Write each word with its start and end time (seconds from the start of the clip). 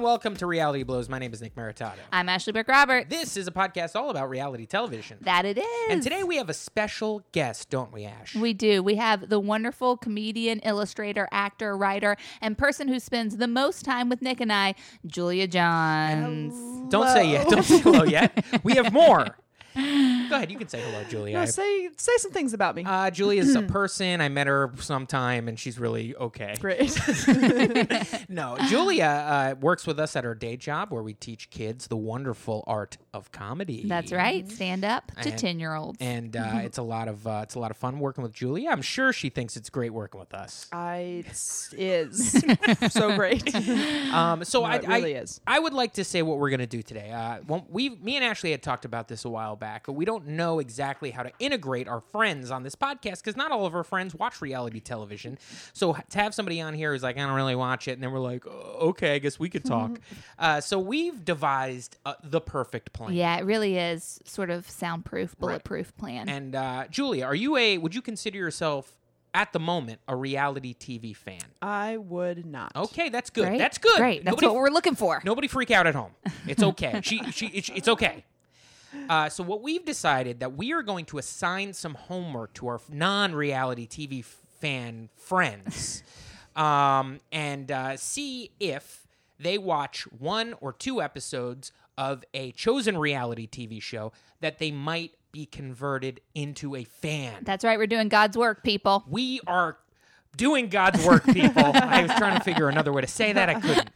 Hello 0.00 0.08
and 0.08 0.12
welcome 0.14 0.34
to 0.36 0.46
Reality 0.46 0.82
Blows. 0.82 1.10
My 1.10 1.18
name 1.18 1.34
is 1.34 1.42
Nick 1.42 1.54
Maritato. 1.54 1.98
I'm 2.10 2.30
Ashley 2.30 2.54
Burke 2.54 2.68
Robert. 2.68 3.10
This 3.10 3.36
is 3.36 3.46
a 3.46 3.50
podcast 3.50 3.94
all 3.94 4.08
about 4.08 4.30
reality 4.30 4.64
television. 4.64 5.18
That 5.20 5.44
it 5.44 5.58
is. 5.58 5.90
And 5.90 6.02
today 6.02 6.22
we 6.22 6.38
have 6.38 6.48
a 6.48 6.54
special 6.54 7.22
guest, 7.32 7.68
don't 7.68 7.92
we, 7.92 8.06
Ash? 8.06 8.34
we 8.34 8.54
do. 8.54 8.82
We 8.82 8.94
have 8.94 9.28
the 9.28 9.38
wonderful 9.38 9.98
comedian, 9.98 10.60
illustrator, 10.60 11.28
actor, 11.32 11.76
writer, 11.76 12.16
and 12.40 12.56
person 12.56 12.88
who 12.88 12.98
spends 12.98 13.36
the 13.36 13.46
most 13.46 13.84
time 13.84 14.08
with 14.08 14.22
Nick 14.22 14.40
and 14.40 14.50
I, 14.50 14.74
Julia 15.06 15.46
Johns. 15.46 16.54
don't 16.90 17.08
say 17.08 17.32
yet. 17.32 17.50
Don't 17.50 17.62
say 17.62 17.80
hello 17.80 18.04
yet. 18.04 18.42
We 18.62 18.76
have 18.76 18.94
more. 18.94 19.36
Go 20.30 20.36
ahead. 20.36 20.50
You 20.50 20.58
can 20.58 20.68
say 20.68 20.80
hello, 20.80 21.02
Julia. 21.04 21.38
No, 21.40 21.44
say 21.44 21.90
say 21.96 22.12
some 22.18 22.30
things 22.30 22.54
about 22.54 22.76
me. 22.76 22.84
uh, 22.84 23.10
is 23.12 23.56
a 23.56 23.62
person. 23.78 24.20
I 24.20 24.28
met 24.28 24.46
her 24.46 24.72
sometime, 24.78 25.48
and 25.48 25.58
she's 25.58 25.78
really 25.78 26.14
okay. 26.16 26.54
Great. 26.60 26.96
No, 28.28 28.56
Julia 28.68 29.04
uh, 29.04 29.54
works 29.60 29.86
with 29.86 29.98
us 29.98 30.14
at 30.14 30.24
our 30.24 30.34
day 30.36 30.56
job 30.56 30.92
where 30.92 31.02
we 31.02 31.14
teach 31.14 31.50
kids 31.50 31.88
the 31.88 31.96
wonderful 31.96 32.62
art 32.66 32.96
of 33.12 33.32
comedy. 33.32 33.82
That's 33.86 34.12
right. 34.12 34.48
Stand 34.48 34.84
up 34.84 35.10
to 35.22 35.32
10 35.32 35.58
year 35.58 35.74
olds. 35.74 35.98
and 36.00 36.36
uh, 36.36 36.52
it's 36.62 36.78
a 36.78 36.82
lot 36.82 37.08
of 37.08 37.26
uh, 37.26 37.40
it's 37.42 37.56
a 37.56 37.58
lot 37.58 37.70
of 37.72 37.76
fun 37.76 37.98
working 37.98 38.22
with 38.22 38.32
Julia. 38.32 38.70
I'm 38.70 38.82
sure 38.82 39.12
she 39.12 39.30
thinks 39.30 39.56
it's 39.56 39.68
great 39.70 39.90
working 39.92 40.20
with 40.20 40.32
us. 40.32 40.68
I 40.72 41.24
it's, 41.26 41.74
is 41.76 42.44
so 42.90 43.16
great. 43.16 43.52
Um, 43.54 44.44
so 44.44 44.60
No, 44.60 44.66
I, 44.66 44.76
it 44.76 44.86
really 44.86 45.16
I, 45.16 45.20
is. 45.20 45.40
I 45.46 45.58
would 45.58 45.72
like 45.74 45.94
to 45.94 46.04
say 46.04 46.22
what 46.22 46.38
we're 46.38 46.50
going 46.50 46.60
to 46.60 46.66
do 46.66 46.82
today. 46.82 47.10
Uh, 47.10 47.38
well, 47.46 47.66
we, 47.68 47.88
me 47.90 48.16
and 48.16 48.24
Ashley 48.24 48.52
had 48.52 48.62
talked 48.62 48.84
about 48.84 49.08
this 49.08 49.24
a 49.24 49.28
while 49.30 49.56
back, 49.56 49.86
but 49.86 49.92
we 49.94 50.04
don't 50.04 50.19
know 50.26 50.58
exactly 50.58 51.10
how 51.10 51.22
to 51.22 51.32
integrate 51.38 51.88
our 51.88 52.00
friends 52.00 52.50
on 52.50 52.62
this 52.62 52.74
podcast 52.74 53.18
because 53.18 53.36
not 53.36 53.50
all 53.50 53.66
of 53.66 53.74
our 53.74 53.84
friends 53.84 54.14
watch 54.14 54.40
reality 54.40 54.80
television. 54.80 55.38
So 55.72 55.96
to 56.10 56.18
have 56.18 56.34
somebody 56.34 56.60
on 56.60 56.74
here 56.74 56.92
who's 56.92 57.02
like, 57.02 57.16
I 57.16 57.20
don't 57.20 57.34
really 57.34 57.56
watch 57.56 57.88
it, 57.88 57.92
and 57.92 58.02
then 58.02 58.12
we're 58.12 58.18
like, 58.20 58.46
"Oh, 58.46 58.88
okay, 58.90 59.14
I 59.14 59.18
guess 59.18 59.38
we 59.38 59.48
could 59.48 59.64
talk. 59.64 60.00
uh, 60.38 60.60
so 60.60 60.78
we've 60.78 61.24
devised 61.24 61.96
uh, 62.04 62.14
the 62.22 62.40
perfect 62.40 62.92
plan. 62.92 63.12
yeah, 63.12 63.38
it 63.38 63.44
really 63.44 63.76
is 63.76 64.20
sort 64.24 64.50
of 64.50 64.68
soundproof, 64.68 65.36
bulletproof 65.38 65.96
plan. 65.96 66.28
And 66.28 66.54
uh, 66.54 66.86
Julia, 66.90 67.24
are 67.24 67.34
you 67.34 67.56
a? 67.56 67.78
Would 67.78 67.94
you 67.94 68.02
consider 68.02 68.38
yourself 68.38 68.96
at 69.34 69.52
the 69.52 69.60
moment 69.60 70.00
a 70.08 70.16
reality 70.16 70.74
TV 70.74 71.14
fan? 71.14 71.40
I 71.62 71.96
would 71.96 72.46
not. 72.46 72.72
Okay, 72.74 73.08
that's 73.08 73.30
good. 73.30 73.46
Great. 73.46 73.58
That's 73.58 73.78
good. 73.78 73.96
Great. 73.96 74.24
That's 74.24 74.34
Nobody 74.34 74.46
what 74.48 74.56
we're 74.56 74.70
looking 74.70 74.94
for. 74.94 75.20
Nobody 75.24 75.48
freak 75.48 75.70
out 75.70 75.86
at 75.86 75.94
home. 75.94 76.12
It's 76.46 76.62
okay. 76.62 77.00
she, 77.04 77.22
she, 77.30 77.46
it's, 77.48 77.70
it's 77.74 77.88
okay. 77.88 78.24
Uh, 79.08 79.28
so 79.28 79.42
what 79.42 79.62
we've 79.62 79.84
decided 79.84 80.40
that 80.40 80.56
we 80.56 80.72
are 80.72 80.82
going 80.82 81.04
to 81.06 81.18
assign 81.18 81.72
some 81.72 81.94
homework 81.94 82.52
to 82.54 82.68
our 82.68 82.80
non-reality 82.88 83.86
TV 83.86 84.24
fan 84.24 85.08
friends, 85.16 86.02
um, 86.56 87.20
and 87.32 87.70
uh, 87.70 87.96
see 87.96 88.50
if 88.60 89.06
they 89.38 89.58
watch 89.58 90.02
one 90.18 90.54
or 90.60 90.72
two 90.72 91.00
episodes 91.00 91.72
of 91.96 92.24
a 92.34 92.52
chosen 92.52 92.96
reality 92.96 93.46
TV 93.46 93.80
show 93.80 94.12
that 94.40 94.58
they 94.58 94.70
might 94.70 95.12
be 95.32 95.46
converted 95.46 96.20
into 96.34 96.74
a 96.74 96.84
fan. 96.84 97.34
That's 97.42 97.64
right. 97.64 97.78
We're 97.78 97.86
doing 97.86 98.08
God's 98.08 98.36
work, 98.36 98.64
people. 98.64 99.04
We 99.08 99.40
are 99.46 99.78
doing 100.36 100.68
God's 100.68 101.04
work, 101.04 101.24
people. 101.24 101.64
I 101.74 102.02
was 102.02 102.12
trying 102.12 102.36
to 102.38 102.44
figure 102.44 102.68
another 102.68 102.92
way 102.92 103.02
to 103.02 103.06
say 103.06 103.32
that. 103.32 103.48
I 103.48 103.60
couldn't. 103.60 103.90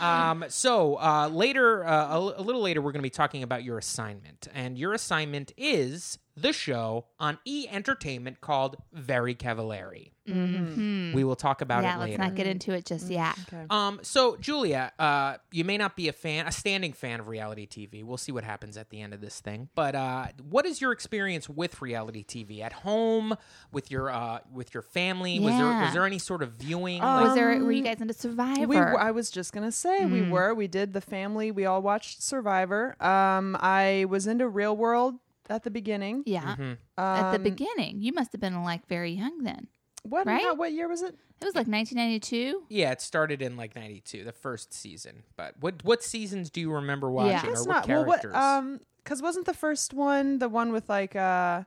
Um, 0.00 0.44
so 0.48 0.96
uh, 0.96 1.28
later, 1.28 1.84
uh, 1.84 2.16
a, 2.16 2.18
a 2.18 2.42
little 2.42 2.62
later, 2.62 2.80
we're 2.82 2.92
going 2.92 3.00
to 3.00 3.06
be 3.06 3.10
talking 3.10 3.42
about 3.42 3.64
your 3.64 3.78
assignment, 3.78 4.48
and 4.54 4.78
your 4.78 4.92
assignment 4.92 5.52
is 5.56 6.18
the 6.40 6.52
show 6.52 7.06
on 7.18 7.38
E 7.44 7.66
Entertainment 7.70 8.40
called 8.40 8.76
Very 8.92 9.34
Cavallari. 9.34 10.12
We 10.26 11.24
will 11.24 11.36
talk 11.36 11.62
about 11.62 11.84
yeah, 11.84 11.96
it 11.96 12.00
later. 12.00 12.10
let's 12.10 12.18
not 12.18 12.34
get 12.34 12.46
into 12.46 12.72
it 12.72 12.84
just 12.84 13.08
yet. 13.08 13.34
Okay. 13.48 13.64
Um, 13.70 14.00
so 14.02 14.36
Julia, 14.36 14.92
uh, 14.98 15.36
you 15.52 15.64
may 15.64 15.78
not 15.78 15.96
be 15.96 16.08
a 16.08 16.12
fan, 16.12 16.46
a 16.46 16.52
standing 16.52 16.92
fan 16.92 17.18
of 17.20 17.28
reality 17.28 17.66
TV. 17.66 18.04
We'll 18.04 18.18
see 18.18 18.32
what 18.32 18.44
happens 18.44 18.76
at 18.76 18.90
the 18.90 19.00
end 19.00 19.14
of 19.14 19.22
this 19.22 19.40
thing. 19.40 19.70
But 19.74 19.94
uh, 19.94 20.26
what 20.50 20.66
is 20.66 20.82
your 20.82 20.92
experience 20.92 21.48
with 21.48 21.80
reality 21.80 22.24
TV 22.24 22.60
at 22.60 22.74
home, 22.74 23.36
with 23.72 23.90
your 23.90 24.10
uh, 24.10 24.40
with 24.52 24.74
your 24.74 24.82
family? 24.82 25.40
Was 25.40 25.54
there 25.54 25.64
Yeah. 25.64 25.84
was 25.84 25.94
there 25.94 26.04
any 26.04 26.18
sort 26.18 26.42
of 26.42 26.52
viewing? 26.52 27.02
Um, 27.02 27.22
Was 27.24 27.34
there, 27.34 27.58
were 27.64 27.72
you 27.72 27.82
guys 27.82 28.02
into 28.02 28.12
Survivor? 28.12 28.66
We, 28.66 28.76
I 28.76 29.10
was 29.12 29.30
just 29.30 29.54
gonna 29.54 29.72
say 29.72 30.04
we 30.04 30.28
were. 30.28 30.52
We 30.52 30.68
did 30.68 30.92
the 30.92 31.00
family. 31.00 31.50
We 31.52 31.64
all 31.64 31.80
watched 31.80 32.22
Survivor. 32.22 33.02
Um, 33.02 33.56
I 33.60 34.04
was 34.10 34.26
into 34.26 34.46
Real 34.46 34.76
World 34.76 35.14
at 35.48 35.62
the 35.64 35.70
beginning. 35.70 36.22
yeah. 36.26 36.54
Mm-hmm. 36.56 36.72
At 36.98 37.30
the 37.32 37.36
Um, 37.38 37.42
beginning. 37.42 38.00
You 38.02 38.12
must 38.12 38.32
have 38.32 38.40
been 38.40 38.62
like 38.62 38.86
very 38.88 39.12
young 39.12 39.42
then. 39.44 39.68
What? 40.02 40.26
right? 40.26 40.42
how- 40.42 40.54
what 40.54 40.72
year 40.72 40.88
was 40.88 41.02
it? 41.02 41.16
It 41.40 41.44
was 41.44 41.54
like 41.54 41.68
1992. 41.68 42.64
yeah, 42.68 42.90
it 42.90 43.00
started 43.00 43.40
in 43.42 43.56
like 43.56 43.76
'92, 43.76 44.24
the 44.24 44.32
first 44.32 44.72
season. 44.74 45.22
But 45.36 45.54
what 45.60 45.84
what 45.84 46.02
seasons 46.02 46.50
do 46.50 46.60
you 46.60 46.72
remember 46.72 47.10
watching, 47.10 47.30
Yeah. 47.32 47.46
or 47.46 47.52
It's 47.52 47.60
what 47.66 47.74
not. 47.74 47.88
Well, 47.88 48.04
characters? 48.04 48.32
what? 48.32 48.42
Um, 48.42 48.80
because 49.04 49.22
wasn't 49.22 49.46
the 49.46 49.54
first 49.54 49.94
one 49.94 50.38
the 50.40 50.48
one 50.48 50.72
with 50.72 50.88
like 50.88 51.14
uh, 51.14 51.62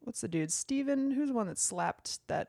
what's 0.00 0.20
the 0.20 0.28
dude? 0.28 0.52
Stephen? 0.52 1.10
Who's 1.10 1.28
the 1.28 1.34
one 1.34 1.46
that 1.48 1.58
slapped 1.58 2.20
that? 2.28 2.48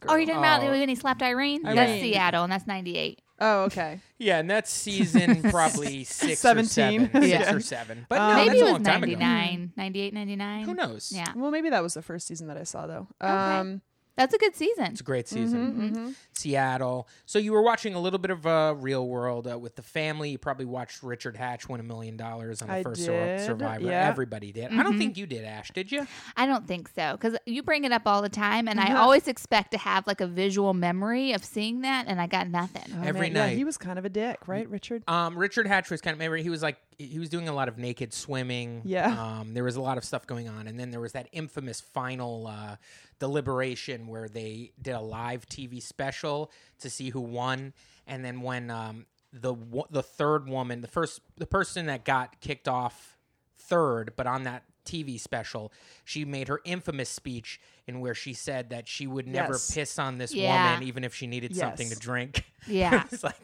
Girl? 0.00 0.12
Oh, 0.12 0.16
you're 0.16 0.26
talking 0.26 0.38
about 0.38 0.62
Oh. 0.64 0.70
when 0.70 0.88
he 0.88 0.94
slapped 0.94 1.22
Irene? 1.22 1.62
That's 1.62 1.78
Irene. 1.78 2.00
Seattle, 2.02 2.44
and 2.44 2.52
that's 2.52 2.66
98. 2.66 3.20
Oh, 3.40 3.62
okay. 3.64 4.00
yeah, 4.18 4.38
and 4.38 4.50
that's 4.50 4.70
season 4.70 5.42
probably 5.50 6.04
six 6.04 6.32
or 6.44 6.64
17. 6.64 6.66
seven, 6.68 7.10
six 7.22 7.26
Yeah. 7.26 7.54
or 7.54 7.60
seven. 7.60 8.06
But 8.08 8.20
Um, 8.20 8.30
no, 8.30 8.36
Maybe 8.36 8.48
that's 8.48 8.60
it 8.60 8.62
a 8.62 8.64
was 8.64 8.72
long 8.72 8.82
time 8.82 9.02
ago. 9.04 9.12
99, 9.18 9.72
98, 9.76 10.14
99. 10.14 10.64
Who 10.64 10.74
knows? 10.74 11.12
Yeah. 11.14 11.32
Well, 11.34 11.50
maybe 11.50 11.70
that 11.70 11.82
was 11.82 11.94
the 11.94 12.02
first 12.02 12.26
season 12.26 12.48
that 12.48 12.56
I 12.58 12.64
saw 12.64 12.86
though. 12.86 13.06
Okay. 13.22 13.32
Um, 13.32 13.80
That's 14.20 14.34
a 14.34 14.38
good 14.38 14.54
season. 14.54 14.84
It's 14.86 15.00
a 15.00 15.04
great 15.04 15.26
season. 15.28 15.72
mhm, 15.74 15.96
mhm. 15.96 16.14
Seattle. 16.34 17.08
So 17.26 17.38
you 17.38 17.52
were 17.52 17.62
watching 17.62 17.94
a 17.94 17.98
little 18.00 18.18
bit 18.18 18.30
of 18.30 18.46
uh, 18.46 18.74
Real 18.76 19.06
World 19.06 19.46
uh, 19.50 19.58
with 19.58 19.76
the 19.76 19.82
family. 19.82 20.30
You 20.30 20.38
probably 20.38 20.64
watched 20.66 21.02
Richard 21.02 21.36
Hatch 21.36 21.68
win 21.68 21.80
a 21.80 21.82
million 21.84 22.16
dollars 22.16 22.62
on 22.62 22.68
the 22.68 22.74
I 22.74 22.82
first 22.82 23.04
did, 23.06 23.40
Survivor. 23.44 23.86
yeah. 23.86 24.08
Everybody 24.08 24.52
did. 24.52 24.72
I 24.72 24.82
don't 24.82 24.98
think 24.98 25.16
you 25.16 25.26
did, 25.26 25.44
Ash. 25.44 25.70
Did 25.72 25.90
you? 25.90 26.06
I 26.36 26.46
don't 26.46 26.66
think 26.66 26.88
so 26.94 27.12
because 27.12 27.36
you 27.46 27.62
bring 27.62 27.84
it 27.84 27.92
up 27.92 28.02
all 28.06 28.22
the 28.22 28.28
time, 28.28 28.68
and 28.68 28.78
I 28.80 28.84
Uh-huh. 28.92 29.02
always 29.02 29.26
expect 29.28 29.70
to 29.72 29.78
have 29.78 30.06
like 30.06 30.20
a 30.20 30.26
visual 30.26 30.74
memory 30.74 31.32
of 31.32 31.44
seeing 31.44 31.80
that, 31.82 32.06
and 32.08 32.20
I 32.20 32.26
got 32.26 32.48
nothing. 32.48 32.84
Oh, 32.98 33.02
Every 33.02 33.28
man, 33.30 33.32
yeah, 33.36 33.46
night. 33.46 33.56
he 33.56 33.64
was 33.64 33.76
kind 33.78 33.98
of 33.98 34.04
a 34.04 34.08
dick, 34.10 34.46
right, 34.46 34.68
Richard? 34.68 35.02
Um, 35.08 35.38
Richard 35.38 35.66
Hatch 35.66 35.90
was 35.90 36.00
kind 36.00 36.14
of. 36.14 36.18
Remember, 36.20 36.36
he 36.36 36.50
was 36.50 36.62
like 36.62 36.76
he 37.06 37.18
was 37.18 37.28
doing 37.28 37.48
a 37.48 37.52
lot 37.52 37.68
of 37.68 37.78
naked 37.78 38.12
swimming. 38.12 38.82
Yeah. 38.84 39.08
Um, 39.40 39.54
there 39.54 39.64
was 39.64 39.76
a 39.76 39.80
lot 39.80 39.96
of 39.98 40.04
stuff 40.04 40.26
going 40.26 40.48
on, 40.48 40.66
and 40.68 40.78
then 40.78 40.90
there 40.90 41.00
was 41.00 41.12
that 41.12 41.28
infamous 41.32 41.80
final 41.80 42.46
uh, 42.46 42.76
deliberation 43.18 44.06
where 44.06 44.28
they 44.28 44.72
did 44.80 44.92
a 44.94 45.00
live 45.00 45.46
TV 45.46 45.80
special 45.82 46.50
to 46.80 46.90
see 46.90 47.10
who 47.10 47.20
won, 47.20 47.72
and 48.06 48.24
then 48.24 48.40
when 48.40 48.70
um, 48.70 49.06
the 49.32 49.54
the 49.90 50.02
third 50.02 50.48
woman, 50.48 50.80
the 50.80 50.88
first 50.88 51.20
the 51.36 51.46
person 51.46 51.86
that 51.86 52.04
got 52.04 52.40
kicked 52.40 52.66
off 52.68 53.16
third, 53.56 54.12
but 54.16 54.26
on 54.26 54.44
that 54.44 54.64
TV 54.84 55.20
special, 55.20 55.72
she 56.04 56.24
made 56.24 56.48
her 56.48 56.60
infamous 56.64 57.08
speech 57.08 57.60
in 57.86 58.00
where 58.00 58.14
she 58.14 58.32
said 58.32 58.70
that 58.70 58.88
she 58.88 59.06
would 59.06 59.28
never 59.28 59.52
Yes. 59.52 59.70
piss 59.74 59.98
on 59.98 60.18
this 60.18 60.34
Yeah. 60.34 60.72
woman 60.72 60.88
even 60.88 61.04
if 61.04 61.14
she 61.14 61.26
needed 61.26 61.54
something 61.54 61.88
to 61.90 61.96
drink. 61.96 62.44
Yeah. 62.66 63.04
it's 63.10 63.22
like 63.22 63.36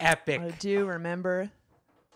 epic 0.00 0.40
I 0.40 0.50
do 0.52 0.86
remember. 0.86 1.50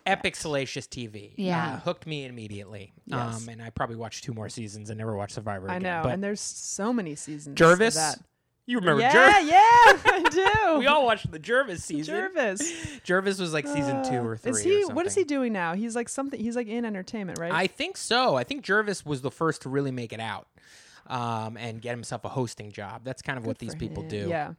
Epic 0.06 0.36
salacious 0.36 0.86
TV. 0.86 1.32
Yeah. 1.36 1.74
uh, 1.74 1.80
hooked 1.80 2.06
me 2.06 2.24
immediately. 2.24 2.92
Yes. 3.06 3.42
Um, 3.42 3.48
and 3.48 3.62
I 3.62 3.70
probably 3.70 3.96
watched 3.96 4.24
two 4.24 4.32
more 4.32 4.48
seasons 4.48 4.90
and 4.90 4.98
never 4.98 5.16
watched 5.16 5.34
Survivor. 5.34 5.70
I 5.70 5.76
again. 5.76 5.82
know, 5.82 6.00
but 6.04 6.12
and 6.12 6.22
there's 6.24 6.40
so 6.40 6.92
many 6.92 7.14
seasons. 7.14 7.56
Jervis, 7.56 7.94
that. 7.94 8.18
you 8.66 8.78
remember 8.78 9.00
yeah, 9.02 9.12
Jervis? 9.12 9.50
yeah, 9.50 9.56
yeah, 9.56 10.00
I 10.06 10.22
do. 10.30 10.48
We 10.78 10.86
all 10.86 11.04
watched 11.04 11.30
the 11.30 11.38
Jervis 11.38 11.84
season. 11.84 12.14
Jervis. 12.14 12.72
Jervis 13.04 13.38
was 13.38 13.52
like 13.52 13.66
season 13.66 14.02
two 14.04 14.16
Uh, 14.18 14.24
or 14.24 14.36
three. 14.36 14.52
Is 14.52 14.62
he? 14.62 14.84
What 14.86 15.06
is 15.06 15.14
he 15.14 15.24
doing 15.24 15.52
now? 15.52 15.74
He's 15.74 15.94
like 15.94 16.08
something. 16.08 16.40
He's 16.40 16.56
like 16.56 16.66
in 16.66 16.84
entertainment, 16.84 17.38
right? 17.38 17.52
I 17.52 17.66
think 17.66 17.96
so. 17.96 18.34
I 18.36 18.44
think 18.44 18.64
Jervis 18.64 19.04
was 19.04 19.20
the 19.20 19.30
first 19.30 19.62
to 19.62 19.68
really 19.68 19.90
make 19.92 20.12
it 20.12 20.20
out. 20.20 20.48
Um, 21.08 21.56
and 21.56 21.82
get 21.82 21.90
himself 21.90 22.24
a 22.24 22.28
hosting 22.28 22.70
job. 22.70 23.02
That's 23.04 23.22
kind 23.22 23.36
of 23.36 23.44
what 23.44 23.58
these 23.58 23.74
people 23.74 24.04
him. 24.04 24.08
do. 24.08 24.28
Yeah. 24.28 24.52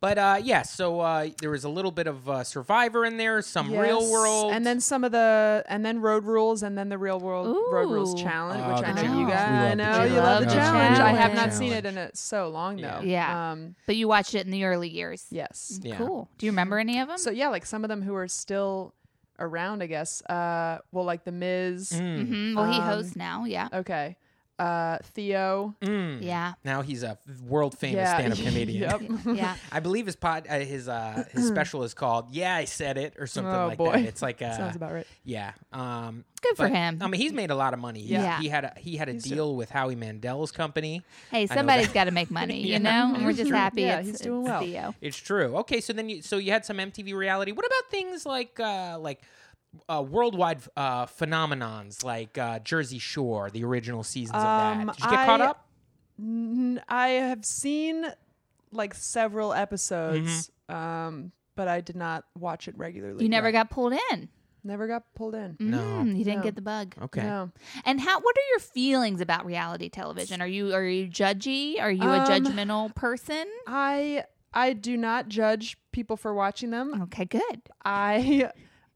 But 0.00 0.16
uh, 0.16 0.38
yeah, 0.40 0.62
so 0.62 1.00
uh, 1.00 1.28
there 1.40 1.50
was 1.50 1.64
a 1.64 1.68
little 1.68 1.90
bit 1.90 2.06
of 2.06 2.28
uh, 2.28 2.44
Survivor 2.44 3.04
in 3.04 3.16
there, 3.16 3.42
some 3.42 3.72
Real 3.74 4.08
World, 4.08 4.52
and 4.52 4.64
then 4.64 4.80
some 4.80 5.02
of 5.02 5.10
the, 5.10 5.64
and 5.68 5.84
then 5.84 6.00
Road 6.00 6.24
Rules, 6.24 6.62
and 6.62 6.78
then 6.78 6.88
the 6.88 6.98
Real 6.98 7.18
World 7.18 7.48
Road 7.72 7.90
Rules 7.90 8.14
Challenge, 8.22 8.62
Oh, 8.64 8.76
which 8.76 8.84
I 8.86 8.92
the 8.92 9.02
know 9.02 9.18
you 9.20 9.26
guys. 9.26 9.72
I 9.72 9.74
know 9.74 10.04
you 10.04 10.14
love 10.20 10.44
the 10.44 10.50
challenge. 10.50 11.00
I 11.00 11.10
have 11.14 11.34
not 11.34 11.52
seen 11.52 11.72
it 11.72 11.84
in 11.84 11.98
it 11.98 12.16
so 12.16 12.48
long 12.48 12.76
though. 12.76 13.00
Yeah. 13.02 13.50
Um. 13.50 13.74
But 13.86 13.96
you 13.96 14.06
watched 14.06 14.36
it 14.36 14.46
in 14.46 14.52
the 14.52 14.64
early 14.64 14.88
years. 14.88 15.26
Yes. 15.30 15.80
Yeah. 15.82 15.96
Cool. 15.96 16.28
Do 16.38 16.46
you 16.46 16.52
remember 16.52 16.78
any 16.78 17.00
of 17.00 17.08
them? 17.08 17.18
So 17.18 17.30
yeah, 17.32 17.48
like 17.48 17.66
some 17.66 17.82
of 17.84 17.88
them 17.88 18.02
who 18.02 18.14
are 18.14 18.28
still 18.28 18.94
around, 19.40 19.82
I 19.82 19.86
guess. 19.86 20.22
Uh, 20.22 20.78
well, 20.92 21.04
like 21.06 21.24
the 21.24 21.32
Miz. 21.32 21.90
Mm. 21.90 22.26
hmm 22.28 22.54
Well, 22.56 22.70
he 22.70 22.78
Um, 22.78 22.84
hosts 22.84 23.16
now. 23.16 23.46
Yeah. 23.46 23.68
Okay. 23.72 24.16
Uh, 24.58 24.98
Theo. 25.14 25.74
Yeah. 25.82 26.54
Now 26.64 26.82
he's 26.82 27.02
a 27.02 27.18
world 27.46 27.76
famous 27.78 27.96
Yeah. 27.96 28.18
stand 28.18 28.32
up 28.32 28.38
comedian. 28.44 28.82
Yep. 28.82 29.36
Yeah. 29.36 29.56
I 29.72 29.80
believe 29.80 30.06
his 30.06 30.16
pod, 30.16 30.46
uh, 30.48 30.58
his 30.58 30.88
uh, 30.88 31.24
his 31.32 31.46
special 31.54 31.82
is 31.84 31.94
called 31.94 32.30
"Yeah, 32.30 32.54
I 32.56 32.64
Said 32.64 32.98
It" 32.98 33.14
or 33.18 33.26
something 33.26 33.52
Oh, 33.54 33.68
like 33.68 33.78
boy. 33.78 33.92
that. 33.92 34.04
It's 34.04 34.22
like 34.22 34.42
uh, 34.42 34.56
Sounds 34.56 34.76
about 34.76 34.92
right. 34.92 35.06
yeah. 35.24 35.52
Um, 35.72 36.24
Good 36.40 36.56
for 36.56 36.68
him. 36.68 36.98
I 37.00 37.08
mean, 37.08 37.20
he's 37.20 37.32
made 37.32 37.50
a 37.50 37.56
lot 37.56 37.74
of 37.74 37.80
money. 37.80 38.00
He, 38.00 38.12
Yeah. 38.12 38.38
he 38.40 38.48
had 38.48 38.64
a 38.64 38.72
he 38.76 38.96
had 38.96 39.08
a 39.08 39.14
deal 39.14 39.56
with 39.56 39.70
Howie 39.70 39.96
Mandel's 39.96 40.52
company. 40.52 41.02
Hey, 41.30 41.46
somebody's 41.48 41.88
got 41.92 42.04
to 42.04 42.12
make 42.12 42.30
money, 42.30 42.64
Yeah. 42.64 42.74
you 42.76 42.82
know? 42.82 43.12
And 43.14 43.24
we're 43.24 43.32
just 43.32 43.50
happy 43.50 43.82
Yeah, 43.82 43.98
it's, 43.98 44.08
he's 44.08 44.20
doing 44.20 44.42
it's 44.42 44.48
well. 44.48 44.60
Theo. 44.62 44.94
It's 45.00 45.16
true. 45.16 45.56
Okay, 45.58 45.80
so 45.80 45.92
then 45.92 46.08
you 46.08 46.22
so 46.22 46.36
you 46.38 46.52
had 46.52 46.64
some 46.64 46.76
MTV 46.78 47.14
reality. 47.14 47.50
What 47.52 47.66
about 47.66 47.90
things 47.90 48.24
like 48.24 48.58
uh, 48.60 48.98
like 49.00 49.20
uh, 49.88 50.02
worldwide 50.02 50.60
uh, 50.76 51.06
phenomenons 51.06 52.02
like 52.04 52.38
uh, 52.38 52.58
Jersey 52.60 52.98
Shore, 52.98 53.50
the 53.50 53.64
original 53.64 54.02
seasons 54.02 54.36
of 54.36 54.44
Um, 54.44 54.86
that? 54.86 54.96
Did 54.96 55.04
you 55.04 55.10
get 55.10 55.26
caught 55.26 55.40
I- 55.40 55.46
up? 55.46 55.64
N- 56.20 56.82
I 56.88 57.08
have 57.10 57.44
seen 57.44 58.06
like 58.72 58.94
several 58.94 59.52
episodes, 59.54 60.50
Mm-hmm. 60.70 60.74
um, 60.76 61.32
but 61.54 61.68
I 61.68 61.80
did 61.80 61.96
not 61.96 62.24
watch 62.36 62.66
it 62.68 62.76
regularly. 62.76 63.22
You 63.24 63.28
never 63.28 63.48
No. 63.48 63.52
got 63.52 63.70
pulled 63.70 63.94
in. 64.10 64.28
never 64.64 64.86
got 64.88 65.14
pulled 65.14 65.34
in. 65.34 65.56
No. 65.60 65.78
Mm, 65.78 66.18
you 66.18 66.24
didn't 66.24 66.38
No. 66.40 66.42
get 66.42 66.54
the 66.56 66.60
bug. 66.62 66.94
Okay. 67.00 67.22
No. 67.22 67.50
And 67.84 68.00
how? 68.00 68.20
What 68.20 68.36
are 68.36 68.46
your 68.50 68.58
feelings 68.58 69.20
about 69.20 69.46
reality 69.46 69.88
television? 69.88 70.42
Are 70.42 70.46
you 70.46 70.74
are 70.74 70.84
you 70.84 71.06
judgy? 71.08 71.80
Are 71.80 71.90
you 71.90 72.02
a 72.02 72.18
Um, 72.18 72.26
judgmental 72.26 72.94
person? 72.94 73.46
I 73.66 74.24
I 74.52 74.72
do 74.74 74.96
not 74.96 75.28
judge 75.28 75.78
people 75.92 76.16
for 76.16 76.34
watching 76.34 76.70
them. 76.70 77.02
Okay, 77.04 77.24
good. 77.24 77.62
I 77.84 78.50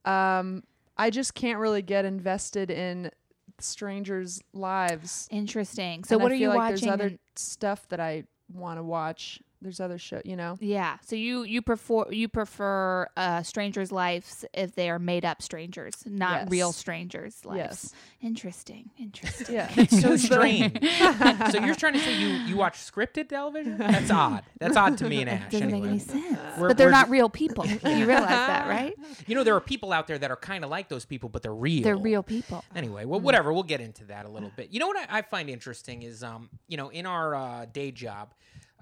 um 0.05 0.63
I 0.97 1.11
just 1.11 1.35
can't 1.35 1.59
really 1.59 1.83
get 1.83 2.05
invested 2.05 2.71
in 2.71 3.11
strangers' 3.59 4.41
lives. 4.53 5.27
Interesting. 5.31 6.05
So 6.05 6.17
And 6.17 6.23
what 6.23 6.33
I 6.33 6.35
are 6.35 6.39
feel 6.39 6.41
you 6.41 6.49
like 6.49 6.73
watching? 6.73 6.89
There's 6.89 6.93
other 6.93 7.07
and- 7.09 7.19
stuff 7.37 7.89
that 7.89 8.01
I 8.01 8.25
want 8.53 8.79
to 8.79 8.83
watch. 8.83 9.41
There's 9.63 9.79
other 9.81 9.97
show, 9.99 10.21
you 10.25 10.35
know. 10.37 10.57
yeah. 10.61 10.99
So 11.07 11.15
you 11.17 11.45
you 11.45 11.63
prefer 11.63 12.11
you 12.11 12.29
prefer 12.29 13.09
uh, 13.17 13.43
strangers' 13.45 13.93
lives 13.93 14.45
if 14.53 14.75
they 14.75 14.91
are 14.91 14.99
made 14.99 15.25
up 15.25 15.41
strangers, 15.41 15.95
not 16.05 16.41
Yes. 16.43 16.51
real 16.51 16.73
strangers' 16.73 17.45
lives. 17.45 17.59
Yes. 17.59 17.93
Interesting. 18.21 18.91
Interesting. 18.99 19.55
Yeah. 19.55 19.71
It's 19.77 20.01
so 20.01 20.17
strange. 20.29 20.79
so 21.53 21.59
you're 21.65 21.75
trying 21.77 21.93
to 21.95 21.99
say 22.01 22.19
you 22.19 22.29
you 22.29 22.57
watch 22.57 22.75
scripted 22.79 23.29
television? 23.29 23.79
That's 23.79 24.11
odd. 24.11 24.43
That's 24.59 24.77
odd 24.77 24.99
to 24.99 25.09
me 25.09 25.21
and 25.23 25.31
Ash. 25.31 25.51
Doesn't 25.53 25.69
anyway. 25.71 25.81
make 25.81 25.91
any 25.91 25.99
sense. 26.01 26.39
We're- 26.59 26.69
but 26.69 26.77
they're 26.77 26.91
not 26.91 27.09
real 27.09 27.29
people. 27.31 27.65
You 28.03 28.07
realize 28.09 28.29
that, 28.29 28.69
right? 28.69 28.95
You 29.27 29.35
know, 29.35 29.45
there 29.45 29.55
are 29.55 29.61
people 29.61 29.93
out 29.93 30.07
there 30.09 30.19
that 30.19 30.31
are 30.31 30.37
kind 30.37 30.65
of 30.65 30.71
like 30.71 30.89
those 30.89 31.05
people, 31.05 31.29
but 31.29 31.43
they're 31.43 31.55
real. 31.55 31.83
They're 31.85 31.97
real 31.97 32.23
people. 32.23 32.65
Anyway, 32.75 33.05
well, 33.05 33.21
whatever. 33.21 33.53
We'll 33.53 33.63
get 33.63 33.81
into 33.81 34.05
that 34.07 34.25
a 34.27 34.29
little 34.29 34.51
bit. 34.57 34.71
You 34.71 34.81
know 34.81 34.87
what 34.89 34.97
I, 35.09 35.19
I 35.19 35.23
find 35.23 35.49
interesting 35.51 36.03
is, 36.03 36.23
um, 36.25 36.49
you 36.69 36.77
know, 36.77 36.89
in 36.89 37.07
our 37.07 37.35
uh, 37.35 37.67
day 37.67 37.91
job, 37.93 38.33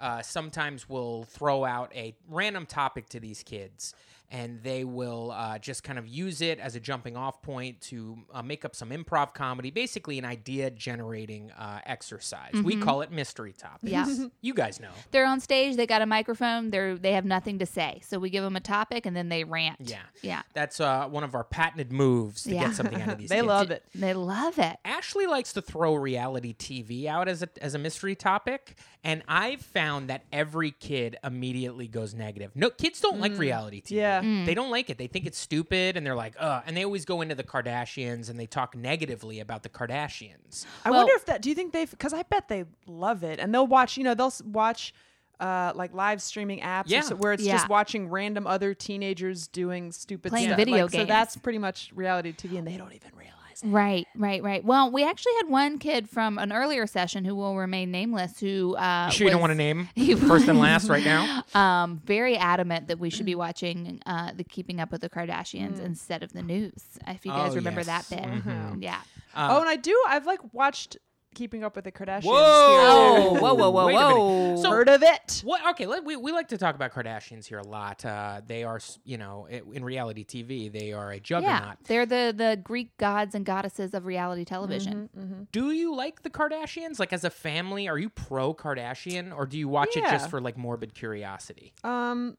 uh, 0.00 0.23
sometimes 0.23 0.88
we'll 0.88 1.25
throw 1.25 1.64
out 1.64 1.93
a 1.94 2.14
random 2.29 2.67
topic 2.67 3.08
to 3.11 3.20
these 3.20 3.43
kids, 3.43 3.94
and 4.31 4.62
they 4.62 4.85
will 4.85 5.32
uh, 5.32 5.59
just 5.59 5.82
kind 5.82 5.99
of 5.99 6.06
use 6.06 6.41
it 6.41 6.59
as 6.61 6.77
a 6.77 6.81
jumping 6.81 7.17
off 7.17 7.43
point 7.43 7.81
to 7.81 8.19
uh, 8.32 8.43
make 8.43 8.65
up 8.65 8.75
some 8.77 8.91
improv 8.91 9.35
comedy, 9.35 9.71
basically 9.71 10.19
an 10.19 10.25
idea 10.25 10.71
generating 10.71 11.50
uh, 11.53 11.81
exercise. 11.87 12.53
We 12.55 12.77
call 12.77 13.03
it 13.03 13.11
mystery 13.11 13.53
topics. 13.53 13.91
Yeah. 13.93 14.06
You 14.43 14.55
guys 14.55 14.81
know. 14.81 14.91
They're 15.11 15.27
on 15.27 15.41
stage. 15.41 15.77
They 15.77 15.87
got 15.87 16.03
a 16.03 16.06
microphone. 16.06 16.71
They're 16.71 16.97
they 16.97 17.12
have 17.12 17.25
nothing 17.25 17.59
to 17.59 17.67
say. 17.67 18.00
So 18.06 18.19
we 18.19 18.31
give 18.31 18.43
them 18.43 18.56
a 18.56 18.61
topic 18.61 19.05
and 19.06 19.15
then 19.17 19.29
they 19.29 19.44
rant. 19.44 19.77
Yeah. 19.81 19.99
Yeah. 20.23 20.43
That's 20.55 20.81
uh, 20.81 21.06
one 21.09 21.25
of 21.25 21.35
our 21.35 21.44
patented 21.44 21.93
moves 21.93 22.44
to 22.44 22.55
Yeah. 22.55 22.67
get 22.69 22.76
something 22.76 23.00
out 23.00 23.09
of 23.11 23.19
these 23.19 23.29
kids. 23.29 23.31
They 23.31 23.37
kids. 23.37 23.47
love 23.49 23.71
it. 23.71 23.85
They 23.94 24.15
love 24.15 24.59
it. 24.59 24.76
Ashley 24.85 25.26
likes 25.26 25.53
to 25.55 25.62
throw 25.62 25.94
reality 25.94 26.55
TV 26.55 27.06
out 27.06 27.29
as 27.29 27.43
a 27.43 27.49
as 27.61 27.75
a 27.75 27.79
mystery 27.79 28.15
topic, 28.15 28.76
and 29.05 29.23
I've 29.29 29.61
found 29.62 30.09
that 30.09 30.25
every 30.33 30.71
kid 30.71 31.17
immediately 31.23 31.87
goes 31.88 32.15
negative. 32.15 32.53
No, 32.55 32.71
kids 32.71 33.00
don't 33.00 33.21
like 33.21 33.37
reality 33.38 33.83
TV. 33.83 33.91
Yeah. 33.93 34.20
They 34.21 34.55
don't 34.55 34.71
like 34.71 34.91
it. 34.91 34.99
They 34.99 35.07
think 35.07 35.27
it's 35.27 35.39
stupid, 35.39 35.97
and 35.97 36.07
they're 36.07 36.15
like, 36.15 36.35
"Ugh!" 36.39 36.63
And 36.67 36.77
they 36.77 36.85
always 36.85 37.05
go 37.05 37.21
into 37.21 37.35
the 37.35 37.45
Kardashians 37.45 38.31
and 38.31 38.39
they 38.39 38.47
talk 38.47 38.77
negatively 38.77 39.41
about 39.41 39.63
the 39.63 39.69
Kardashians. 39.69 40.67
I 40.85 40.91
Well- 40.91 41.01
wonder 41.01 41.15
if 41.17 41.27
that. 41.27 41.43
Do 41.43 41.49
you 41.49 41.55
think 41.55 41.73
they? 41.73 41.85
Because 41.87 42.13
I 42.13 42.23
bet 42.23 42.49
they 42.49 42.65
love 42.87 43.23
it, 43.25 43.39
and 43.39 43.53
they'll 43.55 43.67
watch. 43.67 43.97
You 43.97 44.05
know, 44.05 44.15
they'll 44.15 44.33
watch. 44.45 44.93
Uh, 45.39 45.73
like 45.75 45.95
live 45.95 46.21
streaming 46.21 46.61
apps, 46.61 46.85
Yeah. 46.89 47.01
so- 47.01 47.17
where 47.17 47.33
it's 47.33 47.43
Yeah. 47.43 47.53
just 47.55 47.67
watching 47.71 48.11
random 48.11 48.47
other 48.47 48.75
teenagers 48.75 49.49
doing 49.49 49.91
stupid 49.91 50.29
Playing 50.29 50.49
stuff. 50.49 50.59
video 50.59 50.83
Like, 50.83 50.91
So 50.93 51.05
that's 51.07 51.35
pretty 51.39 51.57
much 51.59 51.91
reality 51.95 52.35
TV, 52.35 52.59
and 52.59 52.67
they 52.67 52.77
don't 52.77 52.93
even 52.93 53.11
realize 53.17 53.33
it. 53.62 53.69
Right, 53.69 54.07
right, 54.17 54.43
right. 54.43 54.65
Well, 54.65 54.91
we 54.91 55.05
actually 55.05 55.35
had 55.37 55.49
one 55.49 55.79
kid 55.79 56.09
from 56.09 56.39
an 56.39 56.53
earlier 56.53 56.87
session 56.87 57.25
who 57.25 57.35
will 57.35 57.57
remain 57.57 57.91
nameless 57.91 58.39
who 58.41 58.75
uh 58.77 59.07
You 59.11 59.12
sure 59.12 59.27
you 59.27 59.31
don't 59.31 59.41
want 59.41 59.51
to 59.53 59.55
name 59.57 59.89
he 59.95 60.15
first 60.15 60.49
and 60.49 60.59
last 60.59 60.89
right 60.89 61.05
now? 61.05 61.45
Um, 61.55 62.01
very 62.05 62.37
adamant 62.37 62.89
that 62.89 62.99
we 62.99 63.11
should 63.11 63.27
be 63.27 63.35
watching 63.35 64.01
uh, 64.07 64.33
the 64.35 64.45
Keeping 64.45 64.81
Up 64.81 64.93
with 64.93 65.01
the 65.01 65.09
Kardashians 65.11 65.81
instead 65.81 66.23
of 66.23 66.33
the 66.33 66.43
news. 66.43 66.73
If 67.07 67.27
you 67.27 67.33
guys 67.33 67.53
Oh, 67.53 67.57
remember 67.57 67.81
yes. 67.81 68.09
that 68.09 68.43
bit, 68.45 68.83
yeah. 68.83 69.01
Uh, 69.35 69.49
oh, 69.53 69.61
and 69.61 69.69
I 69.69 69.77
do. 69.77 70.01
I've 70.09 70.27
like 70.27 70.41
watched 70.55 70.97
Keeping 71.35 71.62
Up 71.62 71.77
with 71.77 71.85
the 71.85 71.93
Kardashians. 71.93 72.25
Whoa! 72.25 73.31
here, 73.32 73.41
whoa, 73.41 73.55
whoa, 73.55 73.71
whoa, 73.71 73.87
Wait 73.87 73.94
whoa. 73.94 74.56
So- 74.56 74.71
Heard 74.71 74.88
of 74.88 75.03
it? 75.03 75.43
What? 75.44 75.65
Okay, 75.71 75.87
let, 75.87 76.05
we 76.05 76.17
we 76.17 76.32
like 76.32 76.49
to 76.49 76.59
talk 76.59 76.75
about 76.75 76.93
Kardashians 76.93 77.47
here 77.47 77.59
a 77.59 77.67
lot. 77.67 78.05
Uh, 78.05 78.41
they 78.47 78.65
are, 78.65 78.81
you 79.05 79.17
know, 79.17 79.47
i- 79.50 79.62
in 79.73 79.85
reality 79.85 80.25
TV, 80.25 80.71
they 80.73 80.93
are 80.93 81.12
a 81.12 81.21
juggernaut. 81.21 81.61
Yeah, 81.62 81.75
they're 81.85 82.06
the 82.06 82.35
the 82.37 82.61
Greek 82.62 82.97
gods 82.97 83.35
and 83.35 83.44
goddesses 83.47 83.94
of 83.94 84.06
reality 84.06 84.44
television. 84.44 85.47
Do 85.53 85.71
you 85.71 85.94
like 85.94 86.23
the 86.23 86.31
Kardashians? 86.31 86.99
Like 86.99 87.12
as 87.12 87.25
a 87.25 87.31
family, 87.31 87.88
are 87.88 87.99
you 87.99 88.11
pro 88.11 88.53
Kardashian 88.53 89.35
or 89.35 89.47
do 89.47 89.56
you 89.59 89.69
watch 89.69 89.97
it 89.97 90.03
just 90.05 90.31
for 90.31 90.41
like 90.41 90.59
morbid 90.59 90.94
curiosity? 90.94 91.73
Um, 91.85 92.37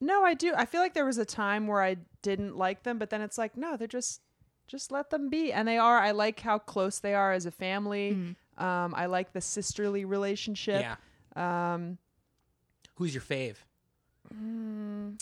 no, 0.00 0.24
I 0.24 0.32
do. 0.34 0.54
I 0.56 0.64
feel 0.64 0.80
like 0.80 0.94
there 0.94 1.04
was 1.04 1.18
a 1.18 1.26
time 1.26 1.66
where 1.66 1.82
I 1.82 1.96
didn't 2.22 2.56
like 2.56 2.84
them, 2.84 2.98
but 2.98 3.10
then 3.10 3.20
it's 3.20 3.36
like, 3.36 3.56
no, 3.56 3.76
they're 3.76 3.86
just, 3.86 4.22
just 4.70 4.92
let 4.92 5.10
them 5.10 5.28
be. 5.28 5.52
And 5.52 5.66
they 5.66 5.78
are. 5.78 5.98
I 5.98 6.12
like 6.12 6.40
how 6.40 6.58
close 6.58 7.00
they 7.00 7.14
are 7.14 7.32
as 7.32 7.44
a 7.44 7.50
family. 7.50 8.12
Mm. 8.58 8.62
Um, 8.64 8.94
I 8.94 9.06
like 9.06 9.32
the 9.32 9.40
sisterly 9.40 10.04
relationship. 10.04 10.82
Yeah. 10.82 11.74
Um, 11.74 11.98
Who's 12.96 13.14
your 13.14 13.22
fave? 13.22 13.56
Kim? 14.30 15.18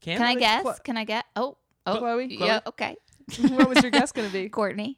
Can 0.00 0.22
I 0.22 0.34
guess? 0.34 0.64
Chlo- 0.64 0.82
Can 0.82 0.96
I 0.96 1.04
get? 1.04 1.26
Oh, 1.36 1.58
oh, 1.86 2.00
Khloe? 2.00 2.26
Yeah, 2.30 2.60
okay. 2.66 2.96
what 3.50 3.68
was 3.68 3.82
your 3.82 3.90
guess 3.90 4.12
gonna 4.12 4.30
be? 4.30 4.48
Kourtney, 4.50 4.96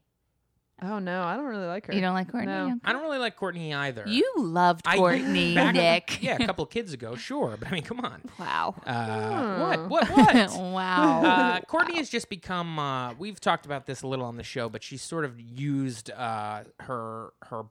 Oh 0.82 0.98
no, 0.98 1.22
I 1.22 1.36
don't 1.36 1.46
really 1.46 1.66
like 1.66 1.86
her. 1.86 1.94
you 1.94 2.00
don't 2.00 2.14
like 2.14 2.30
Kourtney? 2.30 2.46
No. 2.46 2.78
I 2.84 2.92
don't 2.92 3.02
really 3.02 3.18
like 3.18 3.36
Kourtney 3.36 3.74
either. 3.74 4.04
You 4.06 4.32
loved 4.36 4.82
I- 4.86 4.98
Kourtney, 4.98 5.54
back- 5.56 5.74
Nick. 5.74 6.22
yeah, 6.22 6.36
a 6.40 6.46
couple 6.46 6.64
of 6.64 6.70
kids 6.70 6.92
ago, 6.92 7.14
sure, 7.14 7.56
but 7.58 7.68
I 7.68 7.70
mean, 7.72 7.82
come 7.84 8.00
on. 8.00 8.20
Wow. 8.38 8.74
Uh, 8.86 9.58
what? 9.60 9.78
Hmm. 9.78 9.88
What? 9.88 10.10
What? 10.52 10.60
wow. 10.60 11.22
uh, 11.24 11.60
Kourtney 11.62 11.96
has 11.96 12.08
just 12.08 12.28
become. 12.28 12.78
Uh, 12.78 13.14
we've 13.14 13.40
talked 13.40 13.66
about 13.66 13.86
this 13.86 14.02
a 14.02 14.06
little 14.06 14.24
on 14.24 14.36
the 14.36 14.42
show, 14.42 14.68
but 14.68 14.82
she's 14.82 15.02
sort 15.02 15.24
of 15.24 15.38
used 15.40 16.10
uh, 16.10 16.64
her 16.80 17.32
her 17.44 17.62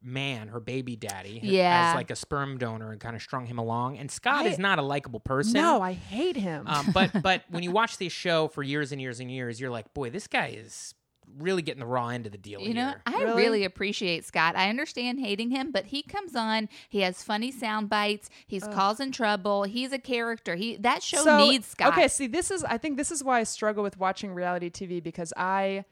man, 0.00 0.46
her 0.48 0.60
baby 0.60 0.94
daddy, 0.94 1.40
Yeah. 1.42 1.88
as 1.90 1.96
like 1.96 2.10
a 2.12 2.16
sperm 2.16 2.56
donor 2.56 2.92
and 2.92 3.00
kind 3.00 3.16
of 3.16 3.22
strung 3.22 3.46
him 3.46 3.58
along. 3.58 3.98
And 3.98 4.08
Scott 4.10 4.44
I- 4.44 4.48
is 4.48 4.58
not 4.58 4.78
a 4.78 4.82
likable 4.82 5.18
person. 5.20 5.54
No, 5.54 5.82
I 5.82 5.92
hate 5.92 6.36
him. 6.36 6.66
Um, 6.68 6.90
but 6.94 7.10
but 7.22 7.42
when 7.48 7.62
you 7.64 7.72
watch 7.72 7.98
this 7.98 8.12
show 8.12 8.46
for 8.48 8.62
years 8.62 8.92
and 8.92 9.00
years 9.00 9.18
and 9.20 9.30
years, 9.30 9.60
you're 9.60 9.70
like, 9.70 9.92
boy, 9.94 10.10
this 10.10 10.26
guy 10.28 10.54
is 10.56 10.94
really 11.36 11.62
getting 11.62 11.80
the 11.80 11.86
raw 11.86 12.08
end 12.08 12.26
of 12.26 12.32
the 12.32 12.38
deal 12.38 12.60
You 12.60 12.74
know, 12.74 12.88
here. 12.88 13.02
I 13.06 13.22
Really? 13.22 13.36
really? 13.36 13.64
appreciate 13.64 14.24
Scott. 14.24 14.56
I 14.56 14.68
understand 14.68 15.20
hating 15.20 15.50
him, 15.50 15.70
but 15.72 15.86
he 15.86 16.02
comes 16.02 16.34
on. 16.36 16.68
He 16.88 17.00
has 17.00 17.22
funny 17.22 17.50
sound 17.50 17.88
bites. 17.88 18.30
He's 18.46 18.66
causing 18.68 19.12
trouble. 19.12 19.64
He's 19.64 19.92
a 19.92 19.98
character. 19.98 20.54
He 20.56 20.76
that 20.76 21.02
show 21.02 21.22
So- 21.24 21.38
needs 21.38 21.66
Scott. 21.66 21.92
Okay, 21.92 22.08
see, 22.08 22.26
this 22.26 22.50
is. 22.50 22.64
I 22.64 22.78
think 22.78 22.96
this 22.96 23.10
is 23.10 23.22
why 23.22 23.40
I 23.40 23.42
struggle 23.44 23.82
with 23.82 23.98
watching 23.98 24.32
reality 24.32 24.70
TV 24.70 25.02
because 25.02 25.32
I 25.36 25.84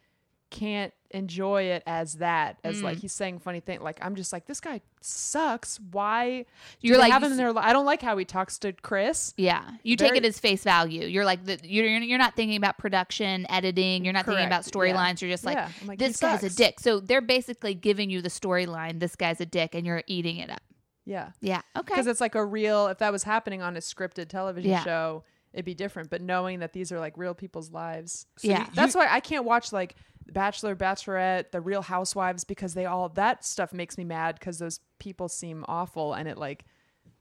can't 0.51 0.93
enjoy 1.17 1.63
it 1.63 1.83
as 1.87 2.15
that 2.15 2.59
as 2.63 2.77
Mm. 2.81 2.83
like 2.83 2.99
he's 2.99 3.13
saying 3.13 3.39
funny 3.39 3.61
thing 3.61 3.81
like 3.81 3.99
i'm 4.03 4.15
just 4.17 4.33
like 4.33 4.47
this 4.47 4.61
guy 4.61 4.81
sucks 5.01 5.81
why 5.93 6.45
You're 6.81 6.99
like- 6.99 7.13
have 7.13 7.23
him 7.23 7.33
in 7.33 7.39
their 7.39 7.53
li- 7.53 7.63
i 7.63 7.73
don't 7.73 7.87
like 7.87 8.03
how 8.03 8.17
he 8.17 8.25
talks 8.25 8.59
to 8.59 8.73
Kris 8.73 9.33
Yeah, 9.37 9.63
you 9.83 9.97
take 9.97 10.15
it 10.17 10.25
as 10.25 10.39
face 10.39 10.63
value. 10.63 11.07
You're 11.07 11.25
like 11.25 11.45
the, 11.45 11.59
you're 11.63 11.87
you're 11.87 12.19
not 12.19 12.35
thinking 12.37 12.57
about 12.57 12.77
production, 12.79 13.47
editing. 13.51 14.05
You're 14.05 14.13
not 14.13 14.27
thinking 14.27 14.47
about 14.47 14.65
Correct, 14.65 14.75
yeah. 14.77 14.95
storylines. 14.95 15.21
You're 15.21 15.31
just 15.31 15.45
like, 15.45 15.57
Yeah, 15.57 15.69
like, 15.87 15.99
this 15.99 16.19
guy's 16.19 16.43
a 16.43 16.51
dick. 16.51 16.81
So 16.81 17.01
they're 17.01 17.21
basically 17.21 17.75
giving 17.75 18.11
you 18.11 18.21
the 18.23 18.29
storyline. 18.29 19.01
This 19.01 19.17
guy's 19.17 19.41
a 19.41 19.47
dick, 19.47 19.75
and 19.75 19.87
you're 19.87 20.03
eating 20.07 20.37
it 20.39 20.51
up. 20.51 20.63
yeah 21.05 21.31
Yeah. 21.41 21.63
Okay. 21.77 21.95
because 21.95 22.07
it's 22.07 22.21
like 22.21 22.35
a 22.35 22.45
real 22.45 22.89
if 22.89 22.99
that 22.99 23.13
was 23.13 23.23
happening 23.23 23.63
on 23.63 23.77
a 23.77 23.81
scripted 23.81 24.29
television 24.29 24.71
Yeah. 24.73 24.83
show 24.85 25.25
it'd 25.53 25.65
be 25.65 25.75
different 25.75 26.11
but 26.11 26.21
knowing 26.21 26.59
that 26.61 26.73
these 26.75 26.91
are 26.93 26.99
like 26.99 27.17
real 27.17 27.33
people's 27.35 27.71
lives 27.71 28.27
So 28.39 28.49
Yeah. 28.49 28.61
you- 28.67 28.67
that's 28.75 28.95
why 28.95 29.07
i 29.09 29.21
can't 29.21 29.45
watch 29.45 29.73
like 29.73 29.95
bachelor 30.33 30.75
bachelorette 30.75 31.51
the 31.53 31.61
real 31.61 31.83
housewives 31.83 32.45
because 32.45 32.75
they 32.75 32.85
all 32.85 33.09
that 33.11 33.45
stuff 33.45 33.73
makes 33.73 33.97
me 33.97 34.05
mad 34.05 34.37
because 34.39 34.59
those 34.59 34.81
people 34.99 35.29
seem 35.29 35.65
awful 35.69 36.15
and 36.15 36.29
it 36.29 36.37
like 36.37 36.65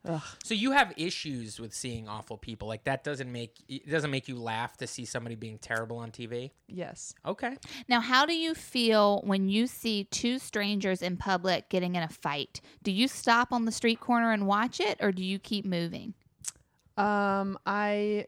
Ugh. 0.07 0.21
So 0.43 0.53
you 0.53 0.71
have 0.71 0.93
issues 0.97 1.59
with 1.59 1.74
seeing 1.74 2.07
awful 2.07 2.38
people. 2.38 2.67
Like 2.67 2.83
that 2.83 3.03
doesn't 3.03 3.31
make 3.31 3.55
it 3.67 3.89
doesn't 3.89 4.12
make 4.12 4.27
you 4.27 4.35
laugh 4.35 4.77
to 4.77 4.88
see 4.88 5.05
somebody 5.05 5.35
being 5.35 5.57
terrible 5.57 5.97
on 5.97 6.12
TV. 6.12 6.51
Yes. 6.67 7.13
Okay. 7.25 7.57
Now, 7.88 8.01
how 8.01 8.25
do 8.25 8.33
you 8.35 8.53
feel 8.53 9.21
when 9.24 9.50
you 9.50 9.67
see 9.67 10.03
two 10.05 10.38
strangers 10.39 11.01
in 11.01 11.17
public 11.17 11.69
getting 11.69 11.95
in 11.95 12.03
a 12.03 12.09
fight? 12.09 12.62
Do 12.83 12.91
you 12.91 13.07
stop 13.07 13.51
on 13.51 13.65
the 13.65 13.71
street 13.71 14.00
corner 14.00 14.31
and 14.31 14.45
watch 14.45 14.79
it, 14.79 14.97
or 15.01 15.12
do 15.12 15.24
you 15.24 15.39
keep 15.39 15.65
moving? 15.65 16.13
Um, 16.97 17.57
I 17.65 18.27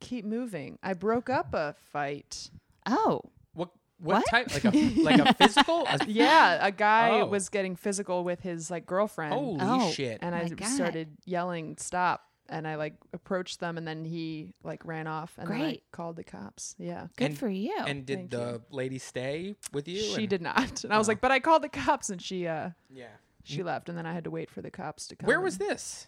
keep 0.00 0.24
moving. 0.24 0.78
I 0.82 0.94
broke 0.94 1.28
up 1.28 1.52
a 1.52 1.74
fight. 1.92 2.50
Oh, 2.88 3.20
What 3.52 3.70
what, 4.00 4.14
What? 4.16 4.24
type 4.30 4.52
like 4.52 4.64
a 4.64 4.70
like 5.02 5.18
a 5.20 5.34
physical? 5.34 5.86
A- 5.88 5.98
Yeah, 6.06 6.66
a 6.66 6.70
guy 6.72 7.20
Oh. 7.20 7.26
was 7.26 7.48
getting 7.48 7.76
physical 7.76 8.24
with 8.24 8.40
his 8.40 8.70
like 8.70 8.86
girlfriend. 8.86 9.34
Holy 9.34 9.58
Oh. 9.60 9.90
shit! 9.90 10.18
and 10.22 10.34
I 10.34 10.48
God. 10.48 10.68
started 10.68 11.16
yelling 11.24 11.76
stop 11.78 12.24
and 12.50 12.66
I 12.66 12.76
like 12.76 12.94
approached 13.12 13.60
them 13.60 13.76
and 13.76 13.86
then 13.86 14.04
he 14.04 14.54
like 14.62 14.84
ran 14.86 15.06
off 15.06 15.36
and 15.38 15.48
then 15.48 15.56
I 15.56 15.60
Great. 15.60 15.82
called 15.92 16.16
the 16.16 16.24
cops. 16.24 16.74
Yeah. 16.78 17.08
good 17.16 17.26
And- 17.26 17.38
for 17.38 17.48
you. 17.48 17.74
And 17.86 18.06
did 18.06 18.18
Thank 18.18 18.30
the 18.30 18.52
you. 18.52 18.62
lady 18.70 18.98
stay 18.98 19.56
with 19.72 19.86
you? 19.88 20.00
She 20.00 20.22
and- 20.22 20.28
did 20.30 20.42
not. 20.42 20.82
And 20.84 20.92
I 20.94 20.98
was 20.98 21.08
Oh. 21.08 21.10
like, 21.10 21.20
but 21.20 21.30
I 21.30 21.40
called 21.40 21.62
the 21.62 21.68
cops 21.68 22.08
and 22.08 22.22
she 22.22 22.46
uh 22.46 22.70
Yeah. 22.88 23.08
she 23.44 23.62
left 23.62 23.88
and 23.88 23.98
then 23.98 24.06
I 24.06 24.12
had 24.14 24.24
to 24.24 24.30
wait 24.30 24.48
for 24.50 24.62
the 24.62 24.70
cops 24.70 25.06
to 25.08 25.16
come. 25.16 25.26
Where 25.26 25.40
was 25.40 25.58
and- 25.58 25.68
this? 25.70 26.06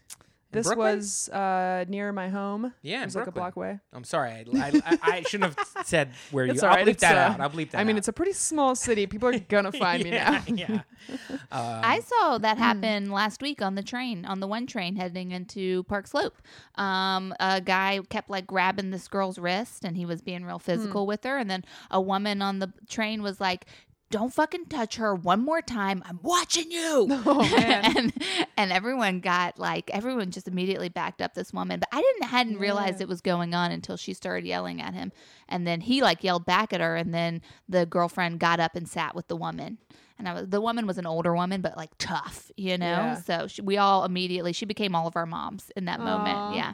In 0.52 0.56
This 0.58 0.66
Brooklyn? 0.66 0.96
was 0.96 1.28
uh 1.28 1.84
near 1.88 2.12
my 2.12 2.28
home. 2.28 2.74
Yeah, 2.82 2.98
It 2.98 3.02
in 3.02 3.04
was 3.06 3.14
like 3.16 3.22
a 3.22 3.30
Brooklyn. 3.30 3.42
block 3.42 3.56
away. 3.56 3.78
I'm 3.92 4.02
sorry. 4.04 4.30
I, 4.32 4.44
I, 4.54 4.82
I, 4.84 4.98
I 5.02 5.22
shouldn't 5.22 5.54
have 5.54 5.68
said 5.86 6.10
where 6.32 6.44
you. 6.44 6.52
It's 6.52 6.62
I'll 6.62 6.70
all 6.70 6.76
right. 6.76 6.86
bleep 6.86 6.90
It's, 6.90 7.00
that 7.02 7.16
uh, 7.16 7.32
out. 7.34 7.40
I'll 7.40 7.50
bleep 7.50 7.70
that. 7.70 7.78
I 7.78 7.84
mean, 7.84 7.94
out. 7.96 7.98
it's 7.98 8.08
a 8.08 8.12
pretty 8.12 8.32
small 8.32 8.74
city. 8.74 9.06
People 9.06 9.28
are 9.28 9.38
gonna 9.38 9.70
find 9.86 10.02
me 10.02 10.10
now. 10.10 10.42
yeah, 10.48 10.66
yeah. 10.68 10.80
Um, 11.52 11.80
I 11.82 12.00
saw 12.00 12.38
that 12.38 12.58
happen 12.58 13.10
last 13.10 13.40
week 13.42 13.62
on 13.62 13.74
the 13.74 13.82
train, 13.82 14.24
on 14.26 14.40
the 14.40 14.46
one 14.46 14.66
train 14.66 14.96
heading 14.96 15.30
into 15.30 15.82
Park 15.84 16.06
Slope. 16.06 16.36
Um, 16.76 17.34
a 17.40 17.60
guy 17.60 18.00
kept 18.10 18.28
like 18.30 18.46
grabbing 18.46 18.90
this 18.90 19.08
girl's 19.08 19.38
wrist 19.38 19.84
and 19.84 19.96
he 19.96 20.04
was 20.04 20.20
being 20.20 20.44
real 20.44 20.58
physical 20.58 21.06
with 21.06 21.24
her. 21.24 21.38
And 21.38 21.50
then 21.50 21.64
a 21.90 22.00
woman 22.00 22.42
on 22.42 22.58
the 22.58 22.72
train 22.88 23.22
was 23.22 23.40
like, 23.40 23.66
don't 24.10 24.32
fucking 24.32 24.66
touch 24.66 24.96
her 24.96 25.14
one 25.14 25.40
more 25.44 25.62
time. 25.62 26.02
I'm 26.06 26.18
watching 26.22 26.70
you. 26.70 27.06
Oh 27.26 27.42
man. 27.56 27.96
and, 27.96 28.24
and 28.56 28.72
everyone 28.72 29.20
got 29.20 29.58
like 29.58 29.90
everyone 29.92 30.30
just 30.30 30.48
immediately 30.48 30.88
backed 30.88 31.20
up 31.22 31.34
this 31.34 31.52
woman 31.52 31.78
but 31.80 31.88
i 31.92 32.00
didn't 32.00 32.24
hadn't 32.30 32.58
realized 32.58 33.00
it 33.00 33.08
was 33.08 33.20
going 33.20 33.54
on 33.54 33.70
until 33.72 33.96
she 33.96 34.12
started 34.14 34.46
yelling 34.46 34.80
at 34.80 34.94
him 34.94 35.12
and 35.48 35.66
then 35.66 35.80
he 35.82 36.02
like 36.02 36.24
yelled 36.24 36.44
back 36.44 36.72
at 36.72 36.80
her 36.80 36.96
and 36.96 37.14
then 37.14 37.40
the 37.68 37.86
girlfriend 37.86 38.38
got 38.40 38.58
up 38.60 38.74
and 38.74 38.88
sat 38.88 39.14
with 39.14 39.28
the 39.28 39.36
woman 39.36 39.78
and 40.18 40.28
I 40.28 40.34
was, 40.34 40.48
the 40.48 40.60
woman 40.60 40.86
was 40.86 40.98
an 40.98 41.06
older 41.06 41.34
woman 41.34 41.60
but 41.60 41.76
like 41.76 41.90
tough 41.98 42.50
you 42.56 42.76
know 42.78 42.86
Yeah. 42.86 43.14
so 43.20 43.46
she, 43.46 43.62
we 43.62 43.76
all 43.76 44.04
immediately 44.04 44.52
she 44.52 44.64
became 44.66 44.94
all 44.94 45.06
of 45.06 45.16
our 45.16 45.26
moms 45.26 45.70
in 45.76 45.84
that 45.86 46.00
Aw. 46.00 46.04
moment 46.04 46.56
yeah 46.56 46.72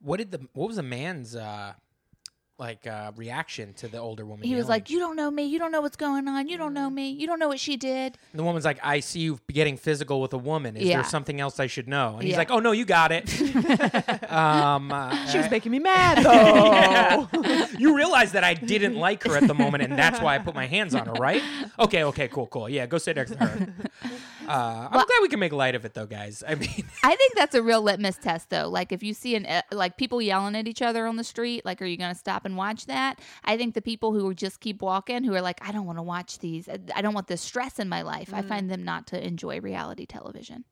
what 0.00 0.18
did 0.18 0.32
the 0.32 0.40
what 0.52 0.66
was 0.68 0.76
the 0.76 0.82
man's 0.82 1.34
uh 1.36 1.72
like 2.58 2.86
uh 2.86 3.12
reaction 3.16 3.72
to 3.74 3.86
the 3.88 3.98
older 3.98 4.24
woman? 4.26 4.44
he 4.46 4.54
was 4.54 4.62
yelling? 4.64 4.68
like 4.68 4.90
you 4.90 4.98
don't 4.98 5.14
know 5.16 5.30
me 5.30 5.44
you 5.44 5.58
don't 5.58 5.70
know 5.70 5.80
what's 5.80 5.96
going 5.96 6.26
on 6.26 6.48
you 6.48 6.58
don't 6.58 6.74
know 6.74 6.90
me 6.90 7.10
you 7.10 7.26
don't 7.26 7.38
know 7.38 7.46
what 7.48 7.60
she 7.60 7.76
did 7.76 8.18
And 8.32 8.38
the 8.38 8.42
woman's 8.42 8.64
like, 8.64 8.78
I 8.82 9.00
see 9.00 9.20
you 9.20 9.38
getting 9.52 9.76
physical 9.76 10.20
with 10.20 10.32
a 10.32 10.38
woman. 10.38 10.76
Is 10.76 10.88
Yeah. 10.88 10.96
there 10.96 11.04
something 11.04 11.40
else 11.40 11.60
I 11.60 11.66
should 11.68 11.86
know? 11.88 12.14
And 12.14 12.22
he's 12.22 12.32
Yeah. 12.32 12.38
like, 12.38 12.50
Oh 12.50 12.58
no, 12.58 12.72
you 12.72 12.84
got 12.84 13.12
it. 13.12 13.24
um, 14.30 14.92
uh, 14.92 15.26
she 15.26 15.38
was 15.38 15.50
making 15.50 15.72
me 15.72 15.78
mad 15.78 16.18
though. 16.24 17.28
you 17.78 17.96
realize 17.96 18.32
that 18.32 18.44
I 18.44 18.54
didn't 18.54 18.96
like 18.96 19.22
her 19.24 19.36
at 19.36 19.46
the 19.46 19.54
moment, 19.54 19.84
and 19.84 19.96
that's 19.98 20.20
why 20.20 20.34
I 20.34 20.38
put 20.38 20.54
my 20.54 20.66
hands 20.66 20.94
on 20.94 21.06
her, 21.06 21.12
right? 21.14 21.42
Okay, 21.78 22.04
okay, 22.04 22.28
cool, 22.28 22.46
cool. 22.48 22.68
Yeah, 22.68 22.86
go 22.86 22.98
sit 22.98 23.16
next 23.16 23.32
to 23.32 23.38
her. 23.38 23.68
Uh, 24.48 24.86
I'm 24.86 24.92
glad 24.92 25.08
we 25.22 25.28
can 25.28 25.38
make 25.40 25.52
light 25.52 25.74
of 25.74 25.84
it, 25.84 25.94
though, 25.94 26.06
guys. 26.06 26.42
I 26.46 26.54
mean, 26.56 26.84
I 27.02 27.14
think 27.16 27.34
that's 27.34 27.54
a 27.54 27.62
real 27.62 27.82
litmus 27.82 28.16
test, 28.16 28.50
though. 28.50 28.68
Like, 28.68 28.92
if 28.92 29.02
you 29.02 29.14
see 29.14 29.34
an 29.36 29.46
uh, 29.46 29.62
like 29.72 29.96
people 29.96 30.20
yelling 30.22 30.56
at 30.56 30.66
each 30.66 30.82
other 30.82 31.06
on 31.06 31.16
the 31.16 31.24
street, 31.24 31.64
like, 31.64 31.80
are 31.82 31.86
you 31.86 31.96
going 31.96 32.12
to 32.12 32.18
stop 32.18 32.44
and 32.44 32.56
watch 32.56 32.86
that? 32.86 33.20
I 33.44 33.56
think 33.56 33.74
the 33.74 33.82
people 33.82 34.12
who 34.12 34.32
just 34.34 34.60
keep 34.60 34.80
walking, 34.82 35.24
who 35.24 35.34
are 35.34 35.42
like, 35.42 35.58
I 35.66 35.72
don't 35.72 35.86
want 35.86 35.98
to 35.98 36.02
watch 36.02 36.38
these. 36.38 36.68
I- 36.68 36.78
I 36.94 37.02
don't 37.02 37.14
want 37.14 37.26
this 37.28 37.40
stress 37.42 37.78
in 37.78 37.88
my 37.88 38.02
life. 38.02 38.32
I 38.32 38.42
find 38.42 38.70
them 38.70 38.84
not 38.84 39.06
to 39.08 39.24
enjoy 39.24 39.60
reality 39.60 40.06
television. 40.06 40.64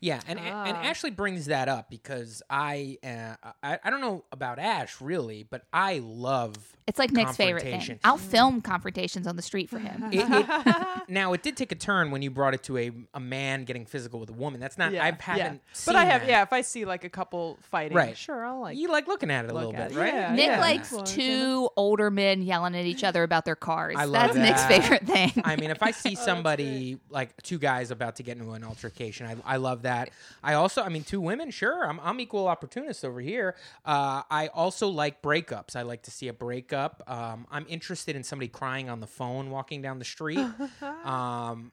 yeah, 0.00 0.20
and 0.26 0.38
and 0.38 0.76
Ah. 0.76 0.82
Ashley 0.82 1.10
brings 1.10 1.46
that 1.46 1.68
up 1.68 1.88
because 1.90 2.42
I, 2.50 2.98
uh, 3.02 3.34
I 3.62 3.78
I 3.82 3.90
don't 3.90 4.00
know 4.00 4.24
about 4.32 4.58
Ash 4.58 5.00
really, 5.00 5.42
but 5.44 5.62
I 5.72 6.00
love 6.04 6.56
It's 6.86 6.98
like 6.98 7.12
Nick's 7.12 7.36
favorite 7.36 7.62
thing. 7.62 7.98
I'll 8.04 8.18
film 8.18 8.60
confrontations 8.60 9.26
on 9.26 9.36
the 9.36 9.42
street 9.42 9.70
for 9.70 9.78
him. 9.78 10.04
it, 10.12 10.20
it- 10.28 10.86
now 11.08 11.32
it 11.32 11.42
did 11.42 11.56
take 11.56 11.72
a 11.72 11.74
turn 11.76 12.10
when 12.10 12.20
you 12.20 12.30
brought 12.30 12.52
it 12.52 12.62
to 12.64 12.76
a, 12.76 12.90
a 13.14 13.20
man 13.20 13.64
getting 13.64 13.86
physical 13.86 14.20
with 14.20 14.28
a 14.28 14.34
woman. 14.34 14.60
That's 14.60 14.76
not 14.76 14.94
I 14.94 15.16
haven't 15.18 15.62
seen 15.72 15.92
But 15.94 15.96
I 15.96 16.04
have 16.04 16.20
that. 16.22 16.28
yeah, 16.28 16.42
if 16.42 16.52
I 16.52 16.60
see 16.60 16.84
like 16.84 17.04
a 17.04 17.08
couple 17.08 17.58
fighting, 17.62 17.96
Right. 17.96 18.16
sure, 18.16 18.44
I'll 18.44 18.60
like 18.60 18.76
you 18.76 18.88
like 18.90 19.06
looking 19.08 19.30
at 19.30 19.46
it 19.46 19.50
a 19.50 19.54
look 19.54 19.66
little 19.68 19.80
at 19.80 19.88
bit, 19.88 19.96
it. 19.96 20.00
right? 20.00 20.12
Yeah, 20.14 20.34
Nick 20.34 20.46
yeah. 20.46 20.60
likes 20.60 20.92
Well, 20.92 21.04
two 21.04 21.70
older 21.76 22.10
men 22.10 22.42
yelling 22.42 22.74
at 22.76 22.84
each 22.84 23.02
other 23.02 23.22
about 23.22 23.46
their 23.46 23.56
cars. 23.56 23.94
I 23.98 24.04
love 24.04 24.34
that. 24.34 24.42
That's 24.42 24.68
Nick's 24.68 24.82
favorite 24.82 25.06
thing. 25.06 25.42
I 25.44 25.56
mean, 25.56 25.70
if 25.70 25.82
I 25.82 25.90
see 25.92 26.14
somebody 26.14 26.98
like 27.08 27.40
two 27.42 27.58
guys 27.58 27.92
about 27.92 28.16
to 28.16 28.22
get 28.22 28.36
into 28.36 28.50
an 28.52 28.62
altercation, 28.62 29.26
I, 29.26 29.54
I 29.54 29.56
love 29.56 29.82
that. 29.82 30.10
I 30.42 30.52
also, 30.54 30.82
I 30.82 30.90
mean, 30.90 31.02
two 31.04 31.22
women, 31.22 31.50
sure, 31.50 31.88
I'm, 31.88 31.98
I'm 32.00 32.20
equal 32.20 32.46
opportunist 32.46 33.06
over 33.06 33.22
here. 33.22 33.54
Uh, 33.86 34.22
I 34.30 34.48
also 34.48 34.88
like 34.88 35.22
breakups. 35.22 35.76
I 35.76 35.82
like 35.82 36.02
to 36.02 36.10
see 36.10 36.28
a 36.28 36.32
breakup. 36.34 36.73
Um, 37.06 37.46
I'm 37.50 37.66
interested 37.68 38.16
in 38.16 38.22
somebody 38.24 38.48
crying 38.48 38.88
on 38.90 39.00
the 39.00 39.06
phone 39.06 39.50
walking 39.50 39.80
down 39.82 39.98
the 39.98 40.04
street. 40.04 40.38
um, 41.04 41.72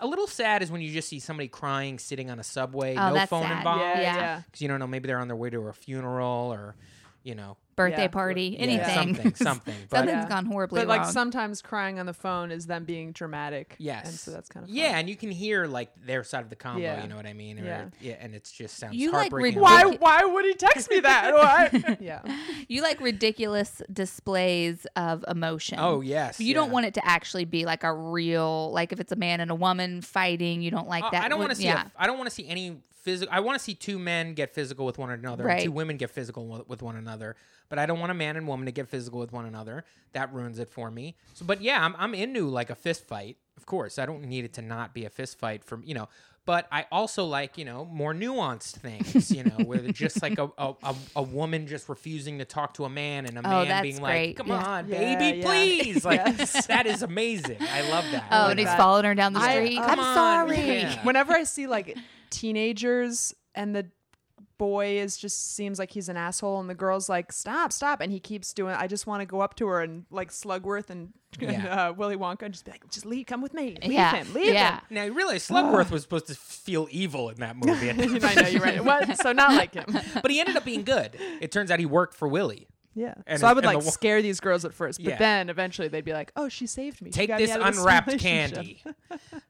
a 0.00 0.06
little 0.06 0.26
sad 0.28 0.62
is 0.62 0.70
when 0.70 0.80
you 0.80 0.92
just 0.92 1.08
see 1.08 1.18
somebody 1.18 1.48
crying 1.48 1.98
sitting 1.98 2.30
on 2.30 2.38
a 2.38 2.44
subway, 2.44 2.94
Oh, 2.96 3.08
no 3.08 3.14
that's 3.14 3.30
phone 3.30 3.42
sad. 3.42 3.58
involved. 3.58 3.80
yeah, 3.82 4.00
Yeah. 4.00 4.16
yeah. 4.16 4.42
Because 4.46 4.60
you 4.62 4.68
don't 4.68 4.78
know, 4.78 4.86
maybe 4.86 5.06
they're 5.08 5.18
on 5.18 5.28
their 5.28 5.36
way 5.36 5.50
to 5.50 5.58
a 5.68 5.72
funeral 5.72 6.52
or, 6.52 6.76
you 7.24 7.34
know, 7.34 7.56
Birthday 7.76 8.02
Yeah. 8.02 8.08
party, 8.08 8.42
yeah, 8.58 8.58
anything. 8.58 9.14
something, 9.14 9.34
something. 9.36 9.74
But 9.90 9.98
Something's 9.98 10.22
Yeah. 10.24 10.28
gone 10.28 10.46
horribly 10.46 10.80
But 10.80 10.88
wrong. 10.88 10.98
like 11.04 11.12
sometimes 11.12 11.60
crying 11.62 11.98
on 12.00 12.06
the 12.06 12.14
phone 12.14 12.50
is 12.50 12.66
them 12.66 12.84
being 12.84 13.12
dramatic. 13.12 13.76
Yes. 13.78 14.06
And 14.08 14.14
so 14.14 14.30
that's 14.30 14.48
kind 14.48 14.64
of 14.64 14.70
Yeah, 14.70 14.98
and 14.98 15.08
you 15.10 15.14
can 15.16 15.30
hear 15.30 15.66
like 15.66 15.90
their 16.04 16.24
side 16.24 16.42
of 16.42 16.48
the 16.50 16.56
combo. 16.56 16.80
Yeah. 16.80 17.02
You 17.02 17.08
know 17.08 17.16
what 17.16 17.26
I 17.26 17.34
mean? 17.34 17.60
Or- 17.60 17.64
Yeah. 17.64 17.84
yeah, 18.00 18.14
and 18.18 18.34
it's 18.34 18.50
just 18.50 18.78
sounds 18.78 18.96
You, 18.96 19.12
like, 19.12 19.30
heartbreaking. 19.30 19.60
ridic- 19.60 20.00
Why 20.00 20.20
why 20.22 20.24
would 20.24 20.44
he 20.46 20.54
text 20.54 20.88
me 20.90 21.00
that? 21.00 21.34
Why? 21.34 21.96
yeah. 22.00 22.22
You 22.68 22.82
like 22.82 23.00
ridiculous 23.00 23.80
displays 23.92 24.86
of 24.96 25.24
emotion. 25.28 25.78
Oh 25.80 26.00
yes, 26.00 26.40
You 26.40 26.54
don't 26.54 26.68
yeah. 26.68 26.72
want 26.72 26.86
it 26.86 26.94
to 26.94 27.06
actually 27.06 27.44
be 27.44 27.64
like 27.64 27.84
a 27.84 27.92
real, 27.92 28.70
like 28.72 28.92
if 28.92 28.98
it's 29.00 29.12
a 29.12 29.16
man 29.16 29.40
and 29.40 29.50
a 29.50 29.54
woman 29.54 30.00
fighting, 30.00 30.62
you 30.62 30.70
don't 30.70 30.88
like 30.88 31.04
Uh, 31.04 31.10
that. 31.10 31.24
I 31.24 31.28
don't 31.28 31.38
want 31.38 31.50
to 31.50 31.56
see. 31.56 31.64
Yeah. 31.64 31.84
A, 31.96 32.02
I 32.02 32.06
don't 32.06 32.16
want 32.18 32.28
to 32.28 32.34
see 32.34 32.48
any 32.48 32.78
physical. 33.02 33.32
I 33.32 33.40
want 33.40 33.56
to 33.58 33.62
see 33.62 33.74
two 33.74 33.98
men 33.98 34.34
get 34.34 34.52
physical 34.54 34.84
with 34.86 34.98
one 34.98 35.10
another, 35.10 35.44
Right. 35.44 35.54
and 35.58 35.64
two 35.64 35.70
women 35.72 35.96
get 35.96 36.10
physical 36.10 36.46
with, 36.48 36.68
with 36.68 36.82
one 36.82 36.96
another. 36.96 37.36
But 37.68 37.78
I 37.78 37.86
don't 37.86 37.98
want 37.98 38.10
a 38.12 38.14
man 38.14 38.36
and 38.36 38.46
woman 38.46 38.66
to 38.66 38.72
get 38.72 38.88
physical 38.88 39.18
with 39.20 39.32
one 39.32 39.44
another. 39.46 39.84
That 40.12 40.32
ruins 40.32 40.58
it 40.58 40.68
for 40.68 40.90
me. 40.90 41.16
So, 41.34 41.44
but 41.44 41.60
yeah, 41.60 41.84
I'm 41.84 41.94
I'm 41.98 42.14
into 42.14 42.48
like 42.48 42.70
a 42.70 42.74
fist 42.74 43.06
fight. 43.06 43.36
Of 43.56 43.66
course, 43.66 43.98
I 43.98 44.06
don't 44.06 44.22
need 44.22 44.44
it 44.44 44.52
to 44.54 44.62
not 44.62 44.94
be 44.94 45.04
a 45.04 45.10
fist 45.10 45.38
fight 45.38 45.64
from 45.64 45.82
you 45.84 45.94
know. 45.94 46.08
But 46.44 46.68
I 46.70 46.86
also 46.92 47.24
like 47.24 47.58
you 47.58 47.64
know 47.64 47.84
more 47.86 48.14
nuanced 48.14 48.76
things. 48.76 49.32
You 49.32 49.42
know, 49.44 49.56
where 49.64 49.80
just 49.92 50.22
like 50.22 50.38
a, 50.38 50.48
a, 50.56 50.74
a, 50.84 50.94
a 51.16 51.22
woman 51.22 51.66
just 51.66 51.88
refusing 51.88 52.38
to 52.38 52.44
talk 52.44 52.74
to 52.74 52.84
a 52.84 52.88
man, 52.88 53.26
and 53.26 53.36
a 53.36 53.40
Oh, 53.40 53.64
man 53.64 53.82
being 53.82 53.98
great. 53.98 54.28
like, 54.28 54.36
"Come 54.36 54.48
Yeah. 54.48 54.64
on, 54.64 54.88
Yeah, 54.88 55.18
baby, 55.18 55.38
yeah. 55.38 55.44
please!" 55.44 56.04
Like 56.04 56.20
Yes. 56.24 56.66
that 56.68 56.86
is 56.86 57.02
amazing. 57.02 57.56
I 57.60 57.80
love 57.90 58.04
that. 58.12 58.26
Oh, 58.30 58.36
like 58.42 58.50
and 58.52 58.58
he's 58.60 58.68
that. 58.68 58.78
following 58.78 59.06
her 59.06 59.14
down 59.16 59.32
the 59.32 59.40
I- 59.40 59.54
street. 59.56 59.78
Come 59.78 59.90
I'm 59.90 59.98
on, 59.98 60.14
sorry. 60.14 60.66
yeah. 60.66 61.04
Whenever 61.04 61.32
I 61.32 61.42
see 61.42 61.66
like 61.66 61.96
teenagers 62.30 63.34
and 63.54 63.74
the 63.74 63.86
boy 64.58 64.98
is 64.98 65.16
just 65.16 65.54
seems 65.54 65.78
like 65.78 65.90
he's 65.90 66.08
an 66.08 66.16
asshole 66.16 66.60
and 66.60 66.68
the 66.70 66.74
girl's 66.74 67.08
like 67.08 67.30
stop 67.32 67.72
stop 67.72 68.00
and 68.00 68.10
he 68.12 68.18
keeps 68.20 68.52
doing 68.52 68.74
I 68.74 68.86
just 68.86 69.06
want 69.06 69.20
to 69.20 69.26
go 69.26 69.40
up 69.40 69.54
to 69.56 69.66
her 69.68 69.82
and 69.82 70.04
like 70.10 70.30
Slugworth 70.30 70.90
and, 70.90 71.12
and, 71.40 71.66
uh, 71.66 71.92
Willy 71.96 72.16
Wonka 72.16 72.42
and 72.42 72.54
just 72.54 72.64
be 72.64 72.70
like 72.70 72.88
just 72.90 73.04
leave 73.06 73.26
come 73.26 73.42
with 73.42 73.52
me 73.54 73.76
leave 73.82 73.92
Yeah. 73.92 74.14
him 74.16 74.32
leave 74.34 74.52
Yeah. 74.54 74.76
him 74.76 74.80
Now, 74.90 75.02
you 75.04 75.12
realize 75.14 75.46
Slugworth 75.46 75.90
was 75.92 76.02
supposed 76.02 76.26
to 76.28 76.34
feel 76.34 76.88
evil 76.90 77.28
in 77.28 77.36
that 77.36 77.56
movie, 77.56 77.90
I 78.24 78.34
know 78.34 78.48
you're 78.48 78.62
right 78.62 78.82
what 78.84 79.18
so 79.18 79.32
not 79.32 79.52
like 79.54 79.74
him 79.74 79.84
but 80.22 80.30
he 80.30 80.40
ended 80.40 80.56
up 80.56 80.64
being 80.64 80.82
good. 80.84 81.18
It 81.40 81.52
turns 81.52 81.70
out 81.70 81.78
he 81.78 81.86
worked 81.86 82.14
for 82.14 82.26
Willy. 82.28 82.66
Yeah 82.96 83.14
And 83.28 83.38
so 83.38 83.46
I 83.46 83.52
would 83.52 83.64
like 83.64 83.78
the 83.80 83.90
scare 83.90 84.20
these 84.22 84.40
girls 84.40 84.64
at 84.64 84.74
first 84.74 84.98
but 84.98 85.10
Yeah. 85.12 85.18
then 85.18 85.48
eventually 85.50 85.86
they'd 85.88 86.04
be 86.04 86.12
like 86.14 86.32
oh 86.34 86.48
she 86.48 86.66
saved 86.66 87.00
me 87.02 87.10
Take 87.10 87.28
got 87.28 87.38
me 87.38 87.46
this 87.46 87.54
unwrapped 87.54 88.06
relationship." 88.08 88.50
candy. 88.56 88.82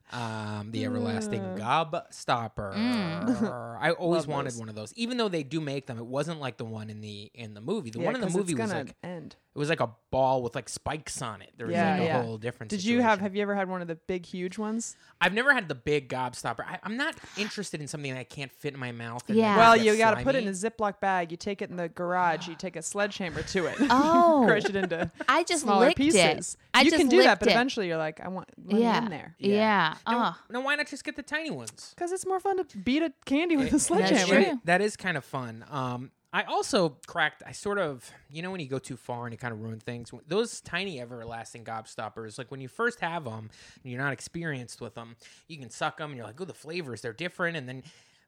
Um, 0.09 0.71
the 0.71 0.85
everlasting 0.85 1.55
gob 1.57 1.97
stopper. 2.11 2.71
Mm. 2.73 3.77
I 3.81 3.91
always 3.99 4.21
Love 4.21 4.27
wanted 4.29 4.51
those. 4.53 4.59
one 4.59 4.69
of 4.69 4.75
those. 4.75 4.93
Even 4.95 5.17
though 5.17 5.27
they 5.27 5.43
do 5.43 5.59
make 5.59 5.85
them, 5.85 5.97
it 5.97 6.05
wasn't 6.05 6.39
like 6.39 6.55
the 6.55 6.63
one 6.63 6.89
in 6.89 7.01
the 7.01 7.29
in 7.33 7.53
the 7.53 7.59
movie. 7.59 7.89
The 7.89 7.99
Yeah, 7.99 8.05
one 8.05 8.15
in 8.15 8.21
the 8.21 8.29
movie 8.29 8.53
it's 8.53 8.61
was 8.61 8.71
like 8.71 8.95
end 9.03 9.35
It 9.57 9.59
was 9.59 9.69
like 9.69 9.79
a 9.79 9.89
ball 10.11 10.43
with 10.43 10.53
like 10.53 10.69
spikes 10.69 11.19
on 11.19 11.41
it. 11.41 11.51
There 11.57 11.65
was 11.65 11.73
Yeah, 11.75 11.93
like 11.93 12.01
a 12.01 12.05
yeah. 12.05 12.21
whole 12.21 12.37
different. 12.37 12.69
Did 12.69 12.83
you 12.85 13.01
have? 13.01 13.19
Have 13.21 13.35
you 13.35 13.41
ever 13.41 13.55
had 13.55 13.67
one 13.67 13.81
of 13.81 13.87
the 13.87 13.95
big, 13.95 14.23
huge 14.23 14.59
ones? 14.59 14.95
I've 15.19 15.33
never 15.33 15.51
had 15.51 15.67
the 15.67 15.73
big 15.73 16.09
gobstopper. 16.09 16.59
I, 16.59 16.77
I'm 16.83 16.95
not 16.95 17.15
interested 17.37 17.81
in 17.81 17.87
something 17.87 18.13
that 18.13 18.19
I 18.19 18.23
can't 18.23 18.51
fit 18.51 18.75
in 18.75 18.79
my 18.79 18.91
mouth. 18.91 19.23
and 19.27 19.35
Yeah. 19.35 19.57
Well, 19.57 19.75
you 19.75 19.97
got 19.97 20.15
to 20.15 20.23
put 20.23 20.35
it 20.35 20.43
in 20.43 20.47
a. 20.49 20.51
Ziploc 20.51 20.99
bag. 20.99 21.31
You 21.31 21.37
take 21.37 21.63
it 21.63 21.71
in 21.71 21.75
the 21.75 21.89
garage. 21.89 22.47
You 22.47 22.53
take 22.59 22.75
a 22.75 22.83
sledgehammer 22.83 23.41
to 23.41 23.65
it. 23.65 23.77
Oh. 23.89 24.43
crush 24.47 24.65
it 24.65 24.75
into 24.75 25.09
I 25.27 25.41
just 25.41 25.63
smaller 25.63 25.87
licked 25.87 25.97
pieces. 25.97 26.53
it. 26.53 26.55
I 26.75 26.81
you 26.81 26.91
just 26.91 27.01
can 27.01 27.09
do 27.09 27.23
that, 27.23 27.39
but 27.39 27.47
it. 27.47 27.53
eventually 27.53 27.87
you're 27.87 27.97
like, 27.97 28.19
I 28.19 28.27
want 28.27 28.49
money 28.63 28.83
yeah. 28.83 28.99
in 29.05 29.09
there 29.09 29.35
Yeah. 29.39 29.95
Now, 30.07 30.35
Oh. 30.37 30.41
now, 30.51 30.61
why 30.61 30.75
not 30.75 30.85
just 30.87 31.03
get 31.03 31.15
the 31.15 31.23
tiny 31.23 31.49
ones? 31.49 31.93
because 31.95 32.11
it's 32.11 32.27
more 32.27 32.39
fun 32.39 32.63
to 32.63 32.77
beat 32.77 33.01
a 33.01 33.11
candy 33.25 33.57
with 33.57 33.69
a 33.69 33.71
That's 33.71 33.85
sledgehammer. 33.85 34.43
true. 34.43 34.61
That 34.65 34.81
is 34.81 34.95
kind 34.95 35.17
of 35.17 35.25
fun. 35.25 35.65
Um, 35.71 36.11
I 36.33 36.43
also 36.43 36.97
cracked. 37.07 37.41
I 37.45 37.51
sort 37.53 37.79
of, 37.79 38.09
you 38.29 38.41
know, 38.41 38.51
when 38.51 38.59
you 38.59 38.67
go 38.67 38.79
too 38.79 38.97
far 38.97 39.25
and 39.25 39.33
you 39.33 39.37
kind 39.37 39.53
of 39.53 39.61
ruin 39.61 39.79
things. 39.79 40.11
Those 40.27 40.59
tiny 40.61 40.99
everlasting 40.99 41.63
gobstoppers, 41.63 42.37
like 42.37 42.51
when 42.51 42.59
you 42.61 42.67
first 42.67 42.99
have 42.99 43.23
them 43.23 43.49
and 43.83 43.91
you're 43.91 44.01
not 44.01 44.11
experienced 44.13 44.81
with 44.81 44.93
them, 44.95 45.15
you 45.47 45.57
can 45.57 45.69
suck 45.69 45.97
them 45.97 46.11
and 46.11 46.17
you're 46.17 46.25
like, 46.27 46.39
oh, 46.39 46.45
the 46.45 46.53
flavors 46.53 47.01
they're 47.01 47.13
different, 47.13 47.57
and 47.57 47.67
then. 47.67 47.83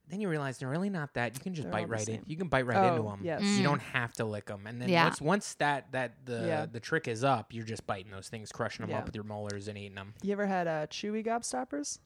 Then 0.08 0.22
you 0.22 0.28
realize 0.28 0.58
they're 0.58 0.68
really 0.70 0.90
not 0.90 1.14
that. 1.14 1.36
You 1.36 1.40
can 1.40 1.54
just 1.54 1.66
They're 1.66 1.72
bite 1.72 1.88
the 1.88 1.94
right 1.94 2.10
in. 2.10 2.24
You 2.26 2.36
can 2.36 2.48
bite 2.48 2.66
right 2.66 2.78
Oh, 2.78 2.88
into 2.96 3.04
them. 3.08 3.20
yes. 3.24 3.44
You 3.44 3.60
Mm. 3.60 3.64
don't 3.64 3.82
have 3.82 4.12
to 4.14 4.26
lick 4.26 4.46
them. 4.48 4.66
And 4.66 4.82
then 4.82 4.90
Yeah. 4.90 5.04
once 5.04 5.22
once 5.22 5.54
that 5.56 5.92
that 5.92 6.26
the 6.26 6.48
Yeah. 6.48 6.66
the 6.66 6.80
trick 6.80 7.08
is 7.08 7.24
up, 7.24 7.54
you're 7.54 7.64
just 7.64 7.86
biting 7.86 8.10
those 8.12 8.28
things, 8.28 8.52
crushing 8.52 8.82
them 8.88 8.90
Yeah. 8.90 8.98
up 9.02 9.06
with 9.06 9.14
your 9.14 9.24
molars 9.24 9.68
and 9.68 9.78
eating 9.78 9.94
them. 9.94 10.16
You 10.24 10.32
ever 10.32 10.48
had 10.48 10.68
uh, 10.68 10.88
chewy 10.88 11.24
gobstoppers? 11.24 12.00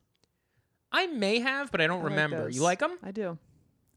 I 0.92 1.08
may 1.08 1.40
have, 1.40 1.72
but 1.72 1.80
I 1.80 1.88
don't 1.88 2.02
I 2.02 2.04
remember. 2.04 2.44
those. 2.44 2.56
you 2.58 2.62
like 2.62 2.80
them? 2.80 3.00
I 3.02 3.12
do. 3.12 3.38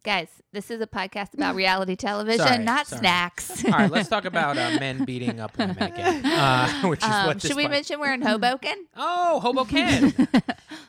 Guys, 0.06 0.28
this 0.52 0.70
is 0.70 0.80
a 0.80 0.86
podcast 0.86 1.34
about 1.34 1.54
reality 1.56 1.96
television, 1.96 2.46
Sorry, 2.46 2.62
not 2.62 2.86
sorry. 2.86 3.00
snacks. 3.00 3.64
All 3.64 3.72
right, 3.72 3.90
let's 3.90 4.08
talk 4.08 4.24
about 4.32 4.56
uh, 4.56 4.78
men 4.78 5.04
beating 5.04 5.40
up 5.40 5.58
women 5.58 5.76
again, 5.82 6.24
uh, 6.24 6.68
which 6.84 7.00
is 7.02 7.08
Um, 7.10 7.26
what 7.26 7.40
this 7.40 7.48
should 7.50 7.56
we 7.56 7.64
pod- 7.64 7.72
mention 7.72 7.98
we're 7.98 8.14
in 8.14 8.22
Hoboken? 8.22 8.86
Oh, 8.96 9.40
Hoboken. 9.40 10.14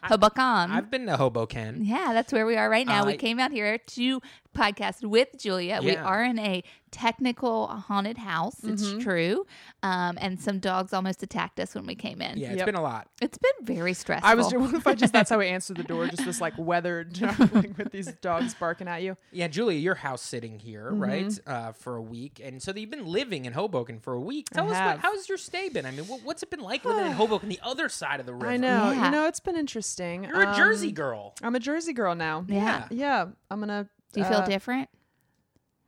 Hoboken. 0.03 0.43
I've 0.71 0.91
been 0.91 1.07
to 1.07 1.17
Hoboken. 1.17 1.83
yeah, 1.83 2.12
that's 2.13 2.31
where 2.31 2.45
we 2.45 2.57
are 2.57 2.69
right 2.69 2.86
now. 2.86 3.07
we 3.07 3.17
came 3.17 3.39
out 3.39 3.51
here 3.51 3.79
to 3.79 4.21
podcast 4.57 5.03
with 5.07 5.29
Julia. 5.37 5.79
We 5.83 5.95
are 5.95 6.23
in 6.23 6.39
a 6.39 6.63
technical 6.89 7.67
haunted 7.67 8.17
house. 8.17 8.55
It's 8.63 8.93
true. 9.03 9.45
Um, 9.83 10.17
and 10.21 10.39
some 10.39 10.59
dogs 10.59 10.93
almost 10.93 11.21
attacked 11.21 11.59
us 11.59 11.75
when 11.75 11.85
we 11.85 11.95
came 11.95 12.21
in. 12.21 12.37
Yeah, 12.39 12.49
it's 12.49 12.57
Yep. 12.59 12.65
been 12.65 12.75
a 12.75 12.81
lot. 12.81 13.07
It's 13.21 13.37
been 13.37 13.51
very 13.65 13.93
stressful. 13.93 14.27
I 14.29 14.35
was. 14.35 14.51
What 14.57 14.73
if 14.73 14.87
I 14.87 14.95
just? 14.95 15.13
That's 15.13 15.29
how 15.29 15.39
I 15.39 15.45
answered 15.45 15.77
the 15.77 15.83
door. 15.83 16.07
Just 16.07 16.25
this 16.25 16.41
like 16.41 16.53
weathered, 16.57 17.19
like 17.53 17.77
with 17.77 17.91
these 17.91 18.11
dogs 18.21 18.53
barking 18.55 18.87
at 18.87 19.03
you. 19.03 19.15
Yeah, 19.31 19.47
Julia, 19.47 19.77
you're 19.77 19.95
house 19.95 20.21
sitting 20.21 20.59
here, 20.59 20.89
Mm-hmm. 20.91 21.03
right, 21.03 21.39
uh, 21.45 21.71
for 21.73 21.97
a 21.97 22.01
week, 22.01 22.41
and 22.43 22.61
so 22.63 22.73
you've 22.73 22.89
been 22.89 23.05
living 23.05 23.45
in 23.45 23.53
Hoboken 23.53 23.99
for 23.99 24.13
a 24.13 24.19
week. 24.21 24.49
Tell 24.49 24.65
I 24.65 24.67
us 24.67 24.71
what, 24.73 24.81
have. 24.81 24.99
how's 25.01 25.29
your 25.29 25.37
stay 25.37 25.69
been? 25.69 25.85
I 25.85 25.91
mean, 25.91 26.07
what, 26.07 26.21
what's 26.23 26.41
it 26.41 26.49
been 26.49 26.61
like 26.61 26.83
living 26.85 27.05
in 27.05 27.11
Hoboken, 27.21 27.49
the 27.49 27.59
other 27.63 27.89
side 27.89 28.19
of 28.19 28.25
the 28.25 28.33
river? 28.33 28.47
I 28.47 28.57
know. 28.57 28.91
Yeah. 28.91 29.05
You 29.05 29.11
know, 29.11 29.27
it's 29.27 29.39
been 29.41 29.57
interesting. 29.57 30.23
You're 30.23 30.49
a 30.51 30.55
Jersey 30.55 30.87
Um, 30.89 30.93
girl. 30.93 31.35
I'm 31.43 31.55
a 31.55 31.59
Jersey 31.59 31.93
girl 31.93 32.15
now. 32.15 32.45
yeah. 32.47 32.87
Yeah. 32.89 33.25
I'm 33.51 33.59
gonna. 33.59 33.87
Do 34.13 34.19
you 34.21 34.25
feel 34.25 34.37
uh, 34.39 34.45
different? 34.45 34.89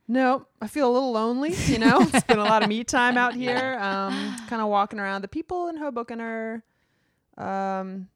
No, 0.08 0.46
I 0.60 0.66
feel 0.66 0.90
a 0.90 0.92
little 0.92 1.12
lonely. 1.12 1.54
You 1.66 1.78
know, 1.78 2.00
it's 2.00 2.24
been 2.24 2.38
a 2.38 2.44
lot 2.44 2.62
of 2.62 2.68
me 2.68 2.82
time 2.84 3.16
out 3.16 3.34
here. 3.34 3.78
Um, 3.80 4.36
kind 4.48 4.60
of 4.60 4.68
walking 4.68 4.98
around. 4.98 5.22
The 5.22 5.28
people 5.28 5.68
in 5.68 5.76
Hoboken 5.76 6.20
are, 6.20 6.62
um, 7.38 8.08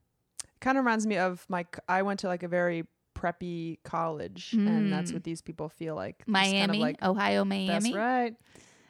kind 0.60 0.76
of 0.76 0.84
reminds 0.84 1.06
me 1.06 1.16
of 1.16 1.44
my. 1.48 1.64
I 1.88 2.02
went 2.02 2.20
to 2.20 2.26
like 2.28 2.42
a 2.42 2.48
very 2.48 2.84
preppy 3.16 3.78
college, 3.84 4.52
and 4.52 4.92
that's 4.92 5.10
Mm. 5.10 5.14
what 5.14 5.24
these 5.24 5.40
people 5.40 5.68
feel 5.68 5.94
like. 5.94 6.22
Miami, 6.26 6.58
kind 6.58 6.70
of 6.72 6.76
like 6.78 7.02
Ohio, 7.02 7.44
Miami. 7.44 7.66
that's 7.68 7.92
right. 7.92 8.34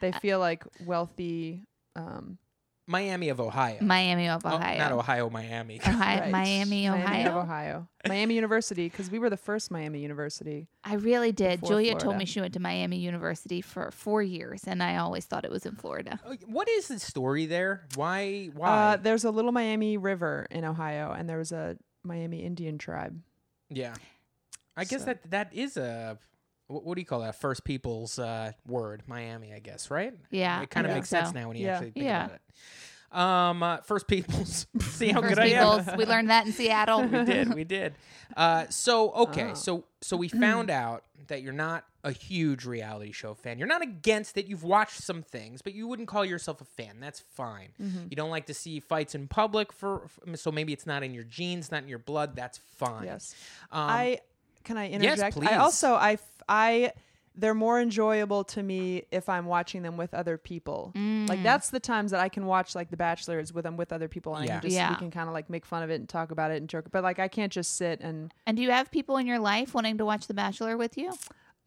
They 0.01 0.11
feel 0.13 0.39
like 0.39 0.63
wealthy. 0.85 1.63
Um, 1.95 2.37
Miami 2.87 3.29
of 3.29 3.39
Ohio. 3.39 3.77
Miami 3.81 4.27
of 4.29 4.41
Oh, 4.45 4.55
Ohio. 4.55 4.77
not 4.77 4.91
Ohio, 4.91 5.29
Miami. 5.29 5.79
Ohio 5.81 6.19
right. 6.21 6.29
Miami, 6.31 6.87
Miami 6.87 6.87
Ohio. 6.87 7.29
of 7.29 7.35
Ohio, 7.45 7.87
Miami 8.07 8.35
University, 8.35 8.87
because 8.87 9.09
we 9.09 9.17
were 9.17 9.29
the 9.29 9.37
first 9.37 9.71
Miami 9.71 9.99
University. 10.01 10.67
I 10.83 10.95
really 10.95 11.31
did. 11.31 11.61
Before 11.61 11.77
Julia 11.79 11.95
told 11.95 12.17
me 12.17 12.25
she 12.25 12.41
went 12.41 12.53
to 12.53 12.59
Miami 12.59 12.97
University 12.97 13.61
for 13.61 13.89
four 13.91 14.21
years, 14.21 14.63
and 14.67 14.83
I 14.83 14.97
always 14.97 15.25
thought 15.25 15.45
it 15.45 15.51
was 15.51 15.65
in 15.65 15.75
Florida. 15.75 16.19
Oh, 16.25 16.35
What 16.45 16.69
is 16.69 16.87
the 16.89 16.99
story 16.99 17.47
there? 17.47 17.85
Why? 17.95 18.51
Why? 18.53 18.69
Uh, 18.69 18.97
there's 18.97 19.23
a 19.23 19.31
little 19.31 19.51
Miami 19.51 19.97
River 19.97 20.45
in 20.51 20.63
Ohio, 20.63 21.11
and 21.11 21.27
there 21.27 21.39
was 21.39 21.51
a 21.51 21.77
Miami 22.03 22.43
Indian 22.43 22.77
tribe. 22.77 23.19
yeah, 23.69 23.95
I 24.77 24.83
guess 24.85 25.05
that 25.05 25.31
that 25.31 25.53
is 25.53 25.75
a. 25.77 26.19
What, 26.67 26.83
what 26.85 26.95
do 26.95 27.01
you 27.01 27.05
call 27.05 27.21
that? 27.21 27.35
First 27.35 27.63
people's 27.63 28.17
uh, 28.19 28.51
word, 28.67 29.03
Miami, 29.07 29.53
I 29.53 29.59
guess, 29.59 29.91
right? 29.91 30.13
Yeah, 30.31 30.61
it 30.61 30.69
kind 30.69 30.85
of 30.85 30.91
think 30.91 31.03
makes 31.03 31.09
sense 31.09 31.33
now 31.33 31.47
when 31.47 31.57
you 31.57 31.65
Yeah. 31.65 31.73
actually 31.73 31.91
think 31.91 32.05
Yeah. 32.05 32.25
about 32.25 32.35
it. 32.35 32.41
Um, 33.11 33.63
uh, 33.63 33.77
first 33.77 34.07
people's. 34.07 34.67
See 34.81 35.09
how 35.09 35.21
First 35.21 35.35
good 35.35 35.39
I 35.39 35.47
am. 35.47 35.97
We 35.97 36.05
learned 36.05 36.29
that 36.31 36.45
in 36.47 36.51
Seattle. 36.51 37.03
we 37.03 37.23
did, 37.23 37.53
we 37.53 37.63
did. 37.63 37.93
Uh, 38.35 38.65
so 38.69 39.11
okay, 39.11 39.51
Oh. 39.51 39.53
so 39.53 39.85
so 40.01 40.17
we 40.17 40.27
found 40.27 40.69
out 40.69 41.03
that 41.27 41.41
you're 41.41 41.53
not 41.53 41.85
a 42.03 42.11
huge 42.11 42.65
reality 42.65 43.11
show 43.13 43.33
fan. 43.33 43.57
You're 43.57 43.67
not 43.69 43.81
against 43.81 44.37
it. 44.37 44.47
You've 44.47 44.63
watched 44.63 45.01
some 45.01 45.21
things, 45.23 45.61
but 45.61 45.73
you 45.73 45.87
wouldn't 45.87 46.07
call 46.09 46.25
yourself 46.25 46.59
a 46.61 46.65
fan. 46.65 46.99
That's 46.99 47.21
fine. 47.21 47.69
You 47.79 48.15
don't 48.17 48.29
like 48.31 48.47
to 48.47 48.53
see 48.53 48.79
fights 48.81 49.15
in 49.15 49.27
public 49.27 49.71
for, 49.71 50.07
for- 50.09 50.35
so 50.35 50.51
maybe 50.51 50.73
it's 50.73 50.85
not 50.85 51.01
in 51.01 51.13
your 51.13 51.23
genes, 51.23 51.71
not 51.71 51.83
in 51.83 51.89
your 51.89 51.99
blood. 51.99 52.35
That's 52.35 52.57
fine. 52.75 53.05
Yes. 53.05 53.33
Um, 53.71 53.79
I 53.89 54.19
can 54.65 54.77
I 54.77 54.89
yes, 54.89 55.01
interject? 55.01 55.37
please. 55.37 55.47
I 55.49 55.55
also 55.57 55.93
I 55.93 56.13
f- 56.13 56.43
I 56.49 56.91
they're 57.37 57.53
more 57.53 57.81
enjoyable 57.81 58.45
to 58.45 58.63
me 58.63 59.03
if 59.11 59.27
I'm 59.27 59.45
watching 59.45 59.81
them 59.81 59.97
with 59.97 60.13
other 60.13 60.37
people. 60.37 60.93
Mm. 60.95 61.27
Like 61.27 61.43
that's 61.43 61.69
the 61.69 61.81
times 61.81 62.11
that 62.11 62.21
I 62.21 62.29
can 62.29 62.45
watch 62.45 62.75
like 62.75 62.89
The 62.89 62.95
Bachelor 62.97 63.39
is 63.39 63.51
with 63.53 63.63
them 63.63 63.75
with 63.75 63.91
other 63.91 64.07
people 64.07 64.35
and 64.35 64.45
I 64.45 64.47
can 64.53 64.61
just 64.61 64.73
Yeah. 64.73 64.89
we 64.91 64.95
can 64.95 65.11
kind 65.11 65.27
of 65.27 65.33
like 65.33 65.49
make 65.49 65.65
fun 65.65 65.83
of 65.83 65.89
it 65.89 65.95
and 65.95 66.07
talk 66.07 66.31
about 66.31 66.51
it 66.51 66.57
and 66.57 66.69
joke. 66.69 66.85
But 66.91 67.03
like 67.03 67.19
I 67.19 67.27
can't 67.27 67.51
just 67.51 67.75
sit 67.75 67.99
and 67.99 68.33
And 68.47 68.55
do 68.55 68.63
you 68.63 68.71
have 68.71 68.89
people 68.89 69.17
in 69.17 69.27
your 69.27 69.39
life 69.39 69.73
wanting 69.73 69.97
to 69.97 70.05
watch 70.05 70.27
The 70.27 70.33
Bachelor 70.33 70.77
with 70.77 70.97
you? 70.97 71.09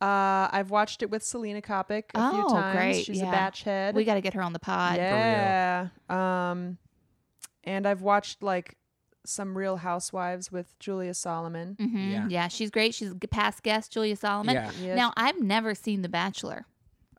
uh 0.01 0.49
I've 0.53 0.71
watched 0.71 1.03
it 1.03 1.11
with 1.11 1.23
Selena 1.23 1.61
Kopic 1.61 2.05
a 2.15 2.31
few 2.31 2.45
Oh, 2.45 2.49
times. 2.49 2.75
great. 2.77 3.05
She's 3.05 3.19
Yeah. 3.21 3.29
a 3.29 3.33
batch 3.33 3.65
head. 3.65 3.95
We 3.95 4.05
got 4.05 4.15
to 4.15 4.21
get 4.23 4.33
her 4.35 4.43
on 4.43 4.53
the 4.55 4.59
pod. 4.61 4.97
yeah. 4.97 5.89
Um 6.09 6.79
and 7.65 7.87
I've 7.87 8.01
watched 8.01 8.43
like 8.43 8.77
some 9.25 9.57
Real 9.57 9.77
Housewives 9.77 10.51
with 10.51 10.79
Julia 10.79 11.15
Solomon. 11.15 11.77
hmm 11.79 12.11
Yeah. 12.11 12.27
Yeah. 12.29 12.49
she's 12.49 12.71
great. 12.71 12.95
She's 12.95 13.11
a 13.11 13.15
past 13.29 13.63
guest, 13.63 13.93
Julia 13.93 14.17
Solomon. 14.17 14.55
Yeah. 14.55 14.71
Yes. 14.81 14.97
Now, 14.97 15.13
I've 15.17 15.41
never 15.41 15.75
seen 15.75 16.03
The 16.03 16.09
Bachelor. 16.09 16.65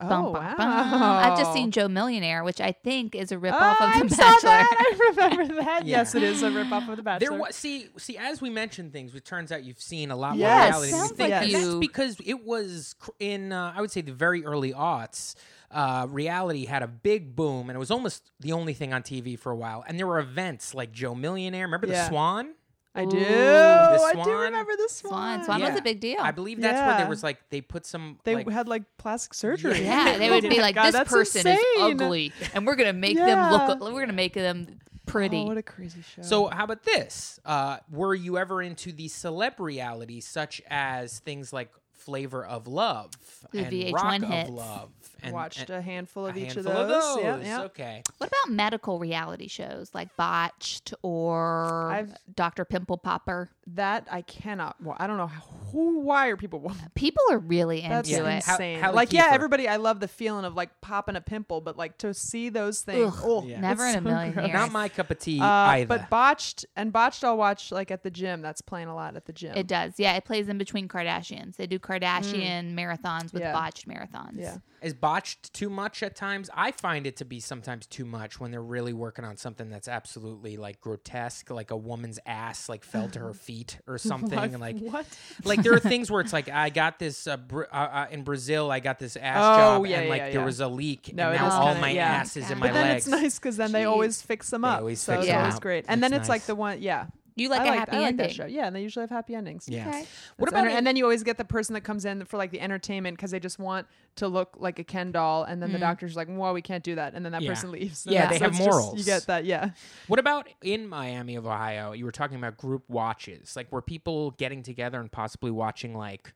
oh, 0.01 0.07
Bum, 0.07 0.23
bum, 0.23 0.33
wow. 0.33 0.55
bum. 0.57 1.01
I've 1.03 1.38
just 1.38 1.51
seen 1.53 1.71
Joe 1.71 1.89
Millionaire, 1.89 2.43
which 2.45 2.62
I 2.62 2.71
think 2.71 3.15
is 3.15 3.31
a 3.33 3.38
ripoff 3.38 3.75
Oh, 3.79 3.85
of 3.85 3.95
I 3.95 4.03
The 4.07 4.15
saw 4.15 4.23
Bachelor. 4.23 4.49
that. 4.49 4.95
I 5.19 5.25
remember 5.35 5.55
that. 5.62 5.85
Yeah. 5.85 5.97
Yes, 5.97 6.15
it 6.15 6.23
is 6.23 6.41
a 6.41 6.49
ripoff 6.49 6.88
of 6.89 6.95
the 6.97 7.03
Bachelor. 7.03 7.29
There 7.31 7.38
was 7.39 7.55
see 7.55 7.89
see 7.97 8.17
as 8.17 8.41
we 8.41 8.49
mentioned 8.49 8.93
things, 8.93 9.13
it 9.13 9.25
turns 9.25 9.51
out 9.51 9.63
you've 9.65 9.81
seen 9.81 10.09
a 10.09 10.15
lot 10.15 10.38
more 10.38 10.47
reality. 10.47 10.71
than 10.71 10.81
we 10.81 10.88
sounds 10.89 11.12
think. 11.12 11.31
like 11.31 11.43
And 11.43 11.53
that's 11.53 11.63
you- 11.65 11.79
because 11.81 12.15
it 12.25 12.45
was 12.45 12.95
in 13.19 13.51
uh, 13.51 13.73
I 13.75 13.81
would 13.81 13.91
say 13.91 13.99
the 14.01 14.13
very 14.13 14.45
early 14.45 14.71
aughts. 14.73 15.35
Uh, 15.71 16.08
reality 16.10 16.65
had 16.65 16.82
a 16.82 16.88
big 16.88 17.36
boom, 17.36 17.69
and 17.69 17.75
it 17.75 17.79
was 17.79 17.91
almost 17.91 18.32
the 18.39 18.53
only 18.53 18.73
thing 18.73 18.93
on 18.93 19.03
TV 19.03 19.38
for 19.38 19.51
a 19.51 19.55
while. 19.55 19.84
And 19.88 19.99
there 19.99 20.08
were 20.08 20.19
events 20.19 20.73
like 20.73 20.91
Joe 20.91 21.13
Millionaire. 21.13 21.65
Remember 21.65 21.88
the 21.88 22.08
Swan? 22.08 22.53
I 22.95 23.05
do. 23.05 23.17
Ooh. 23.17 23.21
I 23.21 24.21
do 24.23 24.32
remember 24.32 24.75
the 24.75 24.89
Swan. 24.89 25.43
Swan. 25.43 25.60
Swan 25.60 25.62
was 25.62 25.79
a 25.79 25.82
big 25.82 25.99
deal. 25.99 26.19
I 26.19 26.32
believe 26.32 26.60
that's 26.60 26.79
where 26.79 26.97
there 26.97 27.08
was 27.08 27.23
like 27.23 27.38
they 27.49 27.62
put 27.62 27.86
some. 27.86 28.19
They 28.23 28.36
like, 28.36 28.49
had 28.49 28.67
like 28.67 28.84
plastic 28.97 29.34
surgery. 29.34 29.84
Yeah, 29.84 30.17
they 30.17 30.29
would 30.29 30.43
be 30.49 30.60
like, 30.60 30.75
God, 30.75 30.91
"This 30.91 31.08
person 31.08 31.47
insane. 31.47 31.58
is 31.58 31.82
ugly, 31.82 32.34
and 32.53 32.65
we're 32.65 32.75
gonna 32.75 32.93
make 32.93 33.17
them 33.17 33.51
look. 33.51 33.79
We're 33.79 34.01
gonna 34.01 34.13
make 34.13 34.34
them 34.34 34.79
pretty." 35.05 35.38
Oh, 35.38 35.45
what 35.45 35.58
a 35.58 35.63
crazy 35.63 36.01
show. 36.01 36.23
So 36.23 36.47
how 36.47 36.63
about 36.63 36.84
this? 36.84 37.39
Uh, 37.45 37.77
were 37.91 38.15
you 38.15 38.38
ever 38.38 38.62
into 38.62 38.91
the 38.91 39.08
celeb 39.08 39.60
reality, 39.60 40.19
such 40.19 40.62
as 40.67 41.19
things 41.19 41.53
like 41.53 41.71
Flavor 41.99 42.45
of 42.45 42.67
Love 42.67 43.12
The 43.51 43.59
and 43.59 43.71
VH1 43.71 43.93
Rock 43.93 44.21
hits. 44.23 44.49
of 44.49 44.55
Love? 44.55 44.89
And, 45.21 45.33
watched 45.33 45.59
and 45.59 45.69
a 45.71 45.81
handful 45.81 46.25
of 46.27 46.38
a 46.38 46.39
each 46.39 46.53
handful 46.53 46.71
of 46.77 46.88
those. 46.88 47.17
Yeah, 47.21 47.35
those. 47.38 47.45
yeah. 47.45 47.62
Okay. 47.63 48.03
what 48.19 48.27
about 48.29 48.53
medical 48.55 48.99
reality 48.99 49.49
shows 49.49 49.91
like 49.93 50.15
Botched 50.15 50.93
or 51.01 51.91
I've- 51.91 52.13
Doctor 52.33 52.63
Pimple 52.63 52.97
Popper? 52.99 53.49
That 53.73 54.07
I 54.09 54.21
cannot. 54.21 54.77
Well, 54.81 54.95
I 54.97 55.07
don't 55.07 55.17
know 55.17 55.27
who. 55.27 55.99
Why 55.99 56.27
are 56.29 56.38
people? 56.38 56.59
wa- 56.59 56.73
People 56.95 57.21
are 57.31 57.38
really 57.38 57.79
into 57.81 57.89
That's 57.89 58.09
Yeah. 58.09 58.17
it. 58.27 58.43
How- 58.43 58.53
insane. 58.53 58.81
Like, 58.95 59.12
yeah, 59.13 59.27
Kiefer. 59.29 59.33
everybody. 59.33 59.67
I 59.67 59.75
love 59.75 59.99
the 59.99 60.07
feeling 60.07 60.45
of 60.45 60.55
like 60.55 60.79
popping 60.81 61.15
a 61.17 61.21
pimple, 61.21 61.59
but 61.62 61.75
like 61.77 61.97
to 61.99 62.13
see 62.13 62.47
those 62.49 62.81
things. 62.81 63.13
Ugh, 63.13 63.21
oh, 63.23 63.43
Yeah. 63.43 63.59
Never 63.59 63.83
in 63.83 63.89
a 63.89 63.93
so 63.95 64.01
million 64.01 64.31
gross. 64.33 64.47
years. 64.47 64.53
Not 64.55 64.71
my 64.71 64.88
cup 64.89 65.12
of 65.12 65.19
tea 65.19 65.39
Uh, 65.41 65.45
either. 65.45 65.85
but 65.88 66.09
botched 66.09 66.65
and 66.77 66.91
botched, 66.93 67.23
I'll 67.25 67.38
watch 67.38 67.71
like 67.73 67.91
at 67.91 68.03
the 68.03 68.09
gym. 68.09 68.41
That's 68.41 68.62
playing 68.62 68.88
a 68.88 68.95
lot 68.95 69.15
at 69.17 69.25
the 69.25 69.33
gym. 69.33 69.55
It 69.57 69.67
does. 69.67 69.93
Yeah, 69.97 70.13
it 70.15 70.23
plays 70.25 70.47
in 70.47 70.57
between 70.57 70.88
Kardashians. 70.88 71.57
They 71.57 71.67
do 71.67 71.77
Kardashian 71.89 72.75
marathons 72.75 73.34
with 73.34 73.41
Yeah. 73.41 73.54
botched 73.54 73.88
marathons. 73.88 74.34
Yeah. 74.36 74.58
is 74.82 74.93
botched 74.93 75.52
too 75.54 75.69
much 75.69 76.02
at 76.04 76.15
times. 76.15 76.49
I 76.54 76.71
find 76.71 77.06
it 77.06 77.17
to 77.17 77.25
be 77.25 77.41
sometimes 77.41 77.86
too 77.86 78.06
much 78.06 78.39
when 78.39 78.49
they're 78.52 78.62
really 78.63 78.93
working 78.93 79.25
on 79.25 79.36
something 79.36 79.69
that's 79.69 79.89
absolutely 79.89 80.56
like 80.56 80.80
grotesque, 80.80 81.49
like 81.49 81.69
a 81.71 81.75
woman's 81.75 82.17
ass 82.25 82.69
like 82.69 82.86
fell 82.86 83.10
to 83.10 83.19
her 83.19 83.34
feet 83.47 83.80
or 83.88 83.97
something, 83.97 84.39
What? 84.39 84.49
and 84.52 84.60
like 84.62 84.80
what? 84.80 85.06
like 85.43 85.63
there 85.63 85.73
are 85.73 85.80
things 85.82 86.10
where 86.10 86.21
it's 86.21 86.32
like 86.32 86.47
I 86.54 86.69
got 86.69 86.97
this 86.97 87.28
uh, 87.28 87.36
Br- 87.36 87.63
uh, 87.69 87.75
uh, 87.75 88.08
in 88.10 88.23
Brazil, 88.23 88.71
I 88.71 88.80
got 88.80 88.99
this 88.99 89.17
ass 89.17 89.36
Oh, 89.38 89.58
job, 89.80 89.86
yeah, 89.88 89.97
and 89.97 90.06
yeah, 90.06 90.10
like 90.10 90.21
yeah. 90.21 90.30
there 90.32 90.45
was 90.45 90.62
a 90.62 90.67
leak, 90.69 91.12
No, 91.13 91.25
and 91.28 91.36
it 91.36 91.39
now 91.39 91.47
is 91.47 91.54
all 91.56 91.65
kinda- 91.65 91.82
my 91.82 91.91
yeah. 91.91 92.06
ass 92.08 92.38
is 92.38 92.49
in 92.49 92.58
my 92.60 92.67
But 92.67 92.73
then 92.75 92.88
legs. 92.88 93.06
it's 93.08 93.12
nice 93.21 93.38
because 93.38 93.58
then 93.58 93.73
they 93.73 93.84
always 93.84 94.21
fix 94.21 94.49
them 94.49 94.62
They 94.62 94.69
up. 94.69 94.80
always 94.80 95.02
so 95.02 95.12
fix 95.12 95.23
it's 95.25 95.32
them 95.32 95.39
always 95.41 95.56
up. 95.56 95.62
great. 95.62 95.86
And 95.89 96.02
It's 96.02 96.10
then 96.10 96.17
it's 96.21 96.30
like 96.30 96.43
the 96.43 96.56
one, 96.56 96.82
yeah. 96.82 97.08
You 97.39 97.49
like 97.49 97.62
I 97.62 97.65
a 97.65 97.69
like, 97.69 97.80
happy 97.80 97.91
I 97.91 97.99
like 97.99 98.08
ending. 98.10 98.28
that 98.28 98.34
show. 98.36 98.45
Yeah, 98.45 98.67
and 98.67 98.75
they 98.75 98.82
usually 98.82 99.04
have 99.04 99.10
happy 99.10 99.36
endings. 99.36 99.67
Yeah. 99.69 99.88
Okay. 99.88 100.06
What 100.38 100.49
about 100.49 100.65
enter- 100.65 100.78
and 100.78 100.86
then 100.86 100.95
you 100.95 101.04
always 101.04 101.23
get 101.23 101.38
the 101.38 101.45
person 101.45 101.73
that 101.73 101.82
comes 101.82 102.06
in 102.06 102.25
for 102.25 102.38
like 102.38 102.52
the 102.52 102.60
entertainment 102.62 103.17
because 103.17 103.32
they 103.32 103.39
just 103.39 103.60
want 103.60 103.88
to 104.15 104.28
look 104.28 104.56
like 104.60 104.80
a 104.80 104.84
Ken 104.84 105.12
doll, 105.12 105.43
and 105.43 105.62
then 105.62 105.71
the 105.71 105.78
mm. 105.78 105.82
doctor's 105.82 106.15
like, 106.15 106.28
"Well, 106.30 106.54
we 106.54 106.62
can't 106.62 106.84
do 106.84 106.95
that," 106.95 107.13
and 107.13 107.23
then 107.25 107.32
that 107.32 107.41
Yeah. 107.41 107.49
person 107.49 107.71
leaves. 107.71 108.06
Yeah, 108.08 108.23
And 108.23 108.32
they 108.32 108.38
so 108.39 108.43
have 108.45 108.52
it's 108.52 108.60
just- 108.60 108.69
morals. 108.69 108.97
you 108.97 109.04
get 109.06 109.25
that, 109.28 109.45
yeah. 109.45 109.71
What 110.08 110.19
about 110.19 110.47
in 110.62 110.88
Miami 110.88 111.36
of 111.36 111.45
Ohio? 111.45 111.93
You 111.93 112.06
were 112.06 112.12
talking 112.12 112.38
about 112.38 112.58
group 112.58 112.84
watches. 112.89 113.56
Like, 113.56 113.71
were 113.71 113.82
people 113.82 114.32
getting 114.32 114.63
together 114.63 114.99
and 114.99 115.12
possibly 115.12 115.52
watching 115.52 115.93
like 115.95 116.34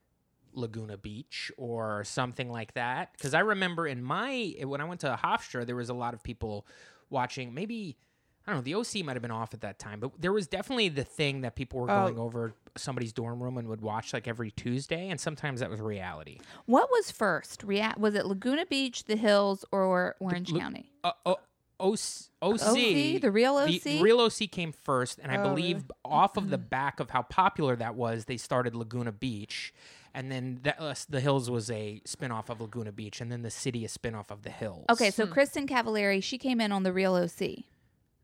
Laguna 0.52 0.96
Beach 0.96 1.50
or 1.56 2.04
something 2.04 2.50
like 2.50 2.74
that? 2.74 3.12
Because 3.12 3.34
I 3.34 3.40
remember 3.40 3.86
in 3.86 4.02
my 4.02 4.54
when 4.62 4.80
I 4.80 4.84
went 4.84 5.00
to 5.00 5.18
Hofstra, 5.22 5.66
there 5.66 5.76
was 5.76 5.88
a 5.88 5.94
lot 5.94 6.14
of 6.14 6.22
people 6.22 6.66
watching. 7.10 7.52
Maybe 7.54 7.96
I 8.46 8.52
don't 8.52 8.58
know. 8.58 8.62
The 8.62 8.74
OC 8.74 9.02
might 9.04 9.14
have 9.14 9.22
been 9.22 9.30
off 9.30 9.54
at 9.54 9.62
that 9.62 9.78
time, 9.78 10.00
but 10.00 10.10
there 10.20 10.32
was 10.32 10.46
definitely 10.46 10.88
the 10.90 11.04
thing 11.04 11.40
that 11.42 11.54
people 11.56 11.80
were 11.80 11.90
Oh. 11.90 12.02
going 12.04 12.18
over 12.18 12.52
somebody's 12.76 13.12
dorm 13.12 13.42
room 13.42 13.56
and 13.56 13.68
would 13.68 13.80
watch 13.80 14.12
like 14.12 14.28
every 14.28 14.50
Tuesday, 14.50 15.08
and 15.08 15.18
sometimes 15.20 15.60
that 15.60 15.70
was 15.70 15.80
reality. 15.80 16.38
What 16.66 16.90
was 16.90 17.10
first? 17.10 17.62
Rea- 17.64 17.94
was 17.96 18.14
it 18.14 18.26
Laguna 18.26 18.66
Beach, 18.66 19.04
the 19.04 19.16
Hills, 19.16 19.64
or 19.72 20.16
Orange 20.20 20.50
Lu- 20.50 20.58
County? 20.60 20.92
Uh, 21.02 21.12
o- 21.24 21.38
OC, 21.80 22.30
OC, 22.42 22.60
OC, 22.62 23.18
the 23.18 23.30
real 23.32 23.56
OC? 23.56 23.80
the 23.82 24.02
real 24.02 24.20
OC 24.20 24.46
came 24.46 24.72
first, 24.72 25.18
and 25.22 25.32
I 25.32 25.38
Oh, 25.38 25.42
believe 25.48 25.76
really? 25.78 25.88
off 26.04 26.36
of 26.36 26.50
the 26.50 26.58
back 26.58 27.00
of 27.00 27.10
how 27.10 27.22
popular 27.22 27.76
that 27.76 27.94
was, 27.94 28.26
they 28.26 28.36
started 28.36 28.74
Laguna 28.74 29.12
Beach, 29.12 29.72
and 30.12 30.30
then 30.30 30.60
that, 30.64 30.78
uh, 30.78 30.94
the 31.08 31.20
Hills 31.20 31.50
was 31.50 31.70
a 31.70 32.00
spinoff 32.06 32.48
of 32.50 32.60
Laguna 32.60 32.92
Beach, 32.92 33.20
and 33.20 33.32
then 33.32 33.42
the 33.42 33.50
city 33.50 33.84
a 33.84 33.88
spinoff 33.88 34.30
of 34.30 34.42
the 34.42 34.50
Hills. 34.50 34.84
Okay, 34.90 35.10
so 35.10 35.26
Kristin 35.26 35.66
Cavallari, 35.66 36.22
she 36.22 36.38
came 36.38 36.60
in 36.60 36.72
on 36.72 36.82
the 36.82 36.92
real 36.92 37.14
OC. 37.16 37.64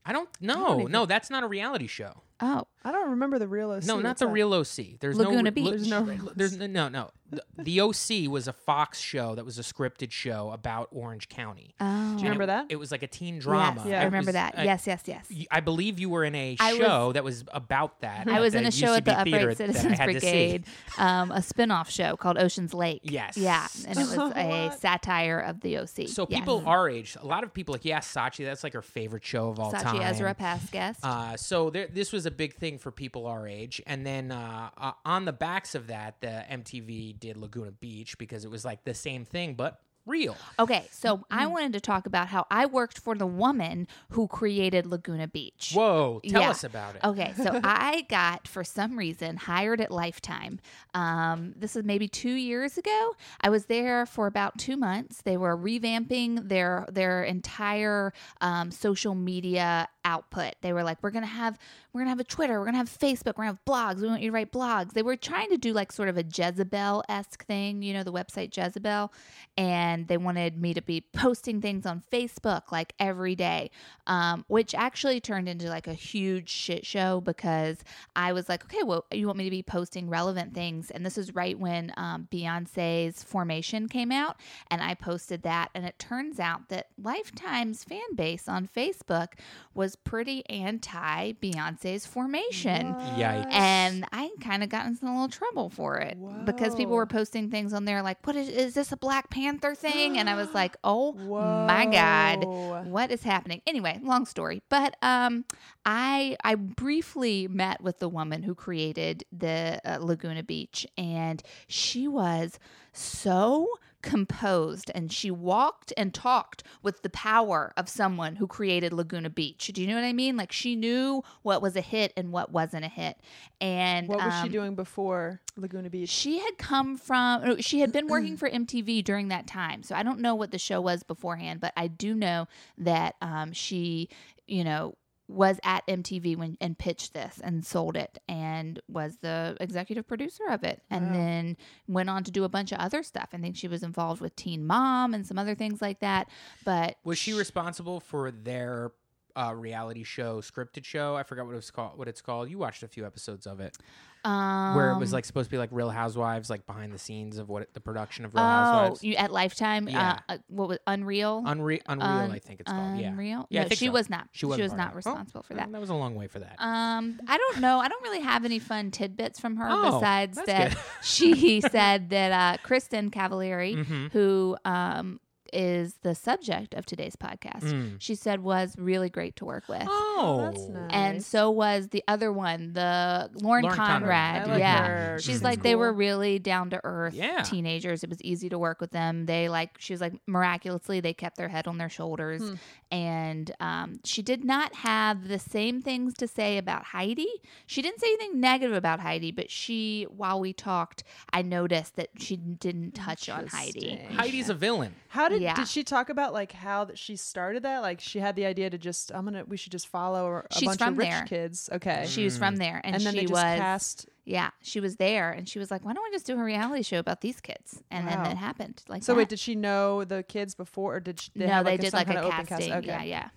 I 0.04 0.12
don't 0.12 0.28
know. 0.40 0.86
No, 0.86 1.06
that's 1.06 1.30
not 1.30 1.42
a 1.42 1.46
reality 1.46 1.86
show. 1.86 2.22
Oh, 2.42 2.66
I 2.84 2.92
don't 2.92 3.10
remember 3.10 3.38
the 3.38 3.48
real 3.48 3.70
OC. 3.70 3.84
no, 3.84 4.00
not 4.00 4.18
the 4.18 4.24
that? 4.26 4.32
real 4.32 4.54
OC. 4.54 4.98
There's 5.00 5.16
Laguna 5.16 5.42
no 5.42 5.50
Beach. 5.50 5.68
There's 5.70 5.88
no 5.88 6.02
real 6.02 6.32
There's 6.34 6.56
no 6.56 6.66
no. 6.66 6.88
no. 6.88 7.10
The, 7.32 7.42
the 7.58 7.80
OC 7.80 8.28
was 8.28 8.48
a 8.48 8.52
Fox 8.52 8.98
show 8.98 9.36
that 9.36 9.44
was 9.44 9.56
a 9.56 9.62
scripted 9.62 10.10
show 10.10 10.50
about 10.50 10.88
Orange 10.90 11.28
County. 11.28 11.76
oh. 11.78 12.14
Do 12.16 12.16
you 12.16 12.24
remember 12.24 12.42
it, 12.44 12.46
that? 12.48 12.66
It 12.70 12.76
was 12.76 12.90
like 12.90 13.04
a 13.04 13.06
teen 13.06 13.38
drama. 13.38 13.82
Yes, 13.82 13.86
Yeah. 13.90 14.00
I 14.00 14.04
remember 14.06 14.28
was- 14.30 14.34
that. 14.34 14.54
I- 14.58 14.64
yes, 14.64 14.84
yes, 14.86 15.02
yes. 15.06 15.30
I 15.50 15.60
believe 15.60 16.00
you 16.00 16.08
were 16.10 16.24
in 16.24 16.34
a 16.34 16.56
I 16.58 16.72
was- 16.72 16.80
show 16.80 17.12
that 17.12 17.22
was 17.22 17.44
about 17.52 18.00
that. 18.00 18.26
I 18.26 18.40
was 18.40 18.54
in 18.56 18.66
a 18.66 18.72
show 18.72 18.94
at 18.94 19.04
the 19.04 19.12
Upright 19.16 19.56
Citizens 19.58 19.96
had 19.98 20.06
to 20.06 20.12
see. 20.14 20.20
Brigade, 20.20 20.64
um, 20.98 21.30
a 21.30 21.40
spin-off 21.42 21.88
show 21.90 22.16
called 22.16 22.36
Ocean's 22.38 22.74
Lake. 22.74 23.02
Yes. 23.04 23.36
Yeah, 23.36 23.68
and 23.86 23.96
it 23.98 24.00
was 24.00 24.16
a 24.36 24.74
satire 24.80 25.38
of 25.38 25.60
the 25.60 25.76
OC. 25.78 26.08
So 26.08 26.26
Yes. 26.28 26.40
people 26.40 26.64
our 26.66 26.88
age, 26.88 27.16
a 27.20 27.26
lot 27.26 27.44
of 27.44 27.52
people 27.54 27.74
like, 27.74 27.84
yeah, 27.84 28.00
Sachi, 28.00 28.44
that's 28.44 28.64
like 28.64 28.72
her 28.72 28.82
favorite 28.82 29.24
show 29.24 29.50
of 29.50 29.60
all 29.60 29.70
time. 29.70 29.82
Sachi 29.82 29.98
time. 29.98 30.02
Ezra 30.02 30.34
past 30.34 30.72
guest. 30.72 31.00
Uh, 31.04 31.36
so 31.36 31.70
there, 31.70 31.86
this 31.86 32.12
was 32.12 32.26
a 32.26 32.29
big 32.30 32.54
thing 32.54 32.78
for 32.78 32.90
people 32.90 33.26
our 33.26 33.46
age, 33.46 33.80
and 33.86 34.06
then 34.06 34.30
uh, 34.32 34.70
uh, 34.76 34.92
on 35.04 35.24
the 35.24 35.32
backs 35.32 35.74
of 35.74 35.88
that, 35.88 36.20
the 36.20 36.44
MTV 36.50 37.18
did 37.18 37.36
Laguna 37.36 37.72
Beach 37.72 38.16
because 38.18 38.44
it 38.44 38.50
was 38.50 38.64
like 38.64 38.84
the 38.84 38.94
same 38.94 39.24
thing 39.24 39.54
but 39.54 39.80
real. 40.06 40.36
Okay, 40.58 40.88
so 40.90 41.24
I 41.30 41.44
Mm-hmm. 41.44 41.52
wanted 41.52 41.72
to 41.74 41.80
talk 41.80 42.06
about 42.06 42.28
how 42.28 42.46
I 42.50 42.66
worked 42.66 42.98
for 42.98 43.14
the 43.14 43.26
woman 43.26 43.86
who 44.10 44.26
created 44.28 44.86
Laguna 44.86 45.28
Beach. 45.28 45.72
Whoa, 45.74 46.20
tell 46.28 46.40
Yeah. 46.40 46.50
us 46.50 46.64
about 46.64 46.96
it. 46.96 47.04
Okay, 47.04 47.34
so 47.36 47.60
I 47.64 48.06
got 48.08 48.48
for 48.48 48.64
some 48.64 48.96
reason 48.98 49.36
hired 49.36 49.80
at 49.80 49.90
Lifetime. 49.90 50.58
Um, 50.94 51.54
this 51.56 51.76
is 51.76 51.84
maybe 51.84 52.08
two 52.08 52.32
years 52.32 52.76
ago. 52.78 53.12
I 53.40 53.50
was 53.50 53.66
there 53.66 54.04
for 54.06 54.26
about 54.26 54.58
two 54.58 54.76
months. 54.76 55.22
They 55.22 55.36
were 55.36 55.56
revamping 55.56 56.48
their 56.48 56.86
their 56.90 57.22
entire 57.22 58.12
um, 58.40 58.70
social 58.70 59.14
media 59.14 59.88
output. 60.04 60.54
They 60.62 60.72
were 60.72 60.82
like, 60.82 60.98
we're 61.02 61.10
gonna 61.10 61.26
have 61.26 61.58
we're 61.92 62.02
gonna 62.02 62.10
have 62.10 62.20
a 62.20 62.24
Twitter, 62.24 62.58
we're 62.58 62.64
gonna 62.64 62.78
have 62.78 62.88
Facebook, 62.88 63.36
we're 63.36 63.44
gonna 63.44 63.58
have 63.58 63.64
blogs. 63.64 64.00
We 64.00 64.08
want 64.08 64.22
you 64.22 64.30
to 64.30 64.34
write 64.34 64.52
blogs. 64.52 64.92
They 64.92 65.02
were 65.02 65.16
trying 65.16 65.50
to 65.50 65.56
do 65.56 65.72
like 65.72 65.92
sort 65.92 66.08
of 66.08 66.16
a 66.16 66.22
Jezebel 66.22 67.04
esque 67.08 67.44
thing, 67.46 67.82
you 67.82 67.92
know, 67.92 68.02
the 68.02 68.12
website 68.12 68.56
Jezebel, 68.56 69.12
and 69.56 70.08
they 70.08 70.16
wanted 70.16 70.60
me 70.60 70.74
to 70.74 70.82
be 70.82 71.00
posting 71.12 71.60
things 71.60 71.86
on 71.86 72.02
Facebook 72.12 72.72
like 72.72 72.92
every 72.98 73.34
day, 73.34 73.70
um, 74.06 74.44
which 74.48 74.74
actually 74.74 75.20
turned 75.20 75.48
into 75.48 75.68
like 75.68 75.86
a 75.86 75.94
huge 75.94 76.48
shit 76.48 76.86
show 76.86 77.20
because 77.20 77.78
I 78.16 78.32
was 78.32 78.48
like, 78.48 78.64
okay, 78.64 78.82
well, 78.82 79.06
you 79.10 79.26
want 79.26 79.38
me 79.38 79.44
to 79.44 79.50
be 79.50 79.62
posting 79.62 80.08
relevant 80.08 80.54
things, 80.54 80.90
and 80.90 81.04
this 81.04 81.18
is 81.18 81.34
right 81.34 81.58
when 81.58 81.92
um, 81.96 82.28
Beyonce's 82.32 83.22
Formation 83.22 83.88
came 83.88 84.12
out, 84.12 84.36
and 84.70 84.82
I 84.82 84.94
posted 84.94 85.42
that, 85.42 85.70
and 85.74 85.84
it 85.84 85.98
turns 85.98 86.38
out 86.40 86.68
that 86.68 86.88
Lifetime's 87.02 87.84
fan 87.84 88.14
base 88.14 88.48
on 88.48 88.68
Facebook 88.68 89.34
was 89.74 89.89
pretty 89.96 90.48
anti 90.48 91.32
Beyonce's 91.32 92.06
Formation. 92.06 92.94
Yikes. 92.94 93.52
And 93.52 94.04
I 94.12 94.30
kind 94.40 94.62
of 94.62 94.68
got 94.68 94.86
into 94.86 95.04
a 95.04 95.08
little 95.08 95.28
trouble 95.28 95.70
for 95.70 95.98
it 95.98 96.16
because 96.44 96.74
people 96.74 96.94
were 96.94 97.06
posting 97.06 97.50
things 97.50 97.72
on 97.72 97.84
there 97.84 98.02
like, 98.02 98.26
"What 98.26 98.36
is, 98.36 98.48
is 98.48 98.74
this 98.74 98.92
a 98.92 98.96
Black 98.96 99.30
Panther 99.30 99.74
thing?" 99.74 100.18
And 100.18 100.28
I 100.28 100.34
was 100.34 100.52
like, 100.54 100.76
"Oh 100.84 101.12
my 101.12 101.86
god, 101.86 102.44
what 102.86 103.10
is 103.10 103.22
happening?" 103.22 103.62
Anyway, 103.66 103.98
long 104.02 104.26
story, 104.26 104.62
but 104.68 104.96
um, 105.02 105.44
I 105.84 106.36
I 106.44 106.54
briefly 106.54 107.48
met 107.48 107.80
with 107.80 107.98
the 107.98 108.08
woman 108.08 108.42
who 108.42 108.54
created 108.54 109.24
the 109.32 109.80
uh, 109.84 109.98
Laguna 110.00 110.42
Beach, 110.42 110.86
and 110.96 111.42
she 111.68 112.08
was 112.08 112.58
so 112.92 113.68
composed 114.02 114.90
and 114.94 115.12
she 115.12 115.30
walked 115.30 115.92
and 115.96 116.12
talked 116.14 116.62
with 116.82 117.02
the 117.02 117.10
power 117.10 117.72
of 117.76 117.88
someone 117.88 118.36
who 118.36 118.46
created 118.46 118.92
Laguna 118.92 119.30
Beach. 119.30 119.70
Do 119.74 119.80
you 119.80 119.88
know 119.88 119.94
what 119.94 120.04
I 120.04 120.12
mean? 120.12 120.36
Like 120.36 120.52
she 120.52 120.76
knew 120.76 121.22
what 121.42 121.62
was 121.62 121.76
a 121.76 121.80
hit 121.80 122.12
and 122.16 122.32
what 122.32 122.52
wasn't 122.52 122.84
a 122.84 122.88
hit. 122.88 123.16
And 123.60 124.08
What 124.08 124.24
was 124.24 124.34
she 124.34 124.46
um, 124.46 124.50
doing 124.50 124.74
before 124.74 125.40
Laguna 125.56 125.90
Beach? 125.90 126.08
she 126.08 126.38
had 126.38 126.58
come 126.58 126.96
from, 126.96 127.60
she 127.60 127.80
had 127.80 127.92
been 127.92 128.06
working 128.06 128.36
for 128.38 128.48
MTV 128.48 129.04
during 129.04 129.28
that 129.28 129.46
time. 129.46 129.82
So 129.82 129.94
I 129.94 130.02
don't 130.02 130.20
know 130.20 130.34
what 130.34 130.50
the 130.50 130.58
show 130.58 130.80
was 130.80 131.02
beforehand, 131.02 131.60
but 131.60 131.72
I 131.76 131.86
do 131.88 132.14
know 132.14 132.46
that 132.78 133.16
um, 133.20 133.52
she, 133.52 134.08
you 134.46 134.64
know, 134.64 134.94
was 135.30 135.60
at 135.62 135.86
MTV 135.86 136.36
when 136.36 136.56
and 136.60 136.76
pitched 136.76 137.14
this 137.14 137.40
and 137.42 137.64
sold 137.64 137.96
it 137.96 138.18
and 138.28 138.80
was 138.88 139.18
the 139.22 139.56
executive 139.60 140.06
producer 140.06 140.44
of 140.50 140.64
it 140.64 140.82
and 140.90 141.06
Wow. 141.06 141.12
then 141.12 141.56
went 141.88 142.10
on 142.10 142.24
to 142.24 142.30
do 142.30 142.44
a 142.44 142.48
bunch 142.48 142.72
of 142.72 142.78
other 142.78 143.02
stuff. 143.02 143.28
I 143.32 143.38
think 143.38 143.56
she 143.56 143.68
was 143.68 143.82
involved 143.82 144.20
with 144.20 144.34
Teen 144.36 144.66
Mom 144.66 145.14
and 145.14 145.26
some 145.26 145.38
other 145.38 145.54
things 145.54 145.80
like 145.80 146.00
that. 146.00 146.28
But 146.64 146.96
Was 147.04 147.18
she 147.18 147.32
responsible 147.32 148.00
for 148.00 148.30
their 148.30 148.92
uh, 149.40 149.52
reality 149.54 150.02
show, 150.04 150.40
scripted 150.40 150.84
show? 150.84 151.16
I 151.16 151.22
forgot 151.22 151.46
what 151.46 151.52
it 151.52 151.56
was 151.56 151.70
called. 151.70 151.98
What 151.98 152.08
it's 152.08 152.20
called. 152.20 152.50
You 152.50 152.58
watched 152.58 152.82
a 152.82 152.88
few 152.88 153.06
episodes 153.06 153.46
of 153.46 153.60
it, 153.60 153.76
um, 154.24 154.74
where 154.76 154.90
it 154.92 154.98
was 154.98 155.12
like 155.12 155.24
supposed 155.24 155.46
to 155.48 155.50
be 155.50 155.58
like 155.58 155.70
Real 155.72 155.88
Housewives, 155.90 156.50
like 156.50 156.66
behind 156.66 156.92
the 156.92 156.98
scenes 156.98 157.38
of 157.38 157.48
what 157.48 157.62
it, 157.62 157.72
the 157.74 157.80
production 157.80 158.24
of 158.24 158.34
Real 158.34 158.44
oh, 158.44 158.46
Housewives. 158.46 159.02
you 159.04 159.14
at 159.16 159.32
Lifetime, 159.32 159.88
Yeah. 159.88 160.18
uh, 160.28 160.32
uh, 160.34 160.38
what 160.48 160.68
was 160.68 160.78
Unreal? 160.86 161.42
Unre- 161.46 161.80
Unreal, 161.86 162.08
Un- 162.08 162.30
I 162.30 162.38
think 162.38 162.60
it's 162.60 162.70
called. 162.70 162.98
Yeah, 163.00 163.08
Unreal? 163.08 163.46
Yeah, 163.50 163.62
no, 163.62 163.68
think 163.68 163.78
she 163.78 163.86
so. 163.86 163.92
was 163.92 164.10
not. 164.10 164.28
She 164.32 164.40
She, 164.40 164.46
was 164.62 164.72
not. 164.74 164.90
Oh, 164.92 164.96
responsible 164.96 165.42
for 165.42 165.54
that. 165.54 165.70
That 165.72 165.80
was 165.80 165.90
a 165.90 165.94
long 165.94 166.14
way 166.16 166.26
for 166.26 166.38
that. 166.40 166.56
Um, 166.58 167.18
I 167.26 167.38
don't 167.38 167.60
know. 167.60 167.78
I 167.78 167.88
don't 167.88 168.02
really 168.02 168.20
have 168.20 168.44
any 168.44 168.58
fun 168.58 168.90
tidbits 168.90 169.40
from 169.40 169.56
her 169.56 169.66
Oh, 169.70 169.92
besides 170.00 170.38
that 170.46 170.76
she 171.02 171.60
said 171.70 172.10
that 172.10 172.32
uh, 172.60 172.62
Kristin 172.66 173.10
Cavallari, 173.10 173.84
Mhm. 173.84 174.12
who 174.12 174.56
um, 174.64 175.18
is 175.52 175.94
the 176.02 176.14
subject 176.14 176.74
of 176.74 176.86
today's 176.86 177.16
podcast, 177.16 177.62
Mm. 177.62 177.96
she 177.98 178.14
said 178.14 178.40
was 178.40 178.74
really 178.78 179.08
great 179.10 179.36
to 179.36 179.44
work 179.44 179.68
with. 179.68 179.82
Oh, 179.86 180.50
that's 180.50 180.66
nice. 180.68 180.90
And 180.92 181.24
so 181.24 181.50
was 181.50 181.88
the 181.88 182.02
other 182.08 182.32
one, 182.32 182.72
the 182.72 183.30
Lauren, 183.34 183.62
Lauren 183.64 183.76
Conrad. 183.76 184.44
Conrad. 184.44 184.48
I 184.48 184.50
like 184.52 184.58
yeah. 184.60 184.86
her. 184.86 185.18
She's 185.18 185.26
She's 185.36 185.42
like 185.42 185.62
they 185.62 185.74
were 185.76 185.92
really 185.92 186.38
down 186.38 186.70
to 186.70 186.80
earth 186.84 187.14
Yeah. 187.14 187.42
teenagers. 187.42 188.02
It 188.04 188.10
was 188.10 188.20
easy 188.22 188.48
to 188.48 188.58
work 188.58 188.80
with 188.80 188.90
them. 188.90 189.26
They 189.26 189.48
like 189.48 189.76
she 189.78 189.92
was 189.92 190.00
like 190.00 190.14
miraculously 190.26 191.00
they 191.00 191.14
kept 191.14 191.36
their 191.36 191.48
head 191.48 191.66
on 191.68 191.78
their 191.78 191.88
shoulders. 191.88 192.42
Hmm. 192.42 192.54
And 192.90 193.52
um, 193.60 194.00
she 194.04 194.20
did 194.20 194.44
not 194.44 194.74
have 194.76 195.28
the 195.28 195.38
same 195.38 195.80
things 195.80 196.14
to 196.14 196.26
say 196.26 196.58
about 196.58 196.84
Heidi. 196.86 197.28
She 197.66 197.82
didn't 197.82 198.00
say 198.00 198.08
anything 198.08 198.40
negative 198.40 198.74
about 198.76 198.98
Heidi, 199.00 199.30
but 199.30 199.50
she 199.50 200.06
while 200.16 200.40
we 200.40 200.52
talked, 200.52 201.04
I 201.32 201.42
noticed 201.42 201.96
that 201.96 202.08
she 202.18 202.36
didn't 202.36 202.92
touch 202.96 203.28
on 203.28 203.46
Heidi. 203.46 203.96
Heidi's 204.12 204.48
a 204.48 204.54
villain. 204.54 204.94
How 205.08 205.28
did 205.28 205.40
Yeah. 205.40 205.54
did 205.54 205.68
she 205.68 205.84
talk 205.84 206.08
about 206.10 206.32
like 206.32 206.52
how 206.52 206.84
that 206.84 206.98
she 206.98 207.14
started 207.16 207.62
that? 207.62 207.80
Like 207.82 208.00
she 208.00 208.18
had 208.18 208.34
the 208.34 208.44
idea 208.46 208.70
to 208.70 208.78
just 208.78 209.12
I'm 209.14 209.24
gonna 209.24 209.44
we 209.46 209.56
should 209.56 209.72
just 209.72 209.86
follow 209.88 210.42
a 210.50 210.54
She's 210.54 210.68
bunch 210.68 210.78
from 210.80 210.94
of 210.94 210.98
rich 210.98 211.10
there. 211.10 211.24
kids. 211.26 211.68
Okay. 211.72 212.04
She 212.08 212.24
was 212.24 212.36
from 212.38 212.56
there, 212.56 212.80
and, 212.82 212.96
and 212.96 213.04
then 213.04 213.12
she 213.14 213.20
they 213.20 213.26
just 213.26 213.32
was 213.34 213.42
cast 213.58 214.08
Yeah, 214.24 214.50
she 214.62 214.80
was 214.80 214.96
there, 214.96 215.30
and 215.32 215.48
she 215.48 215.58
was 215.58 215.70
like, 215.70 215.84
"Why 215.84 215.92
don't 215.92 216.02
we 216.04 216.10
just 216.10 216.26
do 216.26 216.38
a 216.38 216.42
reality 216.44 216.82
show 216.82 216.98
about 216.98 217.20
these 217.20 217.40
kids?" 217.40 217.82
And 217.90 218.06
then 218.06 218.18
Wow. 218.22 218.30
it 218.30 218.36
happened. 218.36 218.82
Like, 218.88 219.02
So 219.02 219.12
that. 219.12 219.18
wait, 219.18 219.28
did 219.28 219.38
she 219.40 219.54
know 219.54 220.04
the 220.04 220.22
kids 220.22 220.54
before, 220.54 220.96
or 220.96 221.00
did 221.00 221.20
she, 221.20 221.30
they 221.34 221.46
no, 221.46 221.52
have 221.52 221.64
they 221.64 221.72
like 221.72 221.80
did 221.80 221.90
some 221.90 221.98
like 221.98 222.06
a 222.08 222.12
kind 222.14 222.18
of 222.18 222.32
open 222.32 222.46
casting. 222.46 222.68
cast? 222.70 222.78
Okay. 222.78 222.86
Yeah, 222.86 223.02
yeah. 223.02 223.28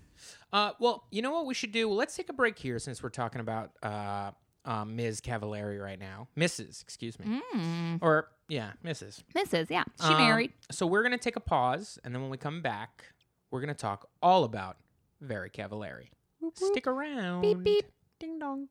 Uh, 0.51 0.71
well, 0.79 1.05
you 1.11 1.21
know 1.21 1.31
what 1.31 1.45
we 1.45 1.53
should 1.53 1.71
do? 1.71 1.87
Well, 1.87 1.97
let's 1.97 2.15
take 2.15 2.29
a 2.29 2.33
break 2.33 2.57
here 2.59 2.77
since 2.79 3.01
we're 3.01 3.09
talking 3.09 3.41
about 3.41 3.71
uh, 3.81 4.31
uh, 4.65 4.85
Ms. 4.85 5.19
Cavallari 5.21 5.81
right 5.81 5.99
now. 5.99 6.27
Mrs. 6.37 6.81
Excuse 6.83 7.17
me. 7.19 7.41
Mm. 7.55 7.99
Or, 8.01 8.29
yeah, 8.47 8.73
Mrs. 8.85 9.23
Mrs. 9.35 9.69
Yeah, 9.69 9.83
she 9.99 10.13
Um, 10.13 10.17
married. 10.17 10.53
So 10.71 10.85
we're 10.85 11.01
going 11.01 11.11
to 11.11 11.17
take 11.17 11.35
a 11.35 11.41
pause, 11.41 11.97
and 12.03 12.13
then 12.13 12.21
when 12.21 12.29
we 12.29 12.37
come 12.37 12.61
back, 12.61 13.03
we're 13.51 13.61
going 13.61 13.73
to 13.73 13.81
talk 13.81 14.07
all 14.21 14.43
about 14.43 14.77
Very 15.21 15.49
Cavallari. 15.49 16.09
Stick 16.55 16.87
around. 16.87 17.41
Beep 17.41 17.63
beep. 17.63 17.85
Ding 18.19 18.37
dong. 18.37 18.67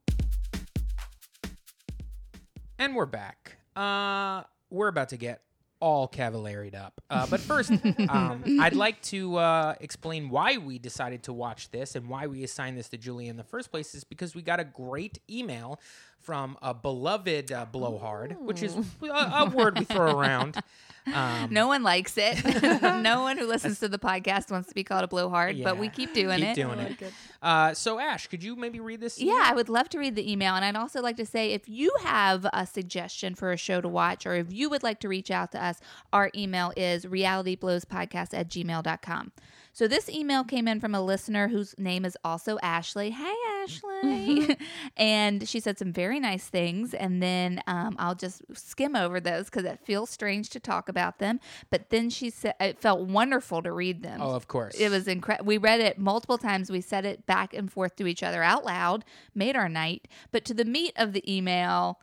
And 2.79 2.95
we're 2.95 3.05
back. 3.05 3.57
Uh, 3.75 4.43
we're 4.69 4.87
about 4.87 5.09
to 5.09 5.17
get 5.17 5.41
all 5.79 6.07
cavallaried 6.07 6.75
up. 6.75 7.01
Uh, 7.09 7.27
but 7.27 7.39
first, 7.39 7.71
um, 8.09 8.43
I'd 8.61 8.75
like 8.75 9.01
to 9.03 9.35
uh, 9.35 9.75
explain 9.81 10.29
why 10.29 10.57
we 10.57 10.79
decided 10.79 11.23
to 11.23 11.33
watch 11.33 11.71
this 11.71 11.95
and 11.95 12.07
why 12.07 12.27
we 12.27 12.43
assigned 12.43 12.77
this 12.77 12.89
to 12.89 12.97
Julie 12.97 13.27
in 13.27 13.37
the 13.37 13.43
first 13.43 13.69
place 13.69 13.93
is 13.93 14.03
because 14.03 14.33
we 14.33 14.41
got 14.41 14.59
a 14.59 14.63
great 14.63 15.19
email 15.29 15.79
from 16.23 16.57
a 16.61 16.73
beloved 16.73 17.51
uh, 17.51 17.65
blowhard, 17.71 18.37
which 18.39 18.63
is 18.63 18.75
a, 19.01 19.05
a 19.05 19.49
word 19.49 19.77
we 19.77 19.85
throw 19.85 20.19
around. 20.19 20.57
Um, 21.13 21.49
No 21.51 21.67
one 21.67 21.83
likes 21.83 22.13
it. 22.17 22.41
no 22.81 23.23
one 23.23 23.37
who 23.37 23.45
listens 23.45 23.79
to 23.81 23.89
the 23.89 23.99
podcast 23.99 24.49
wants 24.49 24.69
to 24.69 24.73
be 24.73 24.85
called 24.85 25.03
a 25.03 25.07
blowhard, 25.09 25.61
but 25.61 25.77
we 25.77 25.89
keep 25.89 26.13
doing 26.13 26.39
keep 26.39 26.47
it. 26.47 26.55
doing 26.55 26.79
it. 26.79 26.89
like 26.91 27.01
it. 27.01 27.13
Uh, 27.41 27.73
so, 27.73 27.99
Ash, 27.99 28.27
could 28.27 28.41
you 28.41 28.55
maybe 28.55 28.79
read 28.79 29.01
this? 29.01 29.19
Yeah, 29.19 29.41
I 29.43 29.53
would 29.53 29.67
love 29.67 29.89
to 29.89 29.99
read 29.99 30.15
the 30.15 30.31
email. 30.31 30.55
And 30.55 30.63
I'd 30.63 30.77
also 30.77 31.01
like 31.01 31.17
to 31.17 31.25
say 31.25 31.51
if 31.51 31.67
you 31.67 31.91
have 32.03 32.47
a 32.53 32.65
suggestion 32.65 33.35
for 33.35 33.51
a 33.51 33.57
show 33.57 33.81
to 33.81 33.89
watch 33.89 34.25
or 34.25 34.35
if 34.35 34.53
you 34.53 34.69
would 34.69 34.81
like 34.81 35.01
to 35.01 35.09
reach 35.09 35.29
out 35.29 35.51
to 35.51 35.61
us, 35.61 35.81
our 36.13 36.31
email 36.35 36.71
is 36.77 37.05
realityblowspodcast 37.05 38.33
at 38.33 38.47
gmail.com. 38.47 39.31
So 39.75 39.87
this 39.87 40.07
email 40.07 40.43
came 40.43 40.67
in 40.67 40.79
from 40.79 40.93
a 40.93 41.01
listener 41.01 41.47
whose 41.47 41.73
name 41.79 42.05
is 42.05 42.15
also 42.23 42.59
Ashley. 42.61 43.09
Hey, 43.09 43.33
Ashley. 43.63 44.55
and 44.97 45.47
she 45.49 45.59
said 45.59 45.79
some 45.79 45.91
very 45.91 46.19
nice 46.19 46.47
things. 46.47 46.93
And 46.93 47.23
then 47.23 47.59
um, 47.65 47.95
I'll 47.97 48.13
just 48.13 48.43
skim 48.53 48.95
over 48.95 49.19
those 49.19 49.45
because 49.45 49.65
it 49.65 49.79
feels 49.83 50.11
strange 50.11 50.51
to 50.51 50.59
talk 50.59 50.89
about 50.89 51.17
them. 51.17 51.39
But 51.71 51.89
then 51.89 52.11
she 52.11 52.29
said 52.29 52.53
it 52.59 52.79
felt 52.79 53.01
wonderful 53.01 53.63
to 53.63 53.71
read 53.71 54.03
them. 54.03 54.21
Oh, 54.21 54.35
of 54.35 54.47
course. 54.47 54.75
It 54.75 54.89
was 54.89 55.07
incredible. 55.07 55.47
We 55.47 55.57
read 55.57 55.79
it 55.79 55.97
multiple 55.97 56.37
times. 56.37 56.69
We 56.69 56.81
said 56.81 57.03
it 57.03 57.25
back 57.25 57.55
and 57.55 57.71
forth 57.71 57.95
to 57.95 58.05
each 58.05 58.21
other 58.21 58.43
out 58.43 58.63
loud, 58.63 59.03
made 59.33 59.55
our 59.55 59.69
night. 59.69 60.07
But 60.31 60.45
to 60.45 60.53
the 60.53 60.65
meat 60.65 60.93
of 60.95 61.13
the 61.13 61.35
email, 61.35 61.99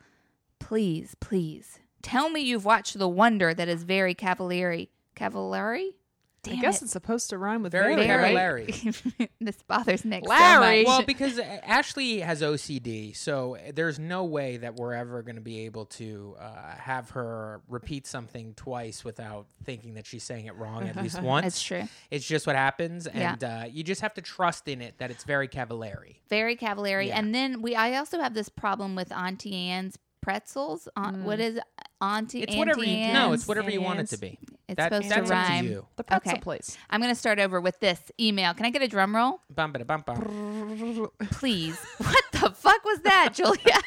please, 0.59 1.15
please 1.21 1.79
tell 2.01 2.29
me 2.29 2.41
you've 2.41 2.65
watched 2.65 2.99
The 2.99 3.07
Wonder 3.07 3.53
that 3.53 3.69
is 3.69 3.83
very 3.83 4.13
Cavalieri. 4.13 4.89
Cavalieri? 5.15 5.95
Damn 6.43 6.57
I 6.57 6.61
guess 6.61 6.81
it. 6.81 6.85
it's 6.85 6.93
supposed 6.93 7.29
to 7.29 7.37
rhyme 7.37 7.61
with 7.61 7.71
Very 7.71 7.95
very. 7.95 8.33
Cavallari. 8.35 9.13
right? 9.19 9.29
this 9.39 9.61
bothers 9.61 10.03
Nick 10.03 10.27
Larry. 10.27 10.83
so 10.83 10.89
much. 10.89 10.97
well, 10.97 11.05
because 11.05 11.37
uh, 11.37 11.43
Ashley 11.63 12.19
has 12.21 12.41
OCD, 12.41 13.15
so 13.15 13.57
there's 13.75 13.99
no 13.99 14.25
way 14.25 14.57
that 14.57 14.75
we're 14.75 14.93
ever 14.93 15.21
going 15.21 15.35
to 15.35 15.41
be 15.41 15.65
able 15.65 15.85
to 15.85 16.35
uh, 16.39 16.75
have 16.77 17.11
her 17.11 17.61
repeat 17.67 18.07
something 18.07 18.53
twice 18.55 19.03
without 19.05 19.45
thinking 19.63 19.93
that 19.93 20.07
she's 20.07 20.23
saying 20.23 20.47
it 20.47 20.55
wrong 20.55 20.87
at 20.87 20.95
least 20.95 21.21
once. 21.21 21.43
That's 21.45 21.61
true. 21.61 21.83
It's 22.09 22.25
just 22.25 22.47
what 22.47 22.55
happens, 22.55 23.07
Yeah. 23.13 23.33
and 23.33 23.43
uh, 23.43 23.63
you 23.71 23.83
just 23.83 24.01
have 24.01 24.15
to 24.15 24.21
trust 24.21 24.67
in 24.67 24.81
it 24.81 24.97
that 24.97 25.11
it's 25.11 25.23
very 25.23 25.47
Cavallari. 25.47 26.15
Very 26.29 26.55
Cavalieri. 26.55 27.09
Yeah. 27.09 27.19
And 27.19 27.35
then 27.35 27.61
we 27.61 27.75
I 27.75 27.97
also 27.97 28.19
have 28.19 28.33
this 28.33 28.49
problem 28.49 28.95
with 28.95 29.11
Auntie 29.11 29.55
Anne's 29.55 29.97
pretzels. 30.21 30.87
On, 30.95 31.23
What 31.23 31.39
is? 31.39 31.59
Auntie 32.01 32.41
It's 32.41 32.49
Auntie 32.51 32.57
whatever 32.59 32.83
you 32.83 32.95
Anne's? 32.95 33.13
no, 33.13 33.33
it's 33.33 33.47
whatever 33.47 33.69
you 33.69 33.79
want 33.81 33.99
it 33.99 34.07
to 34.07 34.17
be. 34.17 34.39
It's 34.71 34.77
That- 34.77 34.91
supposed 34.93 35.09
that's 35.09 35.29
to 35.29 35.35
up 35.35 35.45
to 35.47 35.51
rhyme. 35.53 35.65
you. 35.65 35.85
The 35.97 36.03
pretzel 36.05 36.31
Okay. 36.31 36.39
place. 36.39 36.77
I'm 36.89 37.01
going 37.01 37.11
to 37.13 37.19
start 37.19 37.39
over 37.39 37.59
with 37.59 37.79
this 37.81 37.99
email. 38.19 38.53
Can 38.53 38.65
I 38.65 38.69
get 38.69 38.81
a 38.81 38.87
drum 38.87 39.13
roll? 39.15 39.41
Bum, 39.53 39.73
ba, 39.73 39.83
bum, 39.83 40.01
bum. 40.05 41.11
Please. 41.31 41.77
what 41.97 42.23
the 42.31 42.49
fuck 42.51 42.83
was 42.85 42.99
that, 43.01 43.31
Julia? 43.33 43.79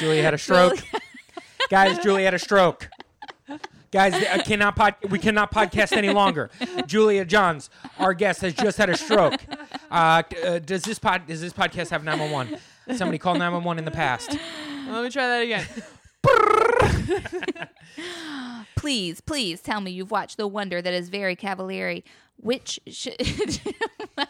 Julie 0.00 0.18
had 0.22 0.34
a 0.34 0.38
stroke. 0.38 0.78
Guys, 1.70 1.98
Julie 2.00 2.24
had 2.24 2.34
a 2.34 2.38
stroke. 2.38 2.88
Guys, 3.92 4.14
I 4.14 4.38
cannot 4.38 4.74
pod- 4.76 4.96
we 5.08 5.18
cannot 5.18 5.52
podcast 5.52 5.92
any 5.96 6.10
longer. 6.10 6.50
Julia 6.86 7.24
Johns, 7.24 7.70
our 7.98 8.14
guest, 8.14 8.40
has 8.42 8.54
just 8.54 8.76
had 8.78 8.88
a 8.90 8.96
stroke. 8.96 9.34
Uh, 9.90 10.22
uh, 10.44 10.58
does 10.60 10.82
this 10.82 10.98
pod 10.98 11.26
does 11.26 11.40
this 11.40 11.52
podcast 11.52 11.90
have 11.90 12.02
911? 12.04 12.58
Somebody 12.96 13.18
call 13.18 13.34
911 13.34 13.78
in 13.80 13.84
the 13.84 13.90
past. 13.90 14.30
Let 14.88 15.04
me 15.04 15.10
try 15.10 15.26
that 15.28 15.42
again. 15.42 15.66
please, 18.76 19.20
please 19.20 19.60
tell 19.60 19.80
me 19.80 19.90
you've 19.90 20.10
watched 20.10 20.36
The 20.36 20.46
Wonder 20.46 20.80
that 20.82 20.94
is 20.94 21.08
very 21.08 21.36
Cavalieri. 21.36 22.04
Which 22.36 22.80
should. 22.86 23.16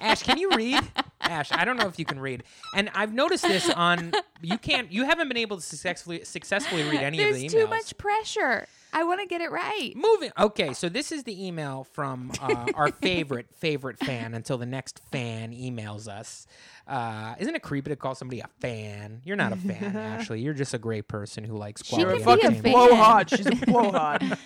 Ash, 0.00 0.24
can 0.24 0.36
you 0.36 0.50
read? 0.50 0.82
Ash, 1.20 1.52
I 1.52 1.64
don't 1.64 1.76
know 1.76 1.86
if 1.86 1.96
you 1.96 2.04
can 2.04 2.18
read. 2.18 2.42
And 2.74 2.90
I've 2.92 3.12
noticed 3.14 3.44
this 3.44 3.70
on 3.70 4.12
you 4.42 4.58
can't 4.58 4.90
you 4.90 5.04
haven't 5.04 5.28
been 5.28 5.36
able 5.36 5.58
to 5.58 5.62
successfully 5.62 6.24
successfully 6.24 6.82
read 6.82 7.02
any 7.02 7.18
There's 7.18 7.36
of 7.36 7.40
the 7.40 7.46
emails. 7.46 7.50
too 7.50 7.66
much 7.68 7.96
pressure. 7.98 8.66
I 8.92 9.04
want 9.04 9.20
to 9.20 9.26
get 9.26 9.40
it 9.40 9.50
right. 9.50 9.92
Moving. 9.94 10.32
Okay, 10.38 10.72
so 10.74 10.88
this 10.88 11.12
is 11.12 11.22
the 11.24 11.46
email 11.46 11.84
from 11.92 12.32
uh, 12.42 12.66
our 12.74 12.88
favorite 13.02 13.46
favorite 13.54 13.98
fan. 13.98 14.34
Until 14.34 14.58
the 14.58 14.66
next 14.66 15.00
fan 15.12 15.52
emails 15.52 16.08
us, 16.08 16.46
uh, 16.88 17.34
isn't 17.38 17.54
it 17.54 17.62
creepy 17.62 17.90
to 17.90 17.96
call 17.96 18.14
somebody 18.14 18.40
a 18.40 18.48
fan? 18.60 19.20
You're 19.24 19.36
not 19.36 19.52
a 19.52 19.56
fan, 19.56 19.96
Ashley. 19.96 20.40
You're 20.40 20.54
just 20.54 20.74
a 20.74 20.78
great 20.78 21.06
person 21.08 21.44
who 21.44 21.56
likes 21.56 21.84
She 21.84 21.96
quality 21.96 22.24
could 22.24 22.24
be 22.24 22.30
a 22.30 22.32
entertainment. 22.32 22.62
fan. 22.64 22.72
blowhard. 22.72 23.30
She's 23.30 23.46
a 23.46 23.50
blowhard. 23.66 24.38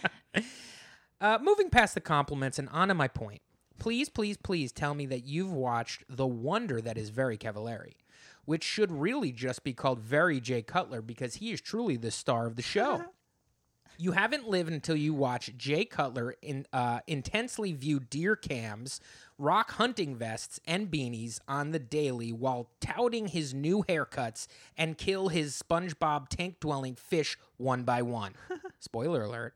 Uh, 1.20 1.38
moving 1.40 1.70
past 1.70 1.94
the 1.94 2.00
compliments 2.00 2.58
and 2.58 2.68
on 2.70 2.88
to 2.88 2.94
my 2.94 3.08
point. 3.08 3.40
Please, 3.78 4.08
please, 4.08 4.36
please 4.36 4.72
tell 4.72 4.94
me 4.94 5.06
that 5.06 5.24
you've 5.24 5.52
watched 5.52 6.04
The 6.08 6.26
Wonder 6.26 6.80
That 6.80 6.96
Is 6.98 7.08
Very 7.08 7.36
Cavallari, 7.38 7.94
which 8.44 8.62
should 8.62 8.92
really 8.92 9.32
just 9.32 9.64
be 9.64 9.72
called 9.72 9.98
Very 10.00 10.40
Jay 10.40 10.62
Cutler 10.62 11.02
because 11.02 11.36
he 11.36 11.50
is 11.52 11.60
truly 11.60 11.96
the 11.96 12.10
star 12.10 12.46
of 12.46 12.56
the 12.56 12.62
show. 12.62 13.04
You 13.96 14.12
haven't 14.12 14.48
lived 14.48 14.72
until 14.72 14.96
you 14.96 15.14
watch 15.14 15.52
Jay 15.56 15.84
Cutler 15.84 16.34
in, 16.42 16.66
uh, 16.72 17.00
intensely 17.06 17.72
view 17.72 18.00
deer 18.00 18.36
cams, 18.36 19.00
rock 19.38 19.72
hunting 19.72 20.16
vests, 20.16 20.60
and 20.66 20.90
beanies 20.90 21.40
on 21.46 21.70
the 21.70 21.78
daily 21.78 22.32
while 22.32 22.70
touting 22.80 23.28
his 23.28 23.54
new 23.54 23.84
haircuts 23.88 24.46
and 24.76 24.98
kill 24.98 25.28
his 25.28 25.60
SpongeBob 25.62 26.28
tank 26.28 26.60
dwelling 26.60 26.94
fish 26.94 27.38
one 27.56 27.84
by 27.84 28.02
one. 28.02 28.34
Spoiler 28.80 29.22
alert. 29.22 29.54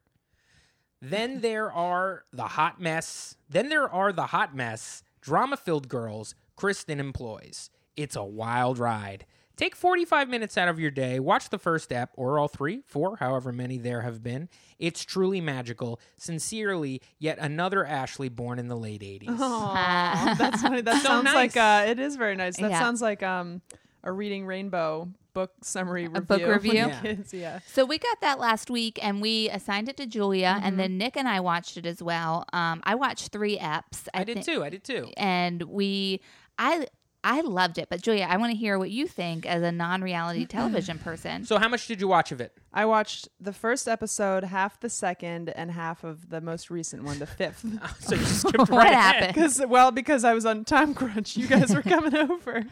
Then 1.01 1.41
there 1.41 1.71
are 1.73 2.25
the 2.33 2.45
hot 2.45 2.81
mess. 2.81 3.37
Then 3.49 3.69
there 3.69 3.89
are 3.89 4.13
the 4.13 4.27
hot 4.27 4.55
mess, 4.55 5.03
drama 5.21 5.57
filled 5.57 5.89
girls 5.89 6.35
Kristin 6.57 6.99
employs. 6.99 7.71
It's 7.97 8.17
a 8.17 8.25
wild 8.25 8.79
ride. 8.79 9.25
Take 9.59 9.77
45 9.77 10.29
minutes 10.31 10.57
out 10.57 10.69
of 10.69 10.81
your 10.81 10.91
day, 10.91 11.21
watch 11.21 11.51
the 11.51 11.59
first 11.59 11.85
step, 11.85 12.11
or 12.15 12.39
all 12.39 12.49
three, 12.49 12.81
four, 12.87 13.17
however 13.17 13.53
many 13.53 13.77
there 13.77 14.01
have 14.01 14.23
been. 14.23 14.49
It's 14.79 15.05
truly 15.05 15.41
magical. 15.43 16.01
Sincerely, 16.17 17.03
yet 17.19 17.37
another 17.39 17.85
Ashley 17.85 18.29
born 18.31 18.59
in 18.59 18.69
the 18.69 18.77
late 18.77 19.03
80s. 19.03 19.29
Aw, 19.39 20.35
that's 20.39 20.63
funny. 20.63 20.81
That 20.81 21.03
So 21.03 21.09
sounds 21.09 21.25
nice. 21.25 21.35
like 21.35 21.57
uh, 21.57 21.91
it 21.91 21.99
is 21.99 22.17
very 22.17 22.37
nice. 22.37 22.57
That 22.57 22.71
Yeah. 22.71 22.79
sounds 22.79 23.03
like 23.03 23.23
um 23.23 23.61
a 24.05 24.13
reading 24.13 24.47
rainbow 24.47 25.09
book 25.35 25.51
summary 25.63 26.07
review. 26.07 26.21
book 26.23 26.43
review? 26.47 26.73
Yeah. 26.75 27.01
Kids, 27.01 27.35
yeah. 27.35 27.59
So 27.67 27.85
we 27.85 27.99
got 27.99 28.21
that 28.21 28.39
last 28.39 28.71
week, 28.71 28.99
and 29.03 29.21
we 29.21 29.51
assigned 29.51 29.89
it 29.89 29.97
to 29.99 30.07
Julia, 30.07 30.55
Mm-hmm. 30.57 30.67
and 30.67 30.79
then 30.79 30.99
Nick 30.99 31.17
and 31.17 31.29
I 31.29 31.41
watched 31.41 31.77
it 31.77 31.85
as 31.85 32.01
well. 32.03 32.45
Um, 32.53 32.81
I 32.85 32.95
watched 32.95 33.29
three 33.33 33.59
eps. 33.59 34.07
I 34.15 34.23
did 34.25 34.35
think- 34.35 34.47
too. 34.47 34.63
I 34.65 34.71
did 34.71 34.85
too. 34.85 35.11
and 35.17 35.63
we, 35.65 36.21
I, 36.59 36.87
I 37.25 37.41
loved 37.41 37.79
it. 37.79 37.89
But 37.91 38.01
Julia, 38.01 38.27
I 38.29 38.37
want 38.37 38.53
to 38.53 38.57
hear 38.57 38.79
what 38.79 38.91
you 38.91 39.07
think 39.09 39.45
as 39.45 39.63
a 39.63 39.73
non-reality 39.73 40.47
television 40.47 40.99
person. 40.99 41.45
So, 41.45 41.59
how 41.59 41.69
much 41.69 41.87
did 41.89 42.01
you 42.01 42.07
watch 42.09 42.31
of 42.33 42.41
it? 42.41 42.53
I 42.73 42.85
watched 42.85 43.29
the 43.41 43.53
first 43.53 43.89
episode, 43.89 44.45
half 44.45 44.79
the 44.79 44.89
second, 44.89 45.49
and 45.51 45.71
half 45.73 46.05
of 46.05 46.31
the 46.31 46.41
most 46.41 46.71
recent 46.71 47.03
one, 47.03 47.19
the 47.19 47.27
fifth. 47.27 47.65
Oh, 47.83 47.97
so 47.99 48.15
you 48.15 48.25
skipped 48.25 48.59
What 48.59 48.71
right 48.71 48.93
ahead. 48.93 49.15
happened? 49.15 49.35
Because 49.35 49.63
well, 49.67 49.91
because 49.91 50.25
I 50.25 50.35
was 50.35 50.47
on 50.47 50.65
time 50.65 50.95
crunch. 50.95 51.37
You 51.37 51.47
guys 51.49 51.75
were 51.75 51.83
coming 51.83 52.17
over. 52.31 52.65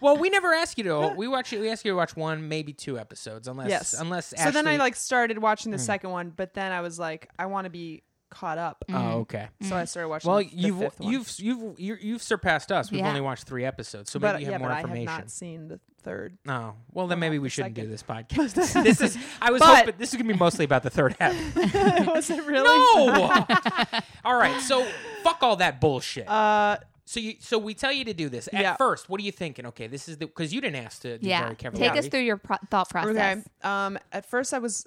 Well, 0.00 0.16
we 0.18 0.28
never 0.30 0.52
asked 0.52 0.78
you 0.78 0.84
to. 0.84 1.14
We 1.16 1.26
watch. 1.28 1.52
We 1.52 1.70
asked 1.70 1.84
you 1.84 1.92
to 1.92 1.96
watch 1.96 2.14
one, 2.16 2.48
maybe 2.48 2.72
two 2.72 2.98
episodes, 2.98 3.48
unless 3.48 3.70
Yes. 3.70 3.94
unless. 3.98 4.34
So 4.36 4.50
then 4.50 4.66
I 4.66 4.76
like 4.76 4.96
started 4.96 5.38
watching 5.38 5.72
the 5.72 5.78
mm. 5.78 5.80
second 5.80 6.10
one, 6.10 6.32
but 6.34 6.54
then 6.54 6.72
I 6.72 6.80
was 6.82 6.98
like, 6.98 7.28
I 7.38 7.46
want 7.46 7.64
to 7.64 7.70
be 7.70 8.02
caught 8.34 8.58
up. 8.58 8.84
Oh, 8.92 9.20
okay. 9.20 9.48
So 9.62 9.76
I 9.76 9.84
started 9.84 10.08
watching. 10.08 10.28
Well, 10.30 10.38
the 10.40 10.46
you've 10.52 10.78
fifth 10.78 11.00
one. 11.00 11.12
you've 11.12 11.34
you've 11.38 11.78
you've 11.80 12.02
you've 12.02 12.22
surpassed 12.22 12.70
us. 12.72 12.90
We've 12.90 13.00
Yeah. 13.00 13.08
only 13.08 13.20
watched 13.20 13.44
three 13.44 13.64
episodes, 13.64 14.10
so 14.10 14.18
but 14.18 14.32
maybe 14.34 14.44
you 14.46 14.52
have 14.52 14.60
yeah, 14.60 14.66
more 14.66 14.68
but 14.76 14.84
I 14.90 14.96
have 14.96 15.04
not 15.04 15.30
seen 15.30 15.68
the 15.68 15.80
third. 16.02 16.36
Oh, 16.46 16.74
well 16.92 17.06
then 17.06 17.18
maybe 17.18 17.38
we 17.38 17.48
shouldn't 17.48 17.74
do 17.74 17.86
this 17.86 18.02
podcast. 18.08 18.54
this 18.84 19.00
is. 19.00 19.16
I 19.40 19.50
was 19.50 19.60
But- 19.60 19.76
hoping 19.86 19.94
this 19.98 20.10
is 20.12 20.16
gonna 20.20 20.32
be 20.32 20.38
mostly 20.38 20.64
about 20.64 20.82
the 20.82 20.90
third 20.90 21.16
half. 21.18 21.34
was 22.06 22.28
it 22.30 22.44
really? 22.44 22.64
no. 23.12 24.00
all 24.24 24.36
right. 24.36 24.60
So 24.60 24.86
fuck 25.22 25.38
all 25.42 25.56
that 25.56 25.80
bullshit. 25.80 26.28
Uh, 26.28 26.78
So 27.06 27.20
you, 27.20 27.34
so 27.38 27.58
we 27.58 27.74
tell 27.74 27.92
you 27.92 28.06
to 28.06 28.14
do 28.14 28.30
this. 28.30 28.48
At 28.52 28.62
Yeah. 28.62 28.76
first, 28.76 29.10
what 29.10 29.20
are 29.20 29.24
you 29.24 29.32
thinking? 29.32 29.66
Okay, 29.66 29.86
this 29.88 30.08
is 30.08 30.16
the 30.16 30.26
because 30.26 30.54
you 30.54 30.60
didn't 30.62 30.82
ask 30.84 31.02
to 31.02 31.18
do 31.18 31.28
Yeah. 31.28 31.42
very 31.44 31.54
careful. 31.54 31.78
Take 31.78 31.96
us 31.96 32.08
through 32.08 32.20
your 32.20 32.38
pro- 32.38 32.56
thought 32.70 32.88
process. 32.88 33.38
Okay. 33.38 33.42
Um, 33.62 33.98
at 34.10 34.24
first, 34.24 34.54
I 34.54 34.58
was, 34.58 34.86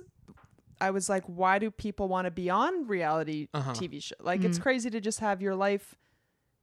I 0.79 0.91
was 0.91 1.09
like, 1.09 1.23
why 1.25 1.59
do 1.59 1.71
people 1.71 2.07
want 2.07 2.25
to 2.25 2.31
be 2.31 2.49
on 2.49 2.87
reality 2.87 3.47
Uh-huh. 3.53 3.73
TV 3.73 4.01
show? 4.01 4.15
Like, 4.19 4.41
Mm. 4.41 4.45
it's 4.45 4.59
crazy 4.59 4.89
to 4.89 4.99
just 5.01 5.19
have 5.19 5.41
your 5.41 5.55
life 5.55 5.95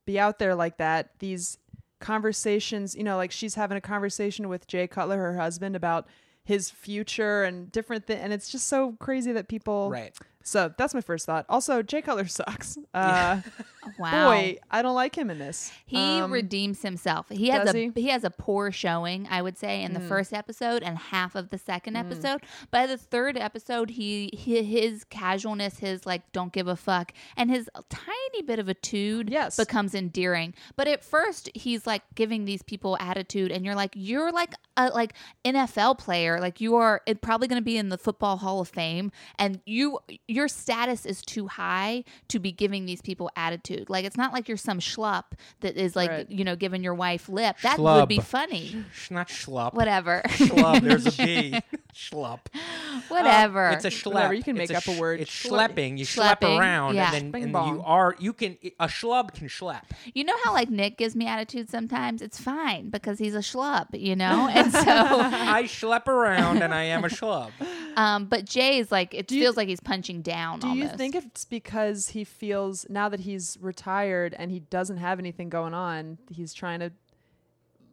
be 0.07 0.19
out 0.19 0.39
there 0.39 0.55
like 0.55 0.77
that. 0.79 1.19
These 1.19 1.59
conversations, 2.01 2.95
you 2.95 3.03
know, 3.03 3.17
like 3.17 3.33
she's 3.33 3.55
having 3.55 3.77
a 3.77 3.81
conversation 3.81 4.49
with 4.49 4.67
Jay 4.67 4.87
Cutler, 4.87 5.17
her 5.19 5.37
husband, 5.37 5.75
about 5.75 6.07
his 6.45 6.71
future 6.71 7.43
and 7.43 7.73
different 7.73 8.07
things, 8.07 8.21
and 8.23 8.33
it's 8.33 8.51
just 8.51 8.67
so 8.67 8.93
crazy 9.01 9.33
that 9.33 9.49
people. 9.49 9.91
Right. 9.91 10.15
So 10.45 10.73
that's 10.79 10.95
my 10.95 11.01
first 11.01 11.27
thought. 11.27 11.47
Also, 11.49 11.83
Jay 11.83 12.03
Cutler 12.03 12.27
sucks. 12.29 12.79
Uh, 12.93 13.41
Wow. 13.99 14.31
Boy, 14.31 14.57
I 14.71 14.81
don't 14.81 14.95
like 14.95 15.15
him 15.15 15.29
in 15.29 15.39
this. 15.39 15.71
He 15.85 15.99
Um, 15.99 16.33
redeems 16.33 16.81
himself. 16.81 17.27
He 17.29 17.49
has 17.51 17.75
a 17.75 17.93
he? 17.95 18.09
has 18.09 18.25
a 18.25 18.31
poor 18.31 18.73
showing, 18.73 19.29
I 19.31 19.43
would 19.43 19.59
say, 19.59 19.83
in 19.83 19.93
the 19.93 20.01
first 20.01 20.33
episode 20.33 20.83
and 20.83 20.97
half 20.97 21.35
of 21.35 21.51
the 21.51 21.59
second 21.59 21.97
episode. 21.97 22.41
By 22.71 22.87
the 22.87 22.97
third 22.97 23.37
episode, 23.37 23.91
he, 23.91 24.31
he 24.33 24.63
his 24.63 25.05
casualness, 25.05 25.81
his 25.81 26.07
like 26.07 26.33
don't 26.33 26.51
give 26.51 26.67
a 26.67 26.77
fuck, 26.77 27.13
and 27.37 27.51
his 27.51 27.69
tiny 27.91 28.43
bit 28.47 28.59
of 28.59 28.71
a 28.71 28.75
tude 28.75 29.29
Yes. 29.29 29.59
becomes 29.59 29.95
endearing. 29.95 30.55
But 30.77 30.89
at 30.89 31.05
first, 31.05 31.51
he's 31.55 31.87
like 31.87 32.05
giving 32.15 32.47
these 32.47 32.63
people 32.63 32.97
attitude, 33.01 33.53
and 33.53 33.67
you're 33.67 33.75
like, 33.75 33.93
you're 33.95 34.33
like 34.33 34.55
a 34.79 34.89
like 34.89 35.13
NFL 35.45 35.99
player, 35.99 36.41
like 36.41 36.59
you 36.59 36.77
are 36.77 37.03
probably 37.21 37.49
going 37.49 37.61
to 37.61 37.65
be 37.65 37.77
in 37.77 37.91
the 37.91 37.99
Football 37.99 38.39
Hall 38.39 38.61
of 38.61 38.69
Fame, 38.71 39.13
and 39.39 39.61
you 39.67 39.99
your 40.35 40.49
status 40.49 41.07
is 41.07 41.23
too 41.23 41.47
high 41.49 42.05
to 42.29 42.39
be 42.39 42.53
giving 42.53 42.87
these 42.87 43.01
people 43.01 43.31
attitude. 43.37 43.89
Like 43.89 44.05
it's 44.05 44.17
not 44.17 44.33
like 44.33 44.49
you're 44.49 44.57
some 44.57 44.79
schlup 44.81 45.25
that 45.61 45.77
is 45.77 45.95
like 45.95 46.11
Right. 46.11 46.31
you 46.31 46.45
know 46.45 46.57
giving 46.57 46.83
your 46.83 46.95
wife 46.95 47.29
lip. 47.29 47.57
That 47.63 47.79
would 47.79 48.09
be 48.09 48.19
funny. 48.19 48.85
Sh- 48.93 49.11
Not 49.11 49.29
schlup. 49.29 49.75
Whatever. 49.75 50.23
Schlub. 50.27 50.83
There's 50.83 51.07
a 51.07 51.13
B. 51.25 51.61
Schlup. 51.95 52.41
Whatever. 53.09 53.71
It's 53.71 53.85
a 53.85 53.91
schlep. 53.91 54.15
Whatever, 54.15 54.35
you 54.35 54.43
can 54.43 54.57
It's 54.59 54.71
make 54.71 54.77
up 54.77 54.87
a 54.87 54.95
sh- 54.95 54.99
word. 54.99 55.21
It's 55.21 55.31
schlepping. 55.31 55.99
You 55.99 56.05
schlep 56.05 56.43
around, 56.43 56.95
yeah. 56.97 57.15
and 57.15 57.33
then 57.33 57.43
and 57.43 57.53
you 57.53 57.83
are 57.85 58.15
you 58.19 58.33
can 58.33 58.57
a 58.81 58.87
schlub 58.87 59.33
can 59.35 59.49
schlep. 59.49 59.83
You 60.13 60.25
know 60.25 60.37
how 60.45 60.53
like 60.53 60.71
Nick 60.71 60.99
gives 60.99 61.15
me 61.17 61.27
attitude 61.27 61.71
sometimes? 61.71 62.23
It's 62.23 62.41
fine 62.41 62.91
because 62.91 63.19
he's 63.19 63.35
a 63.35 63.39
schlub, 63.41 63.87
you 63.99 64.17
know? 64.17 64.49
And 64.55 64.73
so 64.73 64.81
I 64.83 65.65
schlep 65.65 66.07
around, 66.07 66.63
and 66.63 66.73
I 66.73 66.85
am 66.85 67.05
a 67.05 67.09
schlub. 67.09 67.51
um 67.97 68.27
but 68.27 68.45
Jay 68.45 68.79
is 68.79 68.91
like 68.93 69.15
it 69.15 69.27
Do 69.27 69.37
you- 69.37 69.43
feels 69.43 69.57
like 69.57 69.69
he's 69.69 69.81
punching 69.81 70.23
down 70.23 70.61
Do 70.61 70.69
you 70.71 70.89
think 70.89 71.15
it's 71.15 71.45
because 71.45 72.09
he 72.09 72.25
feels 72.25 72.87
now 72.89 73.09
that 73.09 73.21
he's 73.21 73.57
retired 73.61 74.35
and 74.39 74.51
he 74.51 74.61
doesn't 74.61 74.97
have 74.99 75.19
anything 75.19 75.49
going 75.49 75.75
on, 75.75 76.19
he's 76.31 76.53
trying 76.55 76.81
to 76.81 76.93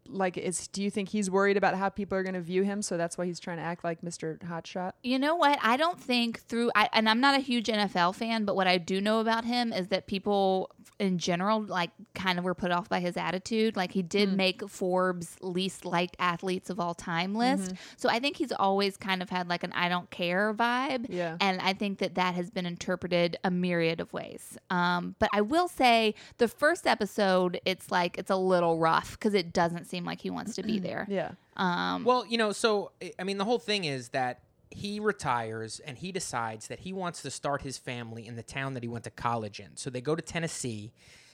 like 0.08 0.38
is 0.38 0.68
do 0.68 0.84
you 0.84 0.90
think 0.90 1.10
he's 1.10 1.30
worried 1.30 1.58
about 1.58 1.76
how 1.76 1.90
people 1.90 2.18
are 2.18 2.24
going 2.24 2.34
to 2.34 2.42
view 2.42 2.64
him 2.64 2.82
so 2.82 2.98
that's 2.98 3.18
why 3.18 3.26
he's 3.26 3.40
trying 3.40 3.58
to 3.58 3.64
act 3.64 3.84
like 3.84 4.02
Mr. 4.02 4.40
Hotshot? 4.40 4.94
You 5.04 5.20
know 5.20 5.36
what? 5.36 5.60
I 5.62 5.78
don't 5.78 6.00
think 6.00 6.42
through, 6.42 6.72
I, 6.76 6.90
and 6.94 7.10
I'm 7.10 7.20
not 7.20 7.36
a 7.36 7.42
huge 7.42 7.68
NFL 7.68 8.16
fan, 8.16 8.46
but 8.46 8.56
what 8.56 8.68
I 8.68 8.78
do 8.78 9.02
know 9.02 9.20
about 9.20 9.46
him 9.46 9.72
is 9.74 9.88
that 9.88 10.08
people 10.08 10.72
in 11.00 11.18
general, 11.18 11.62
like, 11.62 11.90
kind 12.14 12.38
of 12.38 12.46
were 12.46 12.54
put 12.54 12.72
off 12.72 12.88
by 12.88 13.00
his 13.00 13.18
attitude. 13.18 13.76
Like, 13.76 13.92
he 13.92 14.04
did 14.04 14.32
make 14.38 14.68
Forbes' 14.70 15.36
least 15.42 15.84
liked 15.84 16.16
athletes 16.20 16.70
of 16.70 16.80
all 16.80 16.94
time 16.94 17.34
list. 17.34 17.64
Mm-hmm. 17.64 17.76
So 17.98 18.08
I 18.08 18.20
think 18.20 18.38
he's 18.38 18.52
always 18.52 18.98
kind 18.98 19.22
of 19.22 19.30
had 19.30 19.50
like 19.50 19.64
an 19.64 19.72
I 19.74 19.90
don't 19.90 20.10
care 20.12 20.54
vibe. 20.54 21.08
Yeah. 21.10 21.38
And 21.42 21.60
I 21.62 21.74
think 21.74 22.00
that 22.00 22.16
that 22.16 22.36
has 22.36 22.52
been 22.52 22.66
interpreted 22.66 23.38
a 23.44 23.50
myriad 23.50 24.00
of 24.00 24.14
ways. 24.14 24.58
Um, 24.70 25.16
but 25.18 25.30
I 25.34 25.42
will 25.42 25.68
say 25.68 26.14
the 26.38 26.48
first 26.48 26.86
episode, 26.86 27.60
it's 27.66 27.90
like, 27.90 28.18
it's 28.18 28.32
a 28.32 28.36
little 28.36 28.78
rough 28.78 29.12
because 29.12 29.34
it 29.34 29.54
doesn't 29.54 29.86
seem 29.92 30.06
like 30.06 30.22
he 30.22 30.30
wants 30.32 30.56
to 30.56 30.64
be 30.64 30.80
there. 30.80 31.06
Yeah. 31.10 31.32
Um, 31.56 32.04
Well, 32.04 32.26
you 32.26 32.38
know, 32.38 32.52
so 32.52 32.92
I- 33.02 33.14
I 33.20 33.24
mean, 33.24 33.38
the 33.38 33.46
whole 33.46 33.60
thing 33.60 33.84
is 33.86 34.10
that 34.10 34.40
he 34.72 35.00
retires 35.00 35.80
and 35.82 35.98
he 35.98 36.12
decides 36.12 36.68
that 36.70 36.80
he 36.80 36.94
wants 36.94 37.22
to 37.22 37.30
start 37.30 37.62
his 37.62 37.78
family 37.78 38.26
in 38.26 38.36
the 38.38 38.44
town 38.44 38.74
that 38.74 38.82
he 38.84 38.90
went 38.90 39.04
to 39.04 39.12
college 39.12 39.60
in. 39.60 39.76
So 39.76 39.90
they 39.90 40.02
go 40.02 40.16
to 40.16 40.22
Tennessee. 40.22 40.92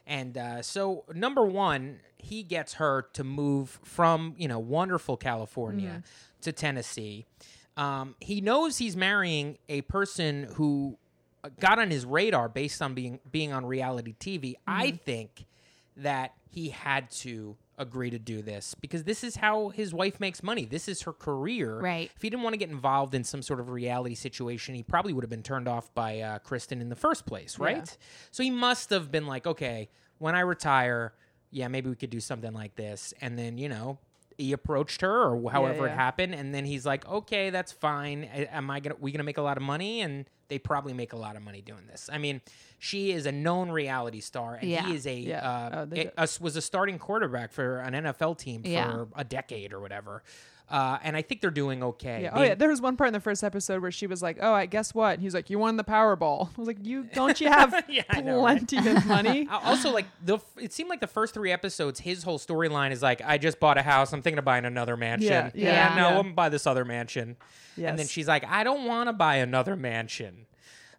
And 0.07 0.37
uh, 0.37 0.61
so, 0.61 1.03
number 1.13 1.45
one, 1.45 1.99
he 2.17 2.41
gets 2.41 2.75
her 2.75 3.03
to 3.13 3.23
move 3.23 3.79
from, 3.83 4.33
you 4.37 4.47
know, 4.47 4.57
wonderful 4.59 5.17
California 5.17 6.01
to 6.41 6.51
Tennessee. 6.51 7.25
Um, 7.75 8.15
he 8.19 8.41
knows 8.41 8.77
he's 8.79 8.95
marrying 8.97 9.57
a 9.69 9.81
person 9.81 10.47
who 10.55 10.97
uh, 11.43 11.49
got 11.59 11.77
on 11.77 11.91
his 11.91 12.05
radar 12.05 12.49
based 12.49 12.81
on 12.81 12.93
being 12.95 13.19
being 13.31 13.53
on 13.53 13.65
reality 13.65 14.15
TV. 14.19 14.55
I 14.65 14.91
think 14.91 15.45
that 15.97 16.33
he 16.49 16.69
had 16.69 17.09
to 17.11 17.55
agree 17.77 18.09
to 18.09 18.17
do 18.17 18.41
this 18.41 18.73
because 18.73 19.03
this 19.03 19.23
is 19.23 19.35
how 19.35 19.69
his 19.69 19.93
wife 19.93 20.19
makes 20.19 20.41
money. 20.41 20.65
This 20.65 20.87
is 20.87 21.03
her 21.03 21.13
career. 21.13 21.79
Right. 21.79 22.09
If 22.15 22.21
he 22.21 22.29
didn't 22.29 22.43
want 22.43 22.53
to 22.53 22.57
get 22.57 22.69
involved 22.69 23.13
in 23.13 23.23
some 23.23 23.41
sort 23.41 23.59
of 23.59 23.69
reality 23.69 24.15
situation, 24.15 24.73
he 24.73 24.83
probably 24.83 25.13
would 25.13 25.23
have 25.23 25.29
been 25.29 25.43
turned 25.43 25.67
off 25.67 25.93
by 25.93 26.21
uh, 26.21 26.39
Kristin 26.39 26.81
in 26.81 26.89
the 26.89 26.95
first 26.95 27.25
place, 27.25 27.59
right? 27.59 27.97
So 28.31 28.43
he 28.43 28.49
must 28.49 28.89
have 28.89 29.11
been 29.11 29.27
like, 29.27 29.45
okay, 29.45 29.89
when 30.17 30.33
I 30.33 30.39
retire, 30.39 31.13
yeah, 31.51 31.67
maybe 31.67 31.89
we 31.89 31.95
could 31.95 32.09
do 32.09 32.19
something 32.19 32.53
like 32.53 32.75
this. 32.75 33.13
And 33.21 33.37
then, 33.37 33.57
you 33.57 33.69
know, 33.69 33.99
he 34.37 34.53
approached 34.53 35.01
her 35.01 35.33
or 35.33 35.51
however 35.51 35.85
it 35.87 35.89
yeah. 35.89 35.95
happened 35.95 36.35
and 36.35 36.53
then 36.53 36.63
he's 36.65 36.85
like 36.85 37.07
okay 37.07 37.49
that's 37.49 37.71
fine 37.71 38.23
am 38.25 38.69
i 38.69 38.79
gonna 38.79 38.95
we 38.99 39.11
gonna 39.11 39.23
make 39.23 39.37
a 39.39 39.41
lot 39.41 39.57
of 39.57 39.63
money 39.63 40.01
and 40.01 40.25
they 40.47 40.59
probably 40.59 40.93
make 40.93 41.11
a 41.13 41.17
lot 41.17 41.35
of 41.35 41.41
money 41.41 41.61
doing 41.61 41.87
this 41.87 42.09
i 42.13 42.17
mean 42.17 42.39
she 42.79 43.11
is 43.11 43.25
a 43.25 43.31
known 43.31 43.69
reality 43.71 44.19
star 44.19 44.53
and 44.55 44.69
Yeah. 44.69 44.85
he 44.85 44.95
is 44.95 45.07
a, 45.07 45.15
Yeah. 45.15 45.39
uh, 45.49 45.85
Oh, 45.91 45.95
a- 45.95 46.11
a- 46.23 46.27
was 46.39 46.55
a 46.55 46.61
starting 46.61 46.99
quarterback 46.99 47.51
for 47.51 47.79
an 47.79 47.93
nfl 47.93 48.37
team 48.37 48.61
for 48.61 48.69
Yeah. 48.69 49.05
a 49.15 49.23
decade 49.23 49.73
or 49.73 49.79
whatever 49.79 50.21
uh, 50.69 50.97
and 51.03 51.15
i 51.15 51.21
think 51.21 51.39
they're 51.41 51.49
doing 51.51 51.81
okay 51.81 52.23
Yeah. 52.23 52.31
Oh 52.33 52.43
yeah, 52.43 52.55
there 52.55 52.69
was 52.69 52.81
one 52.81 52.97
part 52.97 53.07
in 53.07 53.13
the 53.13 53.19
first 53.19 53.43
episode 53.43 53.81
where 53.81 53.91
she 53.91 54.05
was 54.07 54.21
like, 54.21 54.37
"Oh, 54.41 54.53
I 54.53 54.65
guess 54.65 54.93
what?" 54.93 55.13
And 55.13 55.21
he's 55.21 55.33
like, 55.33 55.49
"You 55.49 55.59
won 55.59 55.77
the 55.77 55.83
Powerball." 55.83 56.47
I 56.57 56.59
was 56.59 56.67
like, 56.67 56.85
"You 56.85 57.03
don't 57.13 57.39
you 57.39 57.47
have 57.59 57.85
Yeah, 57.87 58.03
I 58.09 58.21
know, 58.21 58.43
right? 58.43 58.57
plenty 58.67 58.89
of 58.89 59.05
money?" 59.15 59.47
Also 59.49 59.91
like 59.91 60.05
the 60.25 60.35
f- 60.35 60.43
it 60.59 60.73
seemed 60.73 60.89
like 60.89 60.99
the 60.99 61.07
first 61.07 61.33
three 61.33 61.51
episodes 61.51 61.99
his 61.99 62.23
whole 62.23 62.37
storyline 62.39 62.91
is 62.91 63.01
like 63.01 63.21
i 63.23 63.37
just 63.37 63.59
bought 63.59 63.77
a 63.77 63.81
house 63.81 64.11
i'm 64.13 64.21
thinking 64.21 64.39
of 64.39 64.45
buying 64.45 64.65
another 64.65 64.97
mansion 64.97 65.29
Yeah, 65.31 65.51
yeah, 65.53 65.95
no 65.95 66.09
yeah. 66.09 66.17
i'm 66.17 66.23
gonna 66.23 66.33
buy 66.33 66.49
this 66.49 66.67
other 66.67 66.83
mansion 66.85 67.37
and 67.77 67.97
then 67.97 68.07
she's 68.07 68.27
like 68.27 68.43
i 68.45 68.63
don't 68.63 68.85
want 68.85 69.07
to 69.09 69.13
buy 69.13 69.35
another 69.37 69.75
mansion 69.75 70.45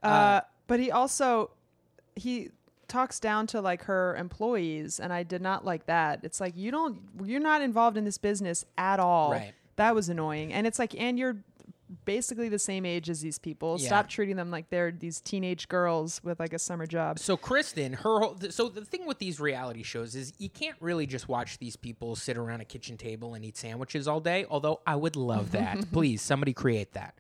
Uh, 0.03 0.41
but 0.67 0.79
he 0.81 0.91
also 0.91 1.51
he 2.15 2.51
talks 2.89 3.21
down 3.21 3.47
to 3.49 3.61
like 3.61 3.85
her 3.85 4.17
employees, 4.17 4.99
and 5.01 5.13
I 5.13 5.23
did 5.23 5.43
not 5.43 5.65
like 5.65 5.87
that. 5.87 6.21
It's 6.23 6.41
like 6.41 6.57
you 6.57 6.71
don't, 6.71 6.99
you're 7.25 7.41
not 7.41 7.63
involved 7.63 7.97
in 7.97 8.05
this 8.05 8.19
business 8.19 8.65
at 8.77 9.01
all. 9.01 9.33
Right. 9.33 9.53
That 9.77 9.95
was 9.95 10.09
annoying, 10.09 10.53
and 10.53 10.67
it's 10.67 10.79
like, 10.79 10.99
and 10.99 11.19
you're 11.19 11.37
basically 12.05 12.49
the 12.49 12.59
same 12.59 12.85
age 12.85 13.09
as 13.09 13.21
these 13.21 13.39
people. 13.39 13.77
Yeah. 13.79 13.87
Stop 13.87 14.09
treating 14.09 14.37
them 14.37 14.51
like 14.51 14.71
they're 14.71 14.91
these 14.91 15.21
teenage 15.21 15.69
girls 15.69 16.23
with 16.23 16.39
like 16.39 16.53
a 16.53 16.59
summer 16.59 16.87
job. 16.87 17.19
So 17.19 17.37
Kristin, 17.37 17.95
her 17.95 18.21
whole, 18.21 18.35
th- 18.35 18.53
so 18.53 18.69
the 18.69 18.85
thing 18.85 19.07
with 19.07 19.19
these 19.19 19.41
reality 19.41 19.83
shows 19.83 20.15
is 20.15 20.33
you 20.39 20.51
can't 20.51 20.77
really 20.81 21.07
just 21.07 21.29
watch 21.29 21.59
these 21.59 21.77
people 21.77 22.17
sit 22.17 22.37
around 22.37 22.61
a 22.61 22.65
kitchen 22.65 22.97
table 22.97 23.35
and 23.35 23.45
eat 23.45 23.57
sandwiches 23.57 24.07
all 24.07 24.21
day. 24.21 24.47
Although 24.51 24.81
I 24.87 24.97
would 24.97 25.17
love 25.17 25.53
that. 25.53 25.79
Please, 25.93 26.23
somebody 26.23 26.53
create 26.53 26.93
that. 26.93 27.15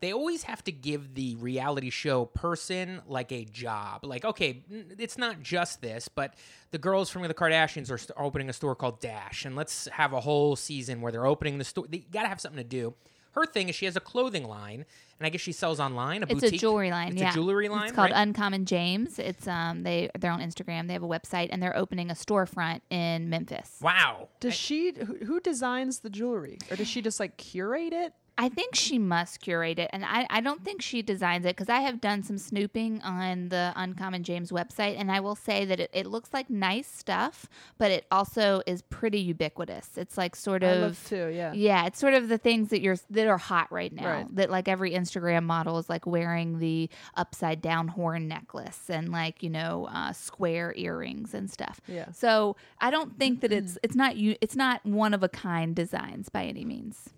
They 0.00 0.12
always 0.12 0.42
have 0.44 0.62
to 0.64 0.72
give 0.72 1.14
the 1.14 1.36
reality 1.36 1.90
show 1.90 2.26
person 2.26 3.00
like 3.06 3.32
a 3.32 3.44
job. 3.44 4.04
Like, 4.04 4.24
okay, 4.24 4.62
it's 4.98 5.16
not 5.16 5.42
just 5.42 5.80
this, 5.80 6.08
but 6.08 6.34
the 6.70 6.78
girls 6.78 7.08
from 7.10 7.22
the 7.22 7.32
Kardashians 7.34 7.90
are, 7.90 7.98
st- 7.98 8.16
are 8.16 8.24
opening 8.24 8.48
a 8.50 8.52
store 8.52 8.74
called 8.74 9.00
Dash, 9.00 9.44
and 9.44 9.56
let's 9.56 9.88
have 9.92 10.12
a 10.12 10.20
whole 10.20 10.54
season 10.56 11.00
where 11.00 11.10
they're 11.12 11.26
opening 11.26 11.58
the 11.58 11.64
store. 11.64 11.86
They 11.88 11.98
got 11.98 12.22
to 12.22 12.28
have 12.28 12.40
something 12.40 12.62
to 12.62 12.68
do. 12.68 12.94
Her 13.32 13.44
thing 13.44 13.68
is 13.68 13.74
she 13.74 13.84
has 13.84 13.96
a 13.96 14.00
clothing 14.00 14.44
line, 14.48 14.86
and 15.18 15.26
I 15.26 15.28
guess 15.28 15.42
she 15.42 15.52
sells 15.52 15.78
online. 15.78 16.22
A 16.22 16.26
It's 16.26 16.34
boutique. 16.40 16.54
a 16.54 16.58
jewelry 16.58 16.90
line. 16.90 17.12
It's 17.12 17.20
yeah, 17.20 17.30
a 17.30 17.34
jewelry 17.34 17.68
line. 17.68 17.84
It's 17.88 17.92
called 17.92 18.10
right? 18.10 18.22
Uncommon 18.22 18.64
James. 18.64 19.18
It's 19.18 19.46
um 19.46 19.82
they 19.82 20.08
they're 20.18 20.30
on 20.30 20.40
Instagram. 20.40 20.86
They 20.86 20.94
have 20.94 21.02
a 21.02 21.06
website 21.08 21.48
and 21.50 21.62
they're 21.62 21.76
opening 21.76 22.10
a 22.10 22.14
storefront 22.14 22.80
in 22.88 23.28
Memphis. 23.28 23.76
wow. 23.82 24.28
Does 24.40 24.54
she? 24.54 24.92
Who, 24.96 25.16
who 25.26 25.40
designs 25.40 25.98
the 25.98 26.08
jewelry, 26.08 26.56
or 26.70 26.76
does 26.76 26.88
she 26.88 27.02
just 27.02 27.20
like 27.20 27.36
curate 27.36 27.92
it? 27.92 28.14
I 28.38 28.50
think 28.50 28.74
she 28.74 28.98
must 28.98 29.40
curate 29.40 29.78
it, 29.78 29.88
and 29.92 30.04
I, 30.04 30.26
I 30.28 30.40
don't 30.40 30.62
think 30.62 30.82
she 30.82 31.00
designs 31.00 31.46
it 31.46 31.56
because 31.56 31.70
I 31.70 31.80
have 31.80 32.00
done 32.00 32.22
some 32.22 32.36
snooping 32.36 33.00
on 33.02 33.48
the 33.48 33.72
Uncommon 33.76 34.24
James 34.24 34.50
website, 34.50 34.98
and 34.98 35.10
I 35.10 35.20
will 35.20 35.36
say 35.36 35.64
that 35.64 35.80
it, 35.80 35.90
it 35.94 36.06
looks 36.06 36.34
like 36.34 36.50
nice 36.50 36.86
stuff, 36.86 37.48
but 37.78 37.90
it 37.90 38.04
also 38.10 38.62
is 38.66 38.82
pretty 38.82 39.20
ubiquitous. 39.20 39.90
It's 39.96 40.18
like 40.18 40.36
sort 40.36 40.62
I 40.62 40.68
of 40.68 40.82
love 40.82 41.08
too. 41.08 41.28
Yeah. 41.28 41.54
Yeah, 41.54 41.86
it's 41.86 41.98
sort 41.98 42.12
of 42.12 42.28
the 42.28 42.36
things 42.36 42.68
that 42.70 42.82
you're 42.82 42.98
that 43.10 43.26
are 43.26 43.38
hot 43.38 43.72
right 43.72 43.92
now. 43.92 44.06
Right. 44.06 44.36
That 44.36 44.50
like 44.50 44.68
every 44.68 44.92
Instagram 44.92 45.44
model 45.44 45.78
is 45.78 45.88
like 45.88 46.06
wearing 46.06 46.58
the 46.58 46.90
upside 47.16 47.62
down 47.62 47.88
horn 47.88 48.28
necklace 48.28 48.90
and 48.90 49.10
like 49.10 49.42
you 49.42 49.50
know 49.50 49.88
uh, 49.90 50.12
square 50.12 50.74
earrings 50.76 51.32
and 51.32 51.50
stuff. 51.50 51.80
Yeah. 51.86 52.10
So 52.12 52.56
I 52.80 52.90
don't 52.90 53.18
think 53.18 53.40
that 53.40 53.52
it's 53.52 53.78
it's 53.82 53.96
not 53.96 54.16
you 54.16 54.36
it's 54.42 54.56
not 54.56 54.84
one 54.84 55.14
of 55.14 55.22
a 55.22 55.28
kind 55.28 55.74
designs 55.74 56.28
by 56.28 56.44
any 56.44 56.64
means. 56.64 57.10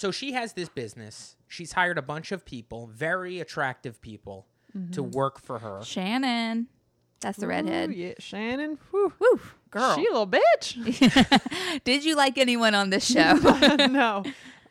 So 0.00 0.10
she 0.10 0.32
has 0.32 0.54
this 0.54 0.70
business. 0.70 1.36
She's 1.46 1.72
hired 1.72 1.98
a 1.98 2.02
bunch 2.02 2.32
of 2.32 2.46
people, 2.46 2.86
very 2.86 3.38
attractive 3.38 4.00
people, 4.00 4.46
to 4.92 5.02
Mm-hmm. 5.02 5.10
work 5.10 5.38
for 5.40 5.58
her. 5.58 5.80
Shannon. 5.84 6.68
That's 7.20 7.36
the 7.38 7.44
Ooh, 7.44 7.50
redhead. 7.50 7.92
yeah, 7.92 8.14
Shannon. 8.18 8.78
Whew. 8.92 9.12
Woo, 9.18 9.40
girl. 9.70 9.94
She 9.96 10.06
a 10.06 10.10
little 10.10 10.26
bitch. 10.26 11.82
Did 11.84 12.02
you 12.02 12.16
like 12.16 12.38
anyone 12.38 12.74
on 12.74 12.88
this 12.88 13.04
show? 13.04 13.34
no. 13.90 14.22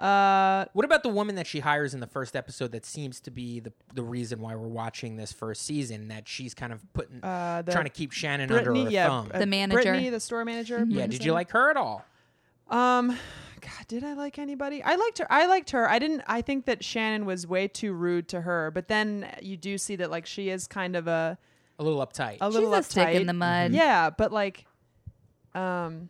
Uh, 0.03 0.65
What 0.73 0.83
about 0.85 1.03
the 1.03 1.09
woman 1.09 1.35
that 1.35 1.45
she 1.45 1.59
hires 1.59 1.93
in 1.93 1.99
the 1.99 2.07
first 2.07 2.35
episode 2.35 2.71
that 2.71 2.85
seems 2.87 3.19
to 3.19 3.29
be 3.29 3.59
the 3.59 3.71
the 3.93 4.01
reason 4.01 4.39
why 4.39 4.55
we're 4.55 4.67
watching 4.67 5.15
this 5.17 5.31
first 5.31 5.61
season? 5.63 6.07
That 6.07 6.27
she's 6.27 6.55
kind 6.55 6.73
of 6.73 6.81
putting 6.93 7.23
uh, 7.23 7.61
trying 7.63 7.83
to 7.83 7.89
keep 7.91 8.11
Shannon 8.13 8.47
Brittany, 8.47 8.79
under 8.79 8.89
her 8.89 8.91
yeah, 8.93 9.07
thumb. 9.09 9.31
uh, 9.31 9.37
The 9.39 9.45
manager. 9.45 9.75
Brittany, 9.83 10.09
the 10.09 10.19
store 10.19 10.43
manager. 10.43 10.83
yeah, 10.87 11.05
did 11.05 11.23
you 11.23 11.33
like 11.33 11.51
her 11.51 11.69
at 11.69 11.77
all? 11.77 12.03
Um, 12.69 13.09
God, 13.61 13.87
did 13.87 14.03
I 14.03 14.13
like 14.13 14.39
anybody? 14.39 14.81
I 14.83 14.95
liked 14.95 15.17
her. 15.19 15.27
I 15.31 15.45
liked 15.47 15.71
her. 15.71 15.89
I 15.89 15.99
didn't. 15.99 16.21
I 16.27 16.41
think 16.41 16.65
that 16.65 16.83
Shannon 16.83 17.25
was 17.25 17.45
way 17.47 17.67
too 17.67 17.93
rude 17.93 18.27
to 18.29 18.41
her. 18.41 18.71
But 18.71 18.87
then 18.87 19.27
you 19.41 19.57
do 19.57 19.77
see 19.77 19.95
that 19.97 20.09
like 20.11 20.25
she 20.25 20.49
is 20.49 20.67
kind 20.67 20.95
of 20.95 21.07
a 21.07 21.37
A 21.79 21.83
little 21.83 22.05
uptight. 22.05 22.37
a 22.41 22.45
She's 22.45 22.53
little 22.55 22.73
a 22.73 22.79
uptight. 22.79 22.85
stick 22.85 23.15
in 23.15 23.27
the 23.27 23.33
mud. 23.33 23.71
Yeah, 23.73 24.09
but 24.11 24.31
like, 24.31 24.65
um, 25.55 26.09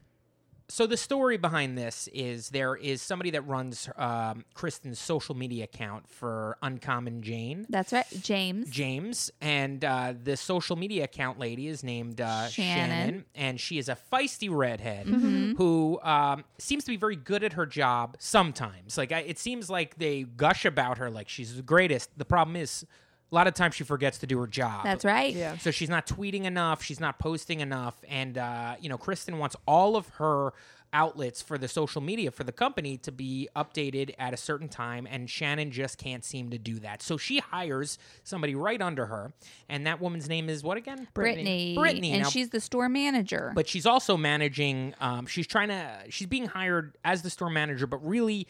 so 0.70 0.86
the 0.88 0.96
story 0.98 1.38
behind 1.38 1.78
this 1.78 2.08
is 2.14 2.50
there 2.50 2.76
is 2.76 3.02
somebody 3.02 3.32
that 3.32 3.42
runs 3.42 3.90
um, 3.98 4.46
Kristin's 4.56 5.00
social 5.00 5.36
media 5.36 5.64
account 5.66 6.08
for 6.08 6.58
Uncommon 6.62 7.22
Jane. 7.22 7.66
That's 7.70 7.92
right, 7.92 8.06
James. 8.22 8.70
James 8.70 9.32
and 9.42 9.84
uh, 9.84 10.14
the 10.24 10.38
social 10.38 10.76
media 10.76 11.06
account 11.06 11.40
lady 11.40 11.68
is 11.68 11.84
named 11.84 12.22
uh, 12.22 12.48
Shannon. 12.48 12.90
Shannon. 12.90 13.26
and 13.36 13.60
she 13.60 13.78
is 13.80 13.90
a 13.90 13.98
feisty 14.12 14.50
redhead 14.52 15.08
Mm-hmm. 15.08 15.54
who 15.56 16.00
um, 16.04 16.44
seems 16.58 16.84
to 16.84 16.92
be 16.92 16.98
very 16.98 17.16
good 17.16 17.44
at 17.44 17.54
her 17.54 17.66
job 17.66 18.16
sometimes. 18.20 18.98
Like 18.98 19.12
I, 19.12 19.20
it 19.22 19.40
seems 19.40 19.70
like 19.70 19.98
they 19.98 20.24
gush 20.24 20.66
about 20.66 20.98
her 21.00 21.10
like 21.10 21.30
she's 21.30 21.56
the 21.56 21.62
greatest. 21.62 22.10
The 22.18 22.26
problem 22.26 22.56
is 22.56 22.86
a 23.32 23.36
lot 23.36 23.48
of 23.48 23.54
times 23.54 23.76
she 23.76 23.84
forgets 23.84 24.18
to 24.20 24.28
do 24.28 24.40
her 24.40 24.48
job. 24.48 24.84
That's 24.84 25.06
right. 25.06 25.34
yeah. 25.36 25.58
So 25.58 25.72
she's 25.72 25.90
not 25.90 26.08
tweeting 26.08 26.46
enough. 26.46 26.84
She's 26.84 27.00
not 27.00 27.20
posting 27.20 27.60
enough. 27.60 27.96
And, 28.08 28.38
uh, 28.38 28.76
you 28.80 28.90
know, 28.90 28.98
Kristin 28.98 29.38
wants 29.38 29.56
all 29.68 29.96
of 29.96 30.08
her 30.16 30.54
outlets 30.92 31.40
for 31.40 31.60
the 31.60 31.68
social 31.68 32.02
media 32.02 32.32
for 32.32 32.44
the 32.44 32.52
company 32.52 32.98
to 32.98 33.12
be 33.12 33.48
updated 33.56 34.12
at 34.18 34.34
a 34.34 34.38
certain 34.38 34.68
time. 34.68 35.08
And 35.10 35.30
Shannon 35.30 35.70
just 35.70 36.00
can't 36.00 36.26
seem 36.26 36.50
to 36.50 36.58
do 36.58 36.80
that. 36.80 37.04
So 37.04 37.16
she 37.18 37.38
hires 37.38 38.00
somebody 38.24 38.56
right 38.56 38.82
under 38.82 39.06
her. 39.06 39.32
And 39.68 39.86
that 39.86 40.02
woman's 40.02 40.28
name 40.28 40.50
is 40.50 40.64
what 40.64 40.78
again? 40.78 41.08
Brittany. 41.14 41.76
Brittany. 41.76 42.14
And 42.14 42.24
Now- 42.24 42.30
she's 42.30 42.50
the 42.50 42.60
store 42.60 42.90
manager. 42.90 43.52
But 43.54 43.68
she's 43.68 43.86
also 43.86 44.18
managing, 44.18 44.96
um, 45.00 45.28
she's 45.28 45.46
trying 45.46 45.68
to, 45.68 45.96
she's 46.10 46.26
being 46.28 46.48
hired 46.48 46.98
as 47.06 47.22
the 47.22 47.30
store 47.30 47.52
manager, 47.52 47.86
but 47.86 48.04
really 48.04 48.48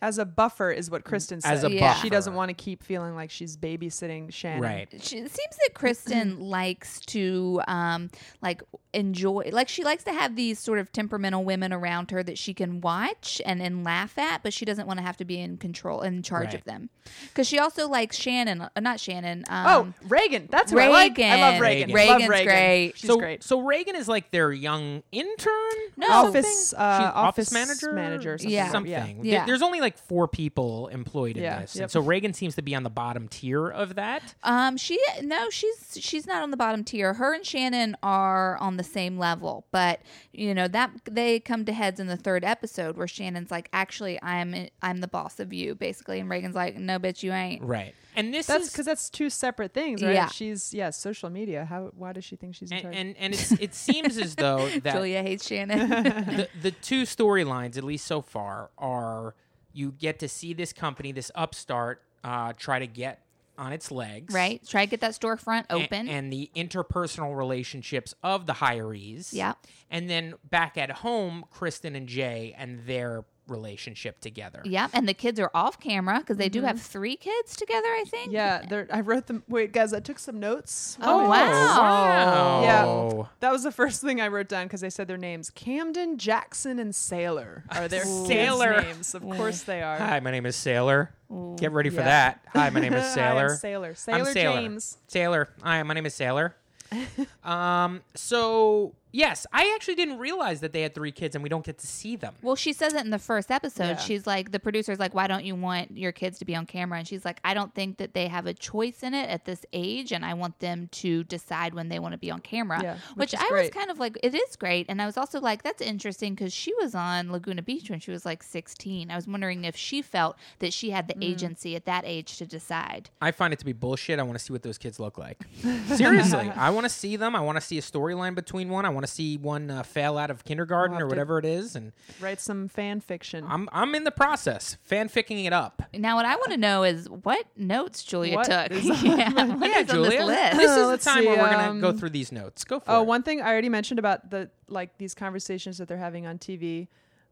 as 0.00 0.18
a 0.18 0.24
buffer 0.24 0.70
is 0.70 0.90
what 0.90 1.04
Kristin 1.04 1.42
said. 1.42 1.52
as 1.52 1.64
a 1.64 1.70
Yeah. 1.72 1.88
buffer. 1.94 2.00
She 2.02 2.10
doesn't 2.10 2.34
want 2.34 2.50
to 2.50 2.54
keep 2.54 2.82
feeling 2.84 3.14
like 3.16 3.30
she's 3.30 3.56
babysitting 3.56 4.32
Shannon. 4.32 4.62
Right. 4.62 4.88
she, 5.02 5.18
it 5.18 5.30
seems 5.30 5.56
that 5.56 5.70
Kristin 5.74 6.36
likes 6.40 7.00
to 7.06 7.60
um 7.66 8.10
like 8.42 8.62
enjoy 8.94 9.50
like 9.52 9.68
she 9.68 9.84
likes 9.84 10.04
to 10.04 10.12
have 10.12 10.34
these 10.34 10.58
sort 10.58 10.78
of 10.78 10.90
temperamental 10.92 11.44
women 11.44 11.72
around 11.72 12.10
her 12.10 12.22
that 12.22 12.38
she 12.38 12.54
can 12.54 12.80
watch 12.80 13.40
and 13.44 13.60
and 13.60 13.84
laugh 13.84 14.16
at 14.18 14.42
but 14.42 14.52
she 14.52 14.64
doesn't 14.64 14.86
want 14.86 14.98
to 14.98 15.04
have 15.04 15.16
to 15.16 15.24
be 15.24 15.38
in 15.38 15.56
control 15.58 16.00
in 16.00 16.22
charge 16.22 16.46
Right. 16.46 16.54
of 16.54 16.64
them 16.64 16.88
because 17.28 17.46
she 17.46 17.58
also 17.58 17.86
likes 17.88 18.16
Shannon 18.16 18.62
uh, 18.62 18.68
not 18.80 18.98
Shannon 19.00 19.44
um, 19.48 19.66
Oh, 19.68 20.06
Reagan. 20.08 20.48
That's 20.50 20.70
who 20.72 20.78
I 20.78 20.88
like. 20.88 21.18
I 21.18 21.40
love 21.40 21.60
Reagan. 21.60 21.92
Reagan. 21.92 22.08
Love 22.12 22.28
Reagan's 22.28 22.30
Reagan. 22.30 22.46
great. 22.46 22.92
She's 22.96 23.08
so, 23.10 23.16
great. 23.18 23.42
So 23.42 23.60
Reagan 23.60 23.96
is 23.96 24.08
like 24.08 24.30
their 24.30 24.52
young 24.52 25.02
intern? 25.12 25.52
No. 25.96 26.06
Office, 26.10 26.72
uh, 26.74 26.98
She's 26.98 27.10
office 27.14 27.52
manager? 27.52 27.92
manager 27.92 28.34
or 28.34 28.38
something. 28.38 28.52
Yeah. 28.54 28.70
something. 28.70 29.24
Yeah. 29.24 29.44
There's 29.46 29.62
only 29.62 29.80
like 29.80 29.87
four 29.96 30.28
people 30.28 30.88
employed 30.88 31.36
in 31.36 31.42
Yeah, 31.44 31.60
this, 31.60 31.76
yep. 31.76 31.82
and 31.84 31.90
so 31.90 32.00
Reagan 32.00 32.34
seems 32.34 32.56
to 32.56 32.62
be 32.62 32.74
on 32.74 32.82
the 32.82 32.90
bottom 32.90 33.28
tier 33.28 33.68
of 33.68 33.94
that. 33.94 34.34
Um, 34.42 34.76
she 34.76 34.98
no, 35.22 35.48
she's 35.50 35.96
she's 36.00 36.26
not 36.26 36.42
on 36.42 36.50
the 36.50 36.56
bottom 36.56 36.84
tier. 36.84 37.14
Her 37.14 37.32
and 37.34 37.46
Shannon 37.46 37.96
are 38.02 38.58
on 38.58 38.76
the 38.76 38.84
same 38.84 39.18
level, 39.18 39.66
but 39.70 40.00
you 40.32 40.54
know 40.54 40.68
that 40.68 40.90
they 41.10 41.40
come 41.40 41.64
to 41.64 41.72
heads 41.72 42.00
in 42.00 42.08
the 42.08 42.16
third 42.16 42.44
episode 42.44 42.96
where 42.96 43.08
Shannon's 43.08 43.50
like, 43.50 43.68
"Actually, 43.72 44.20
I'm 44.22 44.68
I'm 44.82 44.98
the 44.98 45.08
boss 45.08 45.40
of 45.40 45.52
you," 45.52 45.74
basically, 45.74 46.20
and 46.20 46.28
Reagan's 46.28 46.54
like, 46.56 46.76
"No, 46.76 46.98
bitch, 46.98 47.22
you 47.22 47.32
ain't." 47.32 47.62
Right. 47.62 47.94
And 48.16 48.34
this 48.34 48.46
That's 48.46 48.64
is 48.64 48.72
because 48.72 48.86
that's 48.86 49.10
two 49.10 49.30
separate 49.30 49.72
things, 49.72 50.02
right? 50.02 50.12
Yeah. 50.12 50.26
She's 50.28 50.74
yeah, 50.74 50.90
social 50.90 51.30
media. 51.30 51.64
How? 51.64 51.92
Why 51.96 52.12
does 52.12 52.24
she 52.24 52.34
think 52.34 52.56
she's 52.56 52.70
in 52.72 52.78
and 52.78 52.82
charge? 52.82 52.96
and, 52.96 53.16
and 53.16 53.32
it's, 53.34 53.52
it 53.52 53.74
seems 53.74 54.18
as 54.18 54.34
though 54.34 54.68
that 54.82 54.92
Julia 54.94 55.22
hates 55.22 55.46
Shannon. 55.46 55.88
the, 55.88 56.48
the 56.60 56.70
two 56.72 57.02
storylines, 57.04 57.76
at 57.78 57.84
least 57.84 58.06
so 58.06 58.20
far, 58.20 58.70
are 58.76 59.36
you 59.78 59.92
get 59.92 60.18
to 60.18 60.28
see 60.28 60.52
this 60.52 60.72
company, 60.72 61.12
this 61.12 61.30
upstart, 61.34 62.02
uh, 62.24 62.52
try 62.54 62.80
to 62.80 62.86
get 62.86 63.22
on 63.56 63.72
its 63.72 63.90
legs, 63.90 64.34
right? 64.34 64.60
Try 64.66 64.84
to 64.86 64.90
get 64.90 65.00
that 65.00 65.12
storefront 65.12 65.66
open. 65.70 66.08
and 66.08 66.32
the 66.32 66.50
interpersonal 66.54 67.36
relationships 67.36 68.14
of 68.22 68.46
the 68.46 68.54
hirees. 68.54 69.30
Yeah. 69.32 69.54
And 69.90 70.08
then 70.08 70.34
back 70.48 70.76
at 70.78 70.90
home, 70.90 71.44
Kristin 71.52 71.96
and 71.96 72.06
Jay 72.08 72.54
and 72.56 72.86
their 72.86 73.24
relationship 73.48 74.20
together. 74.20 74.62
Yep, 74.64 74.90
and 74.94 75.08
the 75.08 75.14
kids 75.14 75.38
are 75.40 75.50
off 75.54 75.80
camera 75.80 76.18
because 76.20 76.36
they 76.36 76.48
do 76.48 76.58
Mm-hmm. 76.60 76.66
have 76.68 76.80
three 76.82 77.16
kids 77.16 77.56
together. 77.56 77.88
I 77.88 78.04
think. 78.06 78.32
yeah, 78.32 78.64
there, 78.68 78.86
I 78.92 79.00
wrote 79.00 79.26
them. 79.26 79.42
Wait, 79.48 79.72
guys, 79.72 79.92
I 79.92 80.00
took 80.00 80.18
some 80.18 80.38
notes. 80.40 80.96
Oh, 81.00 81.28
One 81.28 81.30
minute. 81.38 81.52
wow. 81.52 82.62
Yeah. 82.62 83.26
That 83.40 83.52
was 83.52 83.62
the 83.62 83.72
first 83.72 84.00
thing 84.02 84.20
I 84.20 84.28
wrote 84.28 84.48
down 84.48 84.66
because 84.66 84.80
they 84.80 84.90
said 84.90 85.08
their 85.08 85.16
names. 85.16 85.50
Camden, 85.50 86.18
Jackson, 86.18 86.78
and 86.78 86.94
Sailor 86.94 87.64
are 87.70 87.88
their 87.88 88.04
Sailor. 88.04 88.82
names. 88.82 89.14
Of 89.14 89.22
course 89.22 89.62
they 89.62 89.82
are. 89.82 89.98
Hi, 89.98 90.20
my 90.20 90.30
name 90.30 90.46
is 90.46 90.56
Sailor. 90.56 91.10
Get 91.56 91.72
ready 91.72 91.90
for 91.90 91.96
Yeah. 92.00 92.04
that. 92.04 92.40
Hi, 92.54 92.70
my 92.70 92.80
name 92.80 92.94
is 92.94 93.02
Hi, 93.08 93.14
Sailor. 93.14 93.56
Sailor. 93.56 93.88
I'm 93.88 93.94
Sailor 93.94 94.32
Sailor. 94.32 94.60
James. 94.60 94.98
Sailor. 95.08 95.48
Hi, 95.62 95.82
my 95.82 95.94
name 95.94 96.06
is 96.06 96.14
Sailor. 96.14 96.54
um. 97.44 98.02
So 98.14 98.94
yes, 99.18 99.46
I 99.52 99.72
actually 99.74 99.96
didn't 99.96 100.18
realize 100.18 100.60
that 100.60 100.72
they 100.72 100.82
had 100.82 100.94
three 100.94 101.12
kids, 101.12 101.34
and 101.34 101.42
we 101.42 101.48
don't 101.48 101.64
get 101.64 101.78
to 101.78 101.86
see 101.86 102.16
them. 102.16 102.34
Well, 102.42 102.56
she 102.56 102.72
says 102.72 102.94
it 102.94 103.04
in 103.04 103.10
the 103.10 103.18
first 103.18 103.50
episode. 103.50 103.82
Yeah. 103.84 103.96
She's 103.96 104.26
like, 104.26 104.52
the 104.52 104.60
producer's 104.60 104.98
like, 104.98 105.14
why 105.14 105.26
don't 105.26 105.44
you 105.44 105.54
want 105.54 105.96
your 105.96 106.12
kids 106.12 106.38
to 106.38 106.44
be 106.44 106.54
on 106.54 106.66
camera? 106.66 106.98
And 106.98 107.06
she's 107.08 107.24
like, 107.24 107.40
I 107.44 107.54
don't 107.54 107.74
think 107.74 107.98
that 107.98 108.14
they 108.14 108.28
have 108.28 108.46
a 108.46 108.54
choice 108.54 109.02
in 109.02 109.14
it 109.14 109.28
at 109.28 109.44
this 109.44 109.64
age, 109.72 110.12
and 110.12 110.24
I 110.24 110.34
want 110.34 110.58
them 110.60 110.88
to 110.92 111.24
decide 111.24 111.74
when 111.74 111.88
they 111.88 111.98
want 111.98 112.12
to 112.12 112.18
be 112.18 112.30
on 112.30 112.40
camera. 112.40 112.80
Yeah, 112.82 112.94
which 113.14 113.32
which 113.32 113.34
is 113.34 113.40
I 113.50 113.52
was 113.52 113.70
kind 113.70 113.90
of 113.90 113.98
like, 113.98 114.18
it 114.22 114.34
is 114.34 114.56
great. 114.56 114.86
And 114.88 115.02
I 115.02 115.06
was 115.06 115.16
also 115.18 115.40
like, 115.40 115.62
that's 115.62 115.82
interesting 115.82 116.34
because 116.34 116.52
she 116.52 116.72
was 116.76 116.94
on 116.94 117.30
Laguna 117.30 117.60
Beach 117.62 117.90
when 117.90 118.00
she 118.00 118.10
was 118.10 118.24
like 118.24 118.42
16. 118.42 119.10
I 119.10 119.16
was 119.16 119.26
wondering 119.26 119.64
if 119.64 119.76
she 119.76 120.00
felt 120.00 120.36
that 120.60 120.72
she 120.72 120.90
had 120.90 121.06
the 121.08 121.14
Mm. 121.18 121.24
agency 121.24 121.74
at 121.74 121.84
that 121.86 122.04
age 122.06 122.36
to 122.38 122.46
decide. 122.46 123.10
I 123.20 123.32
find 123.32 123.52
it 123.52 123.58
to 123.58 123.64
be 123.64 123.72
bullshit. 123.72 124.18
I 124.18 124.22
want 124.22 124.38
to 124.38 124.44
see 124.44 124.52
what 124.52 124.62
those 124.62 124.78
kids 124.78 125.00
look 125.00 125.18
like. 125.18 125.38
Seriously, 125.94 126.50
I 126.54 126.70
want 126.70 126.84
to 126.84 126.88
see 126.90 127.16
them. 127.16 127.34
I 127.34 127.40
want 127.40 127.56
to 127.56 127.60
see 127.60 127.78
a 127.78 127.80
storyline 127.82 128.34
between 128.34 128.68
one. 128.68 128.84
I 128.84 128.88
want 128.90 129.04
to 129.06 129.07
see 129.08 129.36
one 129.36 129.70
uh, 129.70 129.82
fail 129.82 130.16
out 130.18 130.30
of 130.30 130.44
kindergarten 130.44 130.96
We'll 130.96 131.02
or 131.02 131.04
have 131.06 131.08
to- 131.08 131.14
whatever 131.14 131.38
it 131.38 131.44
is, 131.44 131.74
and 131.76 131.92
Write 132.20 132.40
some 132.40 132.68
fan 132.68 133.00
fiction. 133.00 133.44
I'm 133.48 133.68
I'm 133.72 133.94
in 133.94 134.04
the 134.04 134.10
process, 134.10 134.76
fanficking 134.88 135.44
it 135.46 135.52
up. 135.52 135.82
Now, 135.94 136.16
what 136.16 136.26
I 136.26 136.36
want 136.36 136.50
to 136.52 136.56
know 136.56 136.84
is 136.84 137.08
what 137.08 137.44
notes 137.56 138.02
Julia 138.04 138.34
What 138.36 138.44
took. 138.46 138.70
is 138.72 138.90
on- 138.90 139.04
yeah, 139.04 139.30
what 139.54 139.70
yeah, 139.70 139.78
is 139.80 139.90
on 139.90 139.96
Julia. 139.96 140.10
this 140.18 140.26
list? 140.26 140.56
This 140.56 140.70
is 140.70 140.76
the 140.76 140.86
Let's 140.86 141.04
time 141.04 141.24
where 141.24 141.34
see, 141.36 141.40
we're 141.40 141.50
gonna 141.50 141.80
go 141.80 141.88
um, 141.90 141.98
through 141.98 142.10
these 142.10 142.32
notes. 142.32 142.64
Go 142.64 142.80
for 142.80 142.90
Oh, 142.90 143.02
it. 143.02 143.06
one 143.06 143.22
thing 143.22 143.40
I 143.40 143.48
already 143.50 143.68
mentioned 143.68 143.98
about 143.98 144.30
the 144.30 144.50
like 144.68 144.96
these 144.98 145.14
conversations 145.14 145.78
that 145.78 145.88
they're 145.88 145.96
having 145.98 146.26
on 146.26 146.38
TV. 146.38 146.88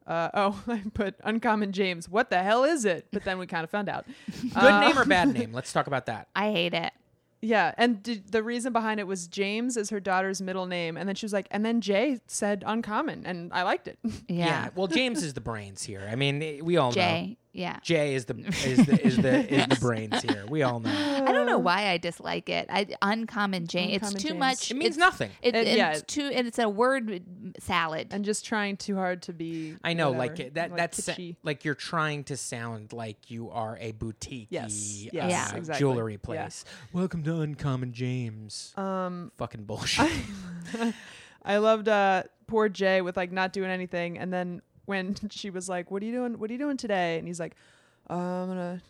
Uh, 0.07 0.31
oh, 0.35 0.63
I 0.69 0.83
put 0.95 1.17
uncommon 1.25 1.73
James. 1.73 2.09
What 2.09 2.31
the 2.31 2.41
hell 2.43 2.63
is 2.65 2.85
it? 2.85 3.07
But 3.13 3.25
then 3.25 3.39
we 3.39 3.47
kind 3.47 3.65
of 3.65 3.71
found 3.71 3.89
out. 3.89 4.07
Good 4.41 4.53
Uh, 4.57 4.81
name 4.81 4.97
or 4.99 5.05
bad 5.05 5.33
name? 5.35 5.53
Let's 5.53 5.73
talk 5.73 5.89
about 5.89 6.07
that. 6.07 6.29
I 6.37 6.53
hate 6.53 6.75
it. 6.75 6.93
Yeah, 7.43 7.75
and 7.77 8.03
d- 8.03 8.23
the 8.31 8.43
reason 8.43 8.73
behind 8.73 8.99
it 8.99 9.07
was 9.07 9.27
James 9.29 9.77
is 9.77 9.91
her 9.91 10.01
daughter's 10.01 10.41
middle 10.41 10.67
name, 10.67 10.97
and 10.97 11.07
then 11.09 11.15
she 11.15 11.25
was 11.27 11.33
like, 11.33 11.47
and 11.51 11.65
then 11.65 11.81
Jay 11.81 12.19
said 12.27 12.65
uncommon, 12.67 13.25
and 13.27 13.53
I 13.53 13.63
liked 13.63 13.89
it. 13.89 13.99
Yeah. 14.29 14.71
Well, 14.75 14.87
James 14.87 15.23
is 15.23 15.35
the 15.35 15.41
brains 15.41 15.83
here. 15.83 16.07
I 16.11 16.15
mean, 16.17 16.65
we 16.65 16.77
all 16.77 16.91
know. 16.91 16.95
Jay. 16.95 17.37
Yeah. 17.57 17.79
Jay 17.83 18.15
is 18.17 18.27
the 18.27 18.37
is 18.65 18.85
the 18.87 19.07
is 19.07 19.17
the 19.17 19.55
is 19.55 19.67
the 19.69 19.77
brains 19.81 20.21
here. 20.23 20.45
We 20.49 20.63
all 20.63 20.79
know. 20.81 20.91
I 21.27 21.33
don't 21.33 21.47
know 21.47 21.59
why 21.59 21.89
I 21.89 21.97
dislike 21.99 22.49
it. 22.49 22.67
I 22.69 22.87
uncommon 23.01 23.67
Jane. 23.67 23.91
It's 23.91 24.13
too 24.13 24.29
James. 24.29 24.39
much. 24.39 24.71
It 24.71 24.75
means 24.75 24.91
it's, 24.91 24.97
nothing. 24.99 25.31
It, 25.43 25.55
It- 25.55 25.67
it's 25.67 25.77
yeah. 25.77 25.99
too. 26.07 26.31
And 26.35 26.47
it's 26.47 26.59
a 26.59 26.69
word 26.69 27.23
salad. 27.59 28.09
and 28.11 28.25
just 28.25 28.45
trying 28.45 28.77
too 28.77 28.97
hard 28.97 29.23
to 29.23 29.33
be. 29.33 29.77
I 29.83 29.95
know, 29.95 30.13
whatever, 30.13 30.43
like 30.43 30.55
that. 30.55 30.71
like 30.71 30.77
that's 30.79 31.01
kitschy. 31.01 31.37
like 31.43 31.65
you're 31.65 31.75
trying 31.75 32.25
to 32.25 32.37
sound 32.37 32.93
like 32.93 33.31
you 33.31 33.51
are 33.51 33.79
a 33.81 33.93
boutique, 33.93 34.49
Yes, 34.51 34.73
uh, 35.07 35.11
yes, 35.13 35.31
Yeah. 35.31 35.57
exactly. 35.57 35.81
jewelry 35.81 36.13
Yeah. 36.13 36.19
place. 36.23 36.65
Welcome 36.93 37.23
to 37.25 37.41
Uncommon 37.41 37.93
James. 37.93 38.75
Um, 38.77 39.33
Fucking 39.39 39.65
bullshit. 39.67 40.11
I 41.45 41.59
loved 41.59 41.89
uh 41.89 42.25
poor 42.47 42.69
Jay 42.69 43.01
with 43.01 43.17
like 43.17 43.33
not 43.33 43.53
doing 43.53 43.71
anything, 43.71 44.19
and 44.19 44.33
then 44.33 44.63
when 44.87 45.15
she 45.31 45.51
was 45.51 45.69
like, 45.69 45.91
"What 45.91 46.03
are 46.03 46.07
you 46.07 46.13
doing? 46.13 46.39
What 46.39 46.51
are 46.51 46.53
you 46.53 46.59
doing 46.59 46.77
today?" 46.77 47.19
and 47.19 47.27
he's 47.27 47.39
like, 47.41 47.55
uh, 48.11 48.15
"I'm 48.15 48.49
gonna 48.49 48.83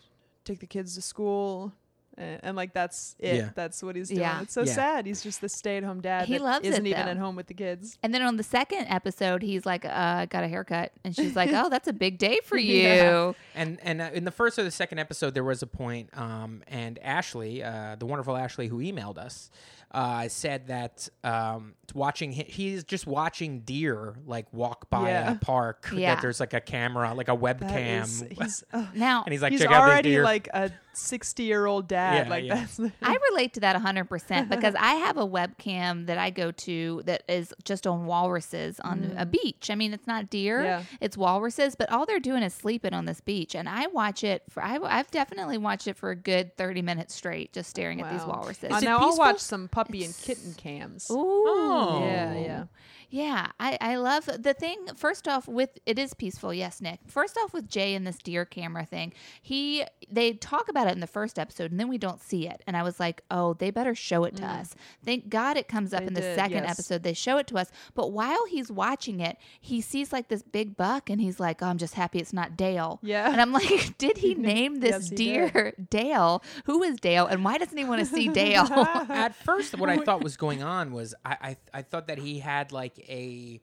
take 0.45 0.59
the 0.59 0.67
kids 0.67 0.95
to 0.95 1.01
school." 1.01 1.73
and, 2.17 2.39
and, 2.43 2.57
like 2.57 2.73
that's 2.73 3.15
it. 3.19 3.35
Yeah. 3.35 3.49
That's 3.53 3.83
what 3.83 3.95
he's 3.95 4.09
doing. 4.09 4.21
Yeah. 4.21 4.41
It's 4.41 4.53
so 4.53 4.63
Yeah. 4.63 4.73
sad. 4.73 5.05
He's 5.05 5.21
just 5.21 5.39
the 5.39 5.49
stay-at-home 5.49 6.01
dad. 6.01 6.27
He 6.27 6.33
that 6.33 6.43
loves 6.43 6.65
it, 6.65 6.69
isn't 6.69 6.87
even 6.87 7.07
at 7.07 7.17
home 7.17 7.35
with 7.35 7.47
the 7.47 7.53
kids. 7.53 7.97
And 8.01 8.13
then 8.13 8.21
on 8.23 8.37
the 8.37 8.43
second 8.43 8.87
episode, 8.87 9.43
he's 9.43 9.65
like, 9.65 9.85
uh, 9.85 10.25
"Got 10.25 10.43
a 10.43 10.47
haircut," 10.47 10.93
and 11.03 11.15
she's 11.15 11.35
like, 11.35 11.51
"Oh, 11.53 11.69
that's 11.69 11.87
a 11.87 11.93
big 11.93 12.17
day 12.17 12.39
for 12.43 12.57
you." 12.57 12.77
Yeah. 12.81 13.31
And 13.55 13.79
and 13.83 14.01
uh, 14.01 14.09
in 14.13 14.25
the 14.25 14.31
first 14.31 14.57
or 14.57 14.63
the 14.63 14.71
second 14.71 14.97
episode, 14.99 15.33
there 15.35 15.43
was 15.43 15.61
a 15.61 15.67
point, 15.67 16.09
um, 16.17 16.63
and 16.67 16.97
Ashley, 16.99 17.63
uh, 17.63 17.95
the 17.97 18.05
wonderful 18.07 18.35
Ashley, 18.35 18.67
who 18.67 18.79
emailed 18.79 19.17
us, 19.19 19.51
uh, 19.91 20.27
said 20.27 20.67
that 20.67 21.07
um, 21.23 21.73
watching 21.93 22.33
hi- 22.33 22.45
he's 22.47 22.83
just 22.83 23.07
watching 23.07 23.61
deer 23.61 24.15
like 24.25 24.51
walk 24.53 24.89
by 24.89 25.09
Yeah. 25.09 25.31
in 25.31 25.37
a 25.37 25.39
park. 25.39 25.89
Yeah. 25.93 26.15
That 26.15 26.21
there's 26.21 26.39
like 26.39 26.53
a 26.53 26.61
camera, 26.61 27.13
like 27.13 27.29
a 27.29 27.37
webcam, 27.37 28.03
is- 28.03 28.23
he's 28.37 28.63
oh, 28.73 28.89
Now, 28.93 29.23
and 29.25 29.31
he's 29.31 29.41
like, 29.41 29.51
he's 29.53 29.61
check 29.61 29.71
out 29.71 29.85
these 29.85 29.91
already 30.15 30.21
like 30.21 30.49
a 30.53 30.71
60-year-old 30.97 31.87
dad. 31.87 32.25
Yeah, 32.25 32.29
like 32.29 32.43
yeah. 32.45 32.55
that's 32.55 32.79
I 33.01 33.17
relate 33.31 33.53
to 33.53 33.59
that 33.61 33.75
100% 33.81 34.49
because 34.49 34.75
I 34.75 34.95
have 34.95 35.17
a 35.17 35.25
webcam 35.27 36.07
that 36.07 36.17
I 36.17 36.29
go 36.29 36.51
to 36.51 37.01
that 37.05 37.23
is 37.27 37.53
just 37.63 37.87
on 37.87 38.05
walruses 38.05 38.79
on 38.81 39.13
a 39.17 39.25
beach. 39.25 39.69
I 39.69 39.75
mean, 39.75 39.93
it's 39.93 40.07
not 40.07 40.29
deer, 40.29 40.57
Mm. 40.57 40.63
Yeah. 40.63 40.83
it's 41.01 41.17
walruses, 41.17 41.75
but 41.75 41.91
all 41.91 42.05
they're 42.05 42.19
doing 42.19 42.41
is 42.43 42.53
sleeping 42.53 42.93
on 42.93 43.05
this 43.05 43.21
beach. 43.21 43.53
And 43.55 43.67
I 43.69 43.87
watch 43.87 44.23
it 44.23 44.43
for, 44.49 44.63
I, 44.63 44.79
I've 44.81 45.11
definitely 45.11 45.57
watched 45.57 45.87
it 45.87 45.95
for 45.97 46.09
a 46.09 46.15
good 46.15 46.55
30 46.57 46.81
minutes 46.81 47.13
straight, 47.13 47.53
just 47.53 47.69
staring 47.69 48.01
at 48.01 48.11
these 48.11 48.25
walruses. 48.25 48.71
Uh, 48.71 48.75
Is 48.77 48.83
it 48.83 48.85
now 48.85 48.97
I'll 48.99 49.17
watch 49.17 49.39
some 49.39 49.67
puppy 49.67 50.03
and 50.03 50.15
kitten 50.17 50.53
cams. 50.55 51.09
Ooh. 51.11 51.15
Oh. 51.17 51.99
Yeah, 52.03 52.33
yeah. 52.39 52.63
Yeah, 53.09 53.51
I, 53.59 53.77
I 53.79 53.95
love 53.95 54.25
the 54.25 54.53
thing. 54.53 54.77
First 54.95 55.27
off, 55.27 55.47
with 55.47 55.79
it 55.85 55.97
is 55.97 56.13
peaceful. 56.13 56.53
Yes, 56.53 56.81
Nick. 56.81 56.99
First 57.07 57.37
off, 57.37 57.53
with 57.53 57.69
Jay 57.69 57.95
and 57.95 58.05
this 58.05 58.17
deer 58.17 58.43
camera 58.43 58.85
thing, 58.85 59.13
he 59.41 59.85
they 60.11 60.33
talk 60.33 60.67
about 60.67 60.87
it 60.87 60.91
in 60.91 60.99
the 60.99 61.07
first 61.07 61.39
episode, 61.39 61.71
and 61.71 61.79
then 61.79 61.87
we 61.87 61.97
don't 61.97 62.21
see 62.21 62.47
it. 62.47 62.61
And 62.67 62.75
I 62.75 62.83
was 62.83 62.99
like, 62.99 63.21
oh, 63.31 63.53
they 63.53 63.71
better 63.71 63.95
show 63.95 64.25
it 64.25 64.35
to 64.37 64.43
mm. 64.43 64.59
us. 64.59 64.75
Thank 65.05 65.29
God 65.29 65.55
it 65.55 65.69
comes 65.69 65.93
up 65.93 66.01
They 66.01 66.07
in 66.07 66.13
the 66.15 66.21
did, 66.21 66.35
second 66.35 66.63
yes. 66.63 66.71
episode. 66.71 67.03
They 67.03 67.13
show 67.13 67.37
it 67.37 67.47
to 67.47 67.57
us, 67.57 67.71
but 67.93 68.11
while 68.11 68.45
he's 68.47 68.69
watching 68.69 69.21
it, 69.21 69.37
he 69.61 69.79
sees 69.79 70.11
like 70.11 70.27
this 70.27 70.41
big 70.41 70.75
buck, 70.75 71.09
and 71.09 71.21
he's 71.21 71.39
like, 71.39 71.61
oh, 71.61 71.67
I'm 71.67 71.77
just 71.77 71.93
happy 71.93 72.19
it's 72.19 72.33
not 72.33 72.57
Dale. 72.57 72.99
Yeah. 73.01 73.31
and 73.31 73.39
I'm 73.39 73.53
like, 73.53 73.97
did 73.97 74.17
he 74.17 74.35
name 74.35 74.81
this 74.81 74.87
Yes, 74.87 75.09
deer 75.09 75.73
Dale? 75.89 76.43
Who 76.65 76.83
is 76.83 76.99
Dale, 76.99 77.25
and 77.25 77.45
why 77.45 77.57
doesn't 77.57 77.77
he 77.77 77.85
want 77.85 77.99
to 77.99 78.05
see 78.05 78.27
Dale? 78.33 78.67
At 78.69 79.33
first, 79.33 79.77
what 79.77 79.89
I 79.89 79.97
thought 79.97 80.21
was 80.21 80.35
going 80.35 80.61
on 80.61 80.91
was 80.91 81.15
I, 81.23 81.37
I 81.41 81.57
I 81.73 81.81
thought 81.83 82.07
that 82.07 82.17
he 82.17 82.39
had 82.39 82.71
like 82.73 82.96
a 83.07 83.59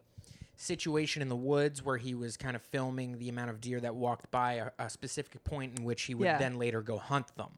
situation 0.57 1.21
in 1.23 1.29
the 1.29 1.37
woods 1.37 1.83
where 1.85 1.97
he 1.97 2.15
was 2.15 2.37
kind 2.37 2.55
of 2.55 2.63
filming 2.63 3.19
the 3.19 3.29
amount 3.29 3.51
of 3.51 3.61
deer 3.61 3.81
that 3.81 3.95
walked 3.97 4.31
by 4.31 4.55
a, 4.55 4.71
a 4.79 4.89
specific 4.89 5.43
point 5.45 5.77
in 5.79 5.85
which 5.85 6.03
he 6.03 6.15
would 6.15 6.27
Yeah. 6.27 6.39
then 6.39 6.59
later 6.59 6.81
go 6.81 6.97
hunt 6.99 7.35
them. 7.37 7.51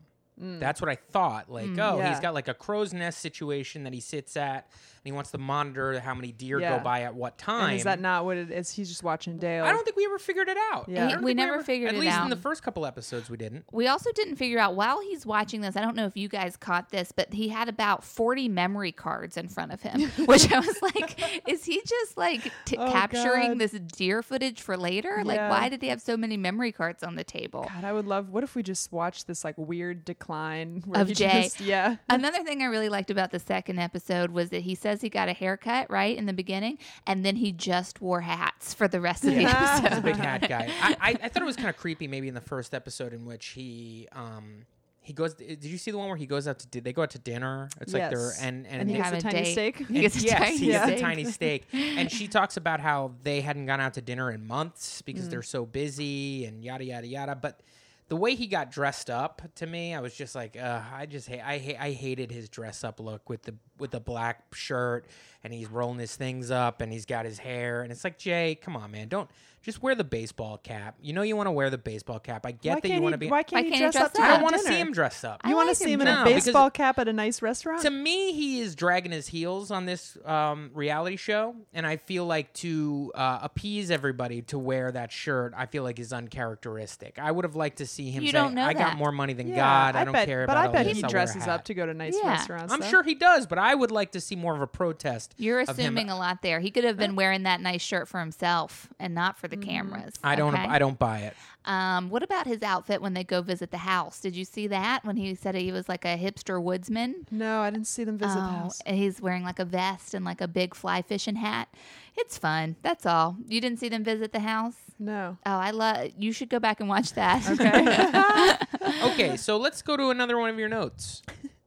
Mm. 0.43 0.61
That's 0.61 0.81
what 0.83 0.91
I 0.91 0.97
thought. 0.97 1.51
Like, 1.51 1.67
mm, 1.67 1.79
oh, 1.79 2.01
he's 2.07 2.21
got 2.21 2.35
like 2.35 2.49
a 2.49 2.55
crow's 2.55 2.93
nest 2.93 3.21
situation 3.21 3.85
that 3.85 3.95
he 3.95 4.01
sits 4.01 4.37
at, 4.37 4.67
and 4.71 5.03
he 5.05 5.13
wants 5.13 5.31
to 5.31 5.39
monitor 5.39 5.99
how 6.01 6.15
many 6.15 6.31
deer 6.31 6.61
Yeah. 6.61 6.77
go 6.77 6.85
by 6.85 7.03
at 7.03 7.15
what 7.15 7.39
time. 7.39 7.71
And 7.71 7.77
is 7.79 7.85
that 7.85 8.01
not 8.01 8.27
what 8.27 8.37
it 8.37 8.51
is? 8.51 8.71
He's 8.71 8.89
just 8.91 9.03
watching 9.03 9.39
Dale. 9.39 9.65
I 9.65 9.73
don't 9.73 9.83
think 9.85 9.97
we 9.97 10.05
ever 10.05 10.19
figured 10.19 10.49
it 10.49 10.59
out. 10.73 10.89
Yeah. 10.89 11.05
I 11.05 11.07
He- 11.07 11.13
don't 11.15 11.23
we 11.25 11.31
think 11.31 11.37
never 11.39 11.55
ever- 11.55 11.63
figured 11.65 11.95
At 11.95 11.99
least 11.99 12.19
in 12.21 12.29
the 12.29 12.37
first 12.37 12.63
couple 12.63 12.85
episodes, 12.85 13.31
we 13.31 13.39
didn't. 13.39 13.65
We 13.73 13.87
also 13.89 14.13
didn't 14.13 14.37
figure 14.37 14.59
out 14.59 14.75
while 14.75 15.01
he's 15.01 15.25
watching 15.25 15.63
this. 15.63 15.75
I 15.75 15.81
don't 15.81 15.97
know 15.97 16.05
if 16.07 16.19
you 16.19 16.29
guys 16.29 16.57
caught 16.59 16.91
this, 16.91 17.13
but 17.13 17.33
he 17.33 17.49
had 17.49 17.69
about 17.71 18.05
40 18.05 18.49
memory 18.51 18.93
cards 18.93 19.39
in 19.39 19.49
front 19.49 19.73
of 19.73 19.81
him, 19.81 20.01
which 20.27 20.53
I 20.53 20.59
was 20.61 20.83
like, 20.83 21.49
is 21.49 21.65
he 21.65 21.81
just 21.87 22.19
like 22.19 22.53
t- 22.67 22.77
Oh, 22.79 22.93
capturing 22.93 23.53
God. 23.53 23.59
this 23.59 23.73
deer 23.73 24.23
footage 24.23 24.61
for 24.61 24.77
later? 24.77 25.23
Like, 25.25 25.41
why 25.41 25.71
did 25.71 25.81
he 25.81 25.89
have 25.89 26.03
so 26.03 26.17
many 26.19 26.37
memory 26.37 26.73
cards 26.73 27.03
on 27.03 27.15
the 27.15 27.25
table? 27.25 27.67
God, 27.73 27.85
I 27.85 27.93
would 27.95 28.07
love. 28.07 28.29
What 28.29 28.45
if 28.45 28.55
we 28.55 28.63
just 28.63 28.93
watched 28.93 29.27
this 29.29 29.43
like 29.43 29.55
weird 29.57 30.05
decline 30.05 30.26
where 30.29 31.01
Of 31.03 31.09
he 31.09 31.15
Jay. 31.15 31.43
Just, 31.45 31.61
yeah. 31.61 31.97
Another 32.09 32.43
thing 32.45 32.63
I 32.63 32.67
really 32.67 32.89
liked 32.89 33.11
about 33.11 33.31
the 33.31 33.39
second 33.39 33.79
episode 33.79 34.31
was 34.31 34.51
that 34.51 34.63
he 34.63 34.75
says 34.75 35.01
he 35.01 35.09
got 35.09 35.29
a 35.29 35.33
haircut 35.33 35.91
right 35.91 36.17
in 36.17 36.27
the 36.27 36.33
beginning, 36.33 36.79
and 37.07 37.25
then 37.25 37.37
he 37.37 37.53
just 37.53 38.01
wore 38.01 38.21
hats 38.21 38.75
for 38.75 38.89
the 38.89 39.01
rest 39.01 39.25
of 39.25 39.35
the 39.35 39.43
Yeah. 39.43 39.75
He's 39.77 39.81
a 39.83 39.87
episode. 39.87 40.05
big 40.05 40.17
hat 40.17 40.49
guy. 40.49 40.69
I, 40.83 40.97
I, 41.01 41.11
I 41.25 41.29
thought 41.29 41.43
it 41.43 41.47
was 41.47 41.57
kind 41.57 41.69
of 41.69 41.77
creepy. 41.77 42.07
Maybe 42.09 42.29
in 42.29 42.35
the 42.35 42.41
first 42.41 42.75
episode 42.75 43.13
in 43.13 43.25
which 43.25 43.47
he 43.49 44.09
um 44.13 44.67
he 45.01 45.13
goes. 45.13 45.35
Did 45.35 45.63
you 45.65 45.79
see 45.79 45.93
the 45.93 45.99
one 45.99 46.09
where 46.09 46.17
he 46.17 46.27
goes 46.27 46.49
out 46.49 46.59
to? 46.59 46.67
Did 46.67 46.83
they 46.83 46.93
go 46.93 47.03
out 47.03 47.11
to 47.11 47.19
dinner? 47.21 47.69
It's 47.81 47.93
like 47.93 48.11
they're 48.11 48.33
and 48.41 48.67
and, 48.67 48.81
And 48.83 48.91
he 48.91 48.97
they- 48.97 49.03
gets 49.03 49.13
a 49.13 49.17
a 49.17 49.21
tiny 49.21 49.43
date. 49.45 49.53
steak. 49.53 49.77
He 49.87 50.01
gets 50.01 50.17
a 50.21 50.25
yes, 50.25 50.39
tiny 50.39 50.57
he 50.57 50.67
gets 50.67 50.85
a 50.85 50.89
steak. 50.89 51.01
tiny 51.01 51.25
steak. 51.27 51.65
And 51.73 52.11
she 52.11 52.27
talks 52.27 52.57
about 52.57 52.81
how 52.81 53.13
they 53.23 53.41
hadn't 53.41 53.67
gone 53.67 53.81
out 53.81 53.95
to 53.95 54.01
dinner 54.01 54.33
in 54.33 54.45
months 54.47 55.03
because 55.03 55.27
Mm. 55.29 55.31
they're 55.31 55.43
so 55.43 55.65
busy 55.65 56.45
and 56.47 56.65
yada 56.65 56.85
yada 56.85 57.07
yada. 57.07 57.37
But 57.37 57.61
the 58.09 58.17
way 58.17 58.35
he 58.35 58.47
got 58.47 58.71
dressed 58.71 59.11
up 59.11 59.43
to 59.57 59.67
me, 59.67 59.95
I 59.95 60.01
was 60.01 60.15
just 60.15 60.35
like, 60.35 60.57
uh, 60.57 60.81
I 60.93 61.07
just 61.07 61.29
hate, 61.29 61.41
I 61.41 61.59
hate, 61.59 61.77
I 61.79 61.91
hated 61.91 62.31
his 62.31 62.49
dress 62.49 62.85
up 62.85 63.01
look 63.01 63.29
with 63.29 63.43
the 63.43 63.55
with 63.79 63.91
the 63.91 64.01
black 64.01 64.55
shirt 64.55 65.07
and 65.43 65.53
he's 65.53 65.69
rolling 65.69 65.99
his 65.99 66.15
things 66.17 66.51
up 66.51 66.81
and 66.81 66.93
he's 66.93 67.05
got 67.05 67.25
his 67.25 67.39
hair. 67.39 67.83
And 67.83 67.91
it's 67.91 68.05
like 68.05 68.19
Jay, 68.19 68.59
come 68.61 68.77
on, 68.77 68.91
man, 68.93 69.09
don't 69.09 69.29
just 69.67 69.83
wear 69.83 69.95
the 69.95 70.05
baseball 70.05 70.57
cap. 70.57 70.95
You 71.03 71.13
know 71.13 71.21
you 71.23 71.37
want 71.37 71.49
to 71.49 71.51
wear 71.51 71.69
the 71.69 71.77
baseball 71.77 72.19
cap. 72.21 72.47
I 72.47 72.53
get 72.53 72.71
Why 72.71 72.75
that 72.77 72.85
you 72.85 72.91
can't 72.93 73.03
want 73.03 73.13
he- 73.13 73.17
to 73.17 73.19
be. 73.19 73.29
Why 73.29 73.43
can't 73.43 73.53
Why 73.53 73.63
he 73.65 73.71
can't 73.71 73.75
he 73.75 73.81
dress 73.83 73.93
dress 73.95 74.05
up? 74.07 74.13
to 74.15 74.23
up? 74.23 74.25
I 74.25 74.29
go 74.29 74.35
don't 74.37 74.43
want 74.45 74.57
to 74.57 74.63
dinner? 74.63 74.75
see 74.75 74.81
him 74.81 74.93
dress 74.93 75.25
up. 75.25 75.41
I 75.45 75.49
You 75.51 75.57
want 75.57 75.67
to 75.67 75.71
like 75.73 75.77
see 75.77 75.85
him 75.93 76.01
him 76.01 76.07
in 76.07 76.15
No, 76.15 76.23
a 76.23 76.25
because- 76.25 76.45
baseball 76.47 76.71
cap 76.71 76.99
at 76.99 77.09
a 77.09 77.13
nice 77.13 77.43
restaurant? 77.43 77.83
to 77.83 77.91
me, 77.91 78.33
he 78.33 78.61
is 78.61 78.75
dragging 78.75 79.13
his 79.13 79.27
heels 79.29 79.71
on 79.71 79.85
this 79.85 80.17
um, 80.25 80.71
reality 80.73 81.17
show, 81.17 81.55
and 81.75 81.87
I 81.87 81.97
feel 81.97 82.25
like 82.27 82.53
to 82.55 83.13
uh, 83.15 83.41
appease 83.43 83.91
everybody 83.91 84.41
to 84.43 84.59
wear 84.59 84.93
that 84.93 85.11
shirt, 85.13 85.53
I 85.57 85.67
feel 85.67 85.83
like 85.83 85.99
is 85.99 86.13
uncharacteristic. 86.13 87.19
I 87.19 87.31
would 87.33 87.45
have 87.45 87.57
liked 87.57 87.79
to 87.79 87.87
see 87.87 88.11
him 88.11 88.23
You 88.23 88.29
say, 88.29 88.33
don't 88.39 88.55
know 88.55 88.65
"I 88.65 88.73
got 88.73 88.91
that. 88.91 88.97
more 88.97 89.13
money 89.13 89.33
than 89.33 89.49
Yeah, 89.49 89.57
God. 89.57 89.97
I, 89.97 90.05
don't 90.05 90.13
bet, 90.13 90.27
care 90.27 90.47
but 90.47 90.57
I 90.57 90.67
all 90.67 90.73
bet 90.73 90.87
this. 90.87 90.97
he 90.99 91.03
I'll 91.03 91.09
wear 91.09 91.23
a 91.23 91.25
dresses 91.27 91.45
hat." 91.45 91.49
up 91.61 91.65
to 91.65 91.75
go 91.75 91.87
to 91.87 91.95
nice 91.95 92.17
Yeah. 92.23 92.31
restaurants. 92.31 92.73
I'm 92.73 92.81
though. 92.81 92.87
sure 92.89 93.03
he 93.03 93.15
does, 93.15 93.47
but 93.47 93.59
I 93.59 93.75
would 93.75 93.91
like 93.91 94.13
to 94.13 94.21
see 94.21 94.37
more 94.37 94.55
of 94.55 94.61
a 94.63 94.67
protest. 94.67 95.35
You're 95.37 95.61
of 95.61 95.69
him. 95.71 95.75
assuming 95.79 96.11
a 96.11 96.17
lot 96.17 96.43
there. 96.43 96.61
He 96.61 96.71
could 96.71 96.85
have 96.85 96.97
been 96.97 97.17
wearing 97.17 97.43
that 97.45 97.61
nice 97.61 97.83
shirt 97.83 98.09
for 98.09 98.21
himself 98.21 98.89
and 98.99 99.15
not 99.15 99.39
for 99.39 99.49
the 99.49 99.56
cameras. 99.63 100.15
I 100.25 100.37
don't. 100.37 100.55
okay? 100.55 100.63
I 100.65 100.79
don't 100.79 100.99
buy 100.99 101.21
it. 101.21 101.35
Um, 101.65 102.11
what 102.11 102.23
about 102.23 102.47
his 102.47 102.63
outfit 102.63 103.03
when 103.03 103.13
they 103.15 103.25
go 103.25 103.43
visit 103.43 103.73
the 103.73 103.79
house? 103.79 104.21
Did 104.21 104.37
you 104.37 104.45
see 104.45 104.69
that 104.69 105.05
when 105.05 105.17
he 105.17 105.35
said 105.35 105.57
he 105.57 105.73
was 105.73 105.89
like 105.89 106.05
a 106.05 106.17
hipster 106.17 106.63
woodsman? 106.63 107.27
No, 107.33 107.61
I 107.61 107.71
didn't 107.71 107.89
see 107.89 108.05
them 108.05 108.17
visit 108.19 108.35
the 108.37 108.41
Oh, 108.41 108.49
house. 108.49 108.81
and 108.87 108.97
he's 108.97 109.21
wearing 109.21 109.43
like 109.43 109.59
a 109.59 109.65
vest 109.65 110.15
and 110.15 110.25
like 110.25 110.41
a 110.41 110.47
big 110.47 110.75
fly 110.77 111.03
fishing 111.03 111.35
hat. 111.37 111.69
It's 112.17 112.39
fun. 112.39 112.77
That's 112.83 113.05
all. 113.05 113.37
You 113.49 113.61
didn't 113.61 113.81
see 113.81 113.89
them 113.89 114.05
visit 114.05 114.33
the 114.33 114.41
house? 114.41 114.77
No. 114.99 115.39
Oh, 115.45 115.51
I 115.59 115.73
love. 115.73 116.11
You 116.17 116.31
should 116.33 116.49
go 116.51 116.59
back 116.61 116.79
and 116.81 116.89
watch 116.89 117.13
that. 117.15 117.43
Okay. 117.51 118.57
Okay, 119.13 119.37
so 119.37 119.57
let's 119.57 119.83
go 119.83 119.97
to 119.97 120.11
another 120.11 120.39
one 120.39 120.49
of 120.49 120.59
your 120.59 120.69
notes. 120.69 121.23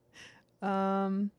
um. 0.62 1.32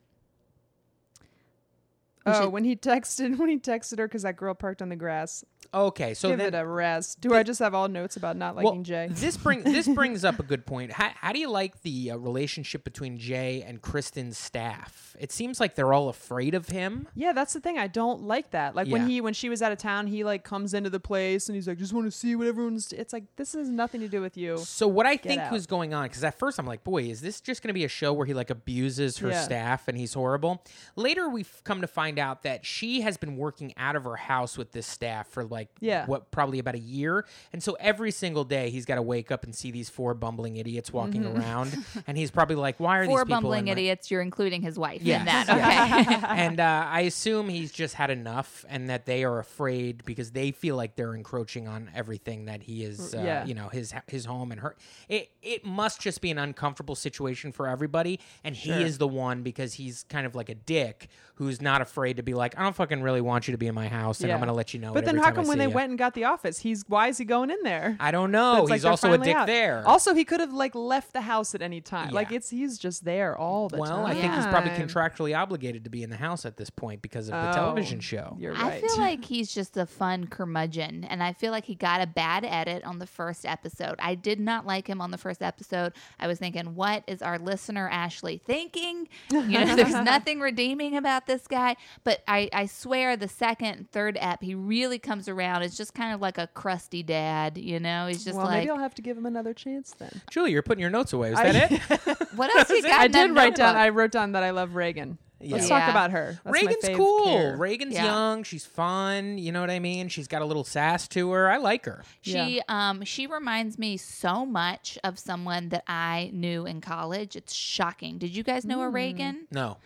We 2.27 2.33
Oh, 2.33 2.43
should- 2.43 2.53
when 2.53 2.65
he 2.65 2.77
texted 2.77 3.39
when 3.39 3.49
he 3.49 3.59
texted 3.59 3.99
her 3.99 4.07
because 4.07 4.23
that 4.23 4.37
girl 4.37 4.53
parked 4.55 4.83
on 4.83 4.91
the 4.91 4.97
grass. 4.97 5.43
Okay, 5.73 6.15
so 6.15 6.31
Give 6.31 6.39
then 6.39 6.55
it 6.55 6.59
a 6.59 6.67
rest. 6.67 7.21
Do 7.21 7.35
I 7.35 7.43
just 7.45 7.61
have 7.61 7.75
all 7.75 7.87
notes 7.89 8.17
about 8.17 8.37
not 8.37 8.57
liking 8.57 8.73
well, 8.73 8.83
Jay? 8.83 9.09
this 9.11 9.37
bring 9.37 9.63
this 9.63 9.87
brings 9.95 10.25
up 10.25 10.41
a 10.41 10.43
good 10.43 10.67
point. 10.67 10.91
How, 10.93 11.11
how 11.15 11.33
do 11.33 11.39
you 11.39 11.49
like 11.49 11.83
the 11.83 12.11
uh, 12.11 12.17
relationship 12.17 12.83
between 12.83 13.19
Jay 13.19 13.63
and 13.63 13.81
Kristin's 13.81 14.37
staff? 14.37 15.15
It 15.21 15.31
seems 15.31 15.61
like 15.61 15.77
they're 15.77 15.93
all 15.93 16.09
afraid 16.09 16.55
of 16.55 16.69
him. 16.69 17.07
Yeah, 17.15 17.33
that's 17.33 17.53
the 17.53 17.61
thing. 17.61 17.79
I 17.79 17.87
don't 17.87 18.23
like 18.23 18.51
that. 18.51 18.75
Like 18.75 18.89
when 18.89 19.07
he 19.09 19.21
when 19.21 19.33
she 19.35 19.49
was 19.49 19.63
out 19.63 19.71
of 19.71 19.79
town, 19.79 20.09
he 20.09 20.25
like 20.25 20.43
comes 20.43 20.75
into 20.75 20.91
the 20.91 20.99
place 21.01 21.49
and 21.49 21.55
he's 21.55 21.69
like, 21.69 21.79
just 21.79 21.93
want 21.93 22.07
to 22.07 22.11
see 22.11 22.35
what 22.35 22.49
everyone's. 22.49 22.93
It's 22.93 23.13
like 23.13 23.25
this 23.37 23.53
has 23.53 23.69
nothing 23.69 24.01
to 24.01 24.09
do 24.09 24.21
with 24.21 24.37
you. 24.37 24.59
So 24.59 24.89
what 24.89 25.07
I 25.07 25.17
think 25.17 25.41
out. 25.41 25.53
was 25.53 25.67
going 25.67 25.95
on, 25.95 26.05
because 26.07 26.25
at 26.25 26.39
first 26.39 26.59
I'm 26.59 26.67
like, 26.67 26.83
boy, 26.83 27.05
is 27.05 27.21
this 27.21 27.41
just 27.41 27.63
going 27.63 27.69
to 27.69 27.75
be 27.75 27.85
a 27.85 27.89
show 27.89 28.13
where 28.13 28.27
he 28.27 28.35
like 28.35 28.51
abuses 28.51 29.19
her 29.19 29.29
Yeah. 29.29 29.43
staff 29.43 29.87
and 29.87 29.97
he's 29.97 30.15
horrible? 30.15 30.65
Later 30.97 31.29
we've 31.29 31.63
come 31.63 31.81
to 31.83 31.87
find 31.87 32.19
out 32.19 32.43
that 32.43 32.67
she 32.67 33.03
has 33.03 33.17
been 33.17 33.37
working 33.37 33.73
out 33.77 33.95
of 33.95 34.03
her 34.05 34.17
house 34.17 34.59
with 34.59 34.73
this 34.73 34.87
staff 34.87 35.29
for 35.29 35.45
like 35.45 35.60
Yeah. 35.81 36.07
what 36.07 36.31
probably 36.31 36.59
about 36.59 36.75
a 36.75 36.79
year, 36.81 37.25
and 37.53 37.63
so 37.63 37.77
every 37.81 38.11
single 38.11 38.45
day 38.45 38.71
he's 38.71 38.85
got 38.87 38.95
to 38.97 39.03
wake 39.03 39.31
up 39.31 39.45
and 39.45 39.55
see 39.55 39.71
these 39.71 39.89
four 39.89 40.15
bumbling 40.15 40.57
idiots 40.57 40.93
walking 40.93 41.25
around, 41.27 41.77
and 42.07 42.17
he's 42.17 42.31
probably 42.31 42.57
like, 42.57 42.81
why 42.81 42.99
are 42.99 43.05
Four 43.07 43.19
these 43.19 43.25
people 43.25 43.37
bumbling 43.37 43.61
in 43.61 43.65
my- 43.67 43.73
idiots. 43.73 44.11
You're 44.11 44.23
including 44.23 44.63
his 44.63 44.79
wife 44.79 45.03
Yes, 45.03 45.21
in 45.21 45.27
that. 45.27 45.49
Okay. 45.51 46.27
and 46.43 46.61
uh, 46.61 46.87
I 46.89 47.01
assume 47.03 47.49
he's 47.49 47.73
just 47.73 47.95
had 47.95 48.11
enough, 48.11 48.65
and 48.69 48.89
that 48.91 49.07
they 49.07 49.25
are 49.25 49.39
afraid 49.39 50.05
because 50.05 50.31
they 50.33 50.51
feel 50.53 50.77
like 50.77 50.97
they're 50.97 51.15
encroaching 51.15 51.69
on 51.69 51.91
everything 51.95 52.47
that 52.47 52.63
he 52.63 52.85
is, 52.85 53.15
uh, 53.15 53.21
Yeah. 53.23 53.45
you 53.45 53.55
know, 53.55 53.69
his 53.69 53.93
his 54.07 54.25
home 54.25 54.53
and 54.53 54.61
her. 54.61 54.77
It 55.09 55.31
it 55.43 55.65
must 55.65 56.01
just 56.01 56.21
be 56.21 56.31
an 56.31 56.39
uncomfortable 56.39 56.95
situation 56.95 57.53
for 57.53 57.67
everybody, 57.69 58.21
and 58.45 58.55
he 58.55 58.71
is 58.73 58.99
the 58.99 59.09
one 59.09 59.43
because 59.43 59.75
he's 59.75 60.05
kind 60.09 60.27
of 60.27 60.35
like 60.35 60.49
a 60.49 60.55
dick 60.55 61.09
who's 61.37 61.61
not 61.63 61.81
afraid 61.81 62.19
to 62.19 62.23
be 62.23 62.35
like, 62.35 62.59
I 62.59 62.63
don't 62.63 62.77
fucking 62.77 63.03
really 63.03 63.23
want 63.23 63.49
you 63.49 63.53
to 63.53 63.59
be 63.59 63.67
in 63.67 63.75
my 63.75 63.89
house, 63.89 64.21
and 64.21 64.31
I'm 64.31 64.39
gonna 64.41 64.53
let 64.53 64.75
you 64.75 64.81
know. 64.81 64.93
But 64.93 65.05
then 65.07 65.17
every 65.17 65.21
how 65.21 65.31
time 65.31 65.33
I 65.33 65.37
come 65.43 65.49
when 65.51 65.59
they 65.59 65.67
ya. 65.67 65.71
went 65.71 65.91
and 65.91 65.99
got 65.99 66.15
the 66.15 66.25
office. 66.25 66.59
He's 66.61 66.85
why 66.89 67.09
is 67.09 67.19
he 67.19 67.25
going 67.25 67.51
in 67.51 67.63
there? 67.63 67.97
I 68.01 68.11
don't 68.11 68.31
know. 68.31 68.63
It's 68.63 68.71
like 68.71 68.77
He's 68.77 68.83
they're 68.83 68.91
also 68.91 69.09
a 69.09 69.11
finally 69.13 69.29
dick 69.29 69.37
out. 69.37 69.47
there. 69.47 69.83
Also, 69.87 70.15
he 70.15 70.25
could 70.25 70.41
have 70.41 70.53
like 70.53 70.75
left 70.75 71.13
the 71.13 71.21
house 71.21 71.55
at 71.55 71.63
any 71.63 71.81
time. 71.81 72.11
Like 72.11 72.33
it's 72.33 72.49
he's 72.51 72.79
just 72.79 73.05
there 73.05 73.37
all 73.37 73.69
the 73.69 73.79
well, 73.79 73.91
time. 73.91 74.03
Well, 74.05 74.07
I 74.07 74.15
think 74.15 74.35
he's 74.35 74.47
probably 74.47 74.71
contractually 74.71 75.37
obligated 75.37 75.85
to 75.85 75.91
be 75.91 76.03
in 76.03 76.11
the 76.11 76.17
house 76.17 76.45
at 76.47 76.57
this 76.57 76.71
point 76.71 77.03
because 77.03 77.29
of 77.29 77.33
the 77.33 77.51
Oh, 77.51 77.53
television 77.53 78.01
show. 78.01 78.37
You're 78.39 78.55
I 78.57 78.81
feel 78.81 78.97
like 78.99 79.25
he's 79.33 79.53
just 79.53 79.77
a 79.77 79.87
fun 79.87 80.29
curmudgeon, 80.29 81.05
and 81.05 81.23
I 81.23 81.33
feel 81.33 81.51
like 81.51 81.65
he 81.65 81.75
got 81.75 82.01
a 82.01 82.07
bad 82.07 82.45
edit 82.45 82.85
on 82.85 82.99
the 82.99 83.07
first 83.07 83.45
episode. 83.45 83.97
I 83.99 84.15
did 84.15 84.39
not 84.39 84.67
like 84.67 84.87
him 84.87 85.01
on 85.01 85.11
the 85.11 85.19
first 85.19 85.43
episode. 85.43 85.95
I 86.19 86.27
was 86.27 86.39
thinking, 86.39 86.75
what 86.75 87.03
is 87.09 87.23
our 87.23 87.39
listener 87.39 87.89
Ashley 87.89 88.39
thinking? 88.39 89.09
You 89.31 89.41
know, 89.65 89.75
there's 89.77 89.93
nothing 90.05 90.41
redeeming 90.41 90.97
about 90.97 91.27
this 91.27 91.47
guy. 91.49 91.77
But 92.05 92.23
I, 92.29 92.49
I 92.53 92.67
swear, 92.67 93.17
the 93.17 93.29
second, 93.29 93.81
and 93.81 93.91
third 93.91 94.19
ep, 94.21 94.43
he 94.43 94.55
really 94.55 94.99
comes 94.99 95.29
around. 95.29 95.40
It's 95.41 95.77
just 95.77 95.95
kind 95.95 96.13
of 96.15 96.21
like 96.21 96.39
a 96.39 96.47
crusty 96.49 97.03
dad. 97.03 97.59
You 97.59 97.81
know, 97.81 98.07
he's 98.07 98.25
just 98.25 98.37
well, 98.37 98.47
like, 98.47 98.59
maybe 98.61 98.71
I'll 98.71 98.79
have 98.79 98.95
to 98.97 99.03
give 99.03 99.17
him 99.17 99.27
another 99.27 99.55
chance 99.55 99.95
then. 99.99 100.21
Julie, 100.31 100.53
you're 100.53 100.63
putting 100.63 100.81
your 100.83 100.91
notes 100.91 101.13
away. 101.13 101.31
Was 101.31 101.41
I- 101.41 101.53
that 101.53 101.73
it? 101.73 102.29
what 102.37 102.55
else 102.57 102.71
you 102.71 102.83
got? 102.83 103.01
I 103.01 103.05
in 103.07 103.13
that 103.13 103.27
did 103.29 103.37
write 103.37 103.55
down. 103.57 103.75
notebook? 103.75 103.83
I 103.83 103.89
wrote 103.91 104.11
down 104.13 104.33
that 104.33 104.43
I 104.43 104.51
love 104.51 104.75
Reagan. 104.75 105.19
Let's 105.43 105.71
Yeah. 105.71 105.81
talk 105.81 105.89
about 105.89 106.11
her. 106.11 106.39
That's 106.45 106.53
Reagan's 106.53 106.97
cool. 106.99 107.25
character. 107.25 107.57
Reagan's 107.57 107.95
Yeah. 107.95 108.05
young. 108.05 108.43
She's 108.43 108.67
fun. 108.67 109.39
You 109.39 109.53
know 109.53 109.63
what 109.63 109.71
I 109.71 109.79
mean? 109.79 110.09
She's 110.09 110.29
got 110.29 110.43
a 110.43 110.45
little 110.45 110.65
sass 110.65 111.09
to 111.09 111.31
her. 111.33 111.49
I 111.51 111.57
like 111.57 111.87
her. 111.87 112.05
She 112.21 112.61
um 112.69 113.03
she 113.05 113.27
reminds 113.27 113.79
me 113.79 113.97
so 113.97 114.45
much 114.45 114.99
of 115.03 115.19
someone 115.19 115.71
that 115.71 115.85
I 115.89 116.29
knew 116.35 116.67
in 116.67 116.83
college. 116.83 117.37
It's 117.37 117.55
shocking. 117.55 118.19
Did 118.19 118.37
you 118.37 118.43
guys 118.43 118.67
know 118.67 118.83
a 118.83 118.91
Reagan? 118.91 119.47
No. 119.51 119.79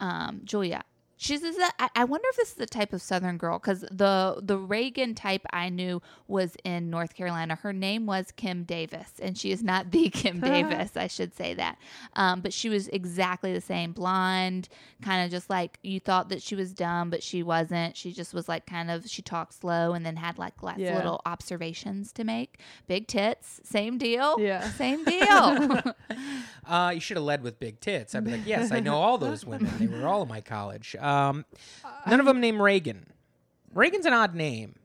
Um, 0.00 0.40
Julia. 0.44 0.82
She's 1.16 1.42
is 1.44 1.56
that 1.56 1.74
I, 1.78 1.88
I 1.94 2.04
wonder 2.04 2.26
if 2.30 2.36
this 2.36 2.48
is 2.50 2.54
the 2.54 2.66
type 2.66 2.92
of 2.92 3.00
Southern 3.00 3.38
girl 3.38 3.58
because 3.58 3.80
the 3.90 4.40
the 4.42 4.58
Reagan 4.58 5.14
type 5.14 5.42
I 5.52 5.68
knew 5.68 6.02
was 6.26 6.56
in 6.64 6.90
North 6.90 7.14
Carolina. 7.14 7.54
Her 7.54 7.72
name 7.72 8.04
was 8.06 8.32
Kim 8.36 8.64
Davis, 8.64 9.10
and 9.22 9.38
she 9.38 9.52
is 9.52 9.62
not 9.62 9.90
the 9.92 10.08
Kim 10.10 10.40
Davis. 10.40 10.96
I 10.96 11.06
should 11.06 11.34
say 11.36 11.54
that. 11.54 11.78
Um, 12.14 12.40
but 12.40 12.52
she 12.52 12.68
was 12.68 12.88
exactly 12.88 13.52
the 13.52 13.60
same, 13.60 13.92
blonde, 13.92 14.68
kind 15.02 15.24
of 15.24 15.30
just 15.30 15.48
like 15.48 15.78
you 15.82 16.00
thought 16.00 16.30
that 16.30 16.42
she 16.42 16.56
was 16.56 16.72
dumb, 16.72 17.10
but 17.10 17.22
she 17.22 17.42
wasn't. 17.42 17.96
She 17.96 18.12
just 18.12 18.34
was 18.34 18.48
like 18.48 18.66
kind 18.66 18.90
of 18.90 19.08
she 19.08 19.22
talked 19.22 19.54
slow 19.54 19.92
and 19.92 20.04
then 20.04 20.16
had 20.16 20.36
like 20.38 20.62
lots 20.62 20.78
of 20.78 20.84
Yeah. 20.84 20.96
little 20.96 21.20
observations 21.26 22.12
to 22.14 22.24
make. 22.24 22.58
Big 22.88 23.06
tits, 23.06 23.60
same 23.64 23.98
deal. 23.98 24.36
Yeah. 24.40 24.68
same 24.72 25.04
deal. 25.04 25.82
Uh, 26.66 26.90
you 26.94 27.00
should 27.00 27.16
have 27.16 27.24
led 27.24 27.42
with 27.42 27.60
big 27.60 27.78
tits. 27.80 28.14
I'd 28.14 28.24
be 28.24 28.32
like, 28.32 28.46
yes, 28.46 28.72
I 28.72 28.80
know 28.80 28.96
all 28.96 29.18
those 29.18 29.44
women. 29.44 29.70
They 29.78 29.86
were 29.86 30.06
all 30.08 30.22
in 30.22 30.28
my 30.28 30.40
college. 30.40 30.96
Um, 31.14 31.44
none 32.06 32.20
of 32.20 32.26
them 32.26 32.40
named 32.40 32.60
Reagan. 32.60 33.06
Reagan's 33.72 34.06
an 34.06 34.12
odd 34.12 34.34
name. 34.34 34.76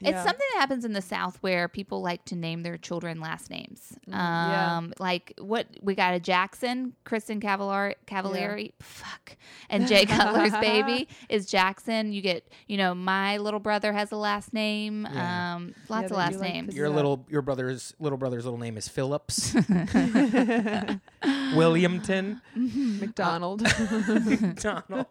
It's 0.00 0.18
something 0.22 0.46
that 0.54 0.60
happens 0.60 0.84
in 0.84 0.92
the 0.92 1.02
South 1.02 1.38
where 1.40 1.68
people 1.68 2.02
like 2.02 2.24
to 2.26 2.36
name 2.36 2.62
their 2.62 2.76
children 2.76 3.20
last 3.20 3.50
names. 3.50 3.96
Mm, 4.08 4.12
yeah. 4.14 4.76
Um, 4.76 4.92
like 4.98 5.34
what 5.38 5.66
we 5.82 5.94
got 5.94 6.14
a 6.14 6.20
Jackson, 6.20 6.94
Kristin 7.04 7.40
Cavalier, 7.40 7.94
Cavalieri, 8.06 8.72
fuck, 8.80 9.36
and 9.68 9.86
Jay 9.88 10.06
Cutler's 10.06 10.52
baby 10.52 11.08
is 11.28 11.46
Jackson. 11.46 12.12
You 12.12 12.22
get, 12.22 12.46
you 12.66 12.76
know, 12.76 12.94
my 12.94 13.38
little 13.38 13.60
brother 13.60 13.92
has 13.92 14.12
a 14.12 14.16
last 14.16 14.52
name. 14.52 15.06
Yeah. 15.12 15.54
Um, 15.56 15.74
lots 15.88 16.02
that 16.02 16.04
of 16.06 16.10
you 16.10 16.16
last 16.16 16.38
like 16.40 16.52
names. 16.52 16.70
to 16.70 16.76
Your 16.76 16.90
little, 16.90 17.26
your 17.28 17.42
brother's 17.42 17.94
little 17.98 18.18
brother's 18.18 18.44
little 18.44 18.58
name 18.60 18.76
is 18.76 18.88
Phillips. 18.88 19.54
Williamton. 21.54 22.40
McDonald. 22.54 23.62
McDonald. 23.62 25.06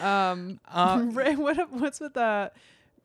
um, 0.00 0.60
Uh, 0.68 1.06
Re- 1.12 1.36
what 1.36 1.70
what's 1.72 2.00
with 2.00 2.16
uh, 2.16 2.50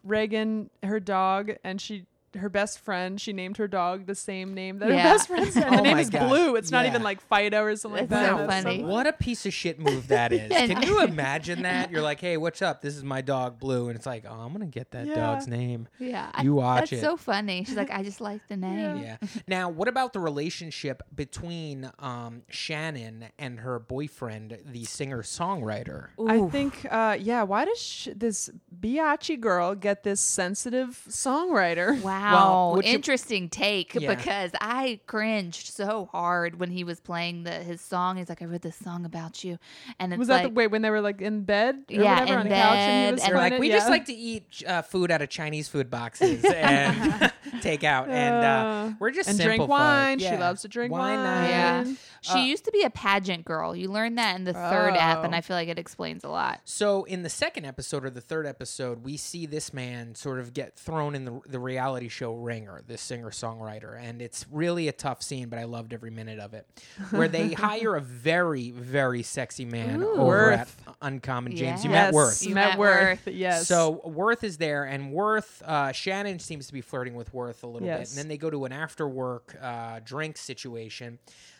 Reagan? 0.03 0.69
Her 0.83 0.99
dog, 0.99 1.51
and 1.63 1.79
she. 1.81 2.05
Her 2.37 2.49
best 2.49 2.79
friend, 2.79 3.19
she 3.21 3.33
named 3.33 3.57
her 3.57 3.67
dog 3.67 4.05
the 4.05 4.15
same 4.15 4.53
name 4.53 4.79
that 4.79 4.89
Yeah. 4.89 4.97
her 5.03 5.09
best 5.15 5.27
friend 5.27 5.51
said. 5.53 5.63
Oh 5.67 5.75
the 5.77 5.81
name 5.81 5.93
my 5.97 6.01
is 6.01 6.09
God. 6.09 6.27
Blue. 6.29 6.55
It's 6.55 6.71
not 6.71 6.85
Yeah. 6.85 6.91
even 6.91 7.03
like 7.03 7.21
Fido 7.21 7.63
or 7.63 7.75
something 7.75 8.03
It's 8.03 8.11
like 8.11 8.21
that. 8.21 8.37
so 8.37 8.47
That's 8.47 8.63
funny. 8.63 8.83
What 8.83 9.07
a 9.07 9.13
piece 9.13 9.45
of 9.45 9.53
shit 9.53 9.79
move 9.79 10.07
that 10.09 10.31
is. 10.33 10.51
And- 10.51 10.71
Can 10.71 10.81
you 10.83 11.01
imagine 11.03 11.61
that? 11.63 11.91
You're 11.91 12.01
like, 12.01 12.19
hey, 12.19 12.37
what's 12.37 12.61
up? 12.61 12.81
This 12.81 12.95
is 12.97 13.03
my 13.03 13.21
dog 13.21 13.59
Blue. 13.59 13.87
And 13.87 13.95
it's 13.95 14.05
like, 14.05 14.25
oh, 14.27 14.33
I'm 14.33 14.49
going 14.53 14.59
to 14.61 14.65
get 14.65 14.91
that 14.91 15.05
Yeah. 15.07 15.15
dog's 15.15 15.47
name. 15.47 15.87
Yeah, 15.99 16.29
I- 16.33 16.43
You 16.43 16.55
watch 16.55 16.89
that's 16.89 16.93
it. 16.93 17.05
so 17.05 17.17
funny. 17.17 17.63
She's 17.65 17.75
like, 17.75 17.91
I 17.91 18.03
just 18.03 18.21
like 18.21 18.41
the 18.47 18.57
name. 18.57 18.97
Yeah. 18.97 19.17
Now, 19.47 19.69
what 19.69 19.87
about 19.87 20.13
the 20.13 20.19
relationship 20.19 21.03
between 21.13 21.89
um, 21.99 22.43
Shannon 22.49 23.25
and 23.39 23.59
her 23.59 23.79
boyfriend, 23.79 24.57
the 24.65 24.85
singer 24.85 25.21
songwriter? 25.23 26.07
I 26.27 26.47
think, 26.49 26.85
uh, 26.89 27.17
yeah. 27.19 27.43
Why 27.43 27.65
does 27.65 27.79
sh- 27.79 28.09
this 28.15 28.49
biatchy 28.79 29.39
girl 29.39 29.75
get 29.75 30.03
this 30.03 30.19
sensitive 30.21 31.01
songwriter? 31.09 32.01
Wow, 32.31 32.75
you- 32.75 32.81
interesting 32.93 33.49
take 33.49 33.93
Yeah. 33.95 34.13
because 34.15 34.51
I 34.61 34.99
cringed 35.07 35.67
so 35.73 36.05
hard 36.11 36.59
when 36.59 36.69
he 36.71 36.83
was 36.83 36.99
playing 36.99 37.43
the 37.43 37.51
his 37.51 37.81
song. 37.81 38.17
He's 38.17 38.29
like, 38.29 38.41
"I 38.41 38.45
wrote 38.45 38.61
this 38.61 38.75
song 38.77 39.05
about 39.05 39.43
you," 39.43 39.57
and 39.99 40.15
Was 40.17 40.27
that 40.27 40.35
like, 40.35 40.43
the 40.43 40.49
wait 40.51 40.67
when 40.67 40.81
they 40.81 40.89
were 40.89 41.01
like 41.01 41.21
in 41.21 41.43
bed? 41.43 41.83
Or 41.89 41.93
Yeah, 41.95 42.19
whatever, 42.21 42.39
in 42.41 42.47
couch 42.49 42.75
and 42.77 43.19
and- 43.19 43.33
like, 43.35 43.53
it? 43.53 43.59
we 43.59 43.69
yeah. 43.69 43.75
just 43.75 43.89
like 43.89 44.05
to 44.05 44.13
eat 44.13 44.63
uh, 44.67 44.81
food 44.81 45.11
out 45.11 45.21
of 45.21 45.29
Chinese 45.29 45.67
food 45.67 45.89
boxes 45.89 46.43
and 46.55 47.31
take 47.61 47.83
out, 47.83 48.09
and 48.09 48.35
uh, 48.35 48.49
Uh, 48.63 48.91
we're 48.99 49.11
just 49.11 49.29
and 49.29 49.39
drink 49.39 49.67
wine. 49.67 50.19
She 50.19 50.29
loves 50.37 50.61
to 50.63 50.67
drink 50.67 50.91
Wine 50.91 51.17
wine. 51.17 51.49
Yeah. 51.49 51.83
she 52.21 52.31
Uh, 52.39 52.43
used 52.43 52.65
to 52.65 52.71
be 52.71 52.83
a 52.83 52.89
pageant 52.89 53.45
girl. 53.45 53.75
You 53.75 53.89
learned 53.91 54.17
that 54.17 54.35
in 54.35 54.43
the 54.45 54.53
third 54.53 54.95
app, 54.95 55.23
and 55.23 55.33
Oh. 55.33 55.37
I 55.37 55.41
feel 55.41 55.55
like 55.55 55.67
it 55.69 55.77
explains 55.79 56.23
a 56.23 56.29
lot. 56.29 56.61
So 56.65 57.03
in 57.05 57.23
the 57.23 57.29
second 57.29 57.65
episode 57.65 58.05
or 58.05 58.09
the 58.09 58.21
third 58.21 58.45
episode, 58.45 59.03
we 59.03 59.17
see 59.17 59.45
this 59.45 59.73
man 59.73 60.15
sort 60.15 60.39
of 60.39 60.53
get 60.53 60.75
thrown 60.77 61.15
in 61.15 61.25
the, 61.25 61.39
the 61.47 61.59
reality 61.59 62.07
show 62.13 62.33
ringer, 62.35 62.81
this 62.87 63.01
singer 63.01 63.31
songwriter, 63.31 63.99
and 63.99 64.21
it's 64.21 64.45
really 64.51 64.87
a 64.87 64.91
tough 64.91 65.21
scene, 65.21 65.49
but 65.49 65.59
I 65.59 65.63
loved 65.63 65.93
every 65.93 66.11
minute 66.11 66.39
of 66.39 66.53
it. 66.53 66.67
Where 67.09 67.27
they 67.27 67.53
hire 67.53 67.95
a 67.95 68.01
very 68.01 68.71
very 68.71 69.23
sexy 69.23 69.65
man 69.65 70.01
Ooh. 70.01 70.11
over 70.11 70.25
Worth. 70.25 70.81
at 70.87 70.95
Uncommon 71.01 71.55
James. 71.55 71.83
You 71.83 71.89
met 71.89 72.13
Worth. 72.13 72.45
You 72.45 72.53
met, 72.53 72.69
met 72.69 72.79
Worth. 72.79 73.25
Worth. 73.25 73.35
Yes. 73.35 73.67
So 73.67 74.01
Worth 74.05 74.43
is 74.43 74.57
there, 74.57 74.85
and 74.85 75.11
Worth, 75.11 75.61
uh, 75.65 75.91
Shannon 75.91 76.39
seems 76.39 76.67
to 76.67 76.73
be 76.73 76.81
flirting 76.81 77.15
with 77.15 77.33
Worth 77.33 77.63
a 77.63 77.67
little 77.67 77.87
bit, 77.87 78.09
and 78.09 78.17
then 78.17 78.27
they 78.27 78.37
go 78.37 78.49
to 78.49 78.65
an 78.65 78.71
after 78.71 79.07
work 79.07 79.55
uh, 79.61 79.99
drink 80.03 80.37
situation. 80.37 81.19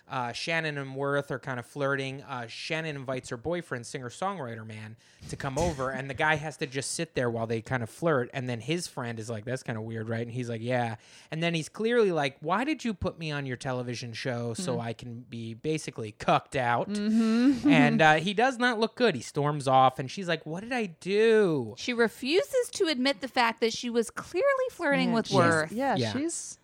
Uh, 0.09 0.31
Shannon 0.33 0.77
and 0.77 0.95
Worth 0.95 1.31
are 1.31 1.39
kind 1.39 1.59
of 1.59 1.65
flirting. 1.65 2.21
Uh, 2.23 2.45
Shannon 2.47 2.95
invites 2.95 3.29
her 3.29 3.37
boyfriend, 3.37 3.85
singer 3.85 4.09
songwriter 4.09 4.67
man, 4.67 4.95
to 5.29 5.35
come 5.37 5.57
over, 5.57 5.89
and 5.89 6.09
the 6.09 6.13
guy 6.13 6.35
has 6.35 6.57
to 6.57 6.67
just 6.67 6.91
sit 6.91 7.15
there 7.15 7.29
while 7.29 7.47
they 7.47 7.61
kind 7.61 7.81
of 7.81 7.89
flirt. 7.89 8.29
And 8.33 8.47
then 8.47 8.59
his 8.59 8.85
friend 8.85 9.17
is 9.17 9.29
like, 9.29 9.45
"That's 9.45 9.63
kind 9.63 9.77
of 9.77 9.85
weird, 9.85 10.09
right?" 10.09 10.21
And 10.21 10.31
he's 10.31 10.49
like, 10.49 10.61
"Yeah." 10.61 10.95
And 11.31 11.41
then 11.41 11.53
he's 11.53 11.69
clearly 11.69 12.11
like, 12.11 12.35
"Why 12.41 12.63
did 12.65 12.83
you 12.83 12.93
put 12.93 13.17
me 13.17 13.31
on 13.31 13.45
your 13.45 13.55
television 13.57 14.13
show 14.13 14.53
so 14.53 14.79
I 14.79 14.91
can 14.93 15.21
be 15.29 15.53
basically 15.53 16.11
cucked 16.11 16.55
out?" 16.57 16.89
and 16.89 18.01
uh, 18.01 18.13
he 18.19 18.33
does 18.33 18.59
not 18.59 18.79
look 18.79 18.95
good. 18.95 19.15
He 19.15 19.21
storms 19.21 19.67
off, 19.67 19.99
and 19.99 20.11
she's 20.11 20.27
like, 20.27 20.45
"What 20.45 20.61
did 20.63 20.73
I 20.73 20.87
do?" 20.87 21.75
She 21.77 21.93
refuses 21.93 22.69
to 22.73 22.87
admit 22.87 23.21
the 23.21 23.27
fact 23.29 23.61
that 23.61 23.73
she 23.73 23.89
was 23.89 24.09
clearly 24.09 24.45
flirting 24.69 25.07
Man, 25.07 25.15
with 25.15 25.31
Worth. 25.31 25.71
Yeah, 25.71 25.95
Yeah. 25.95 26.11
she's. 26.13 26.59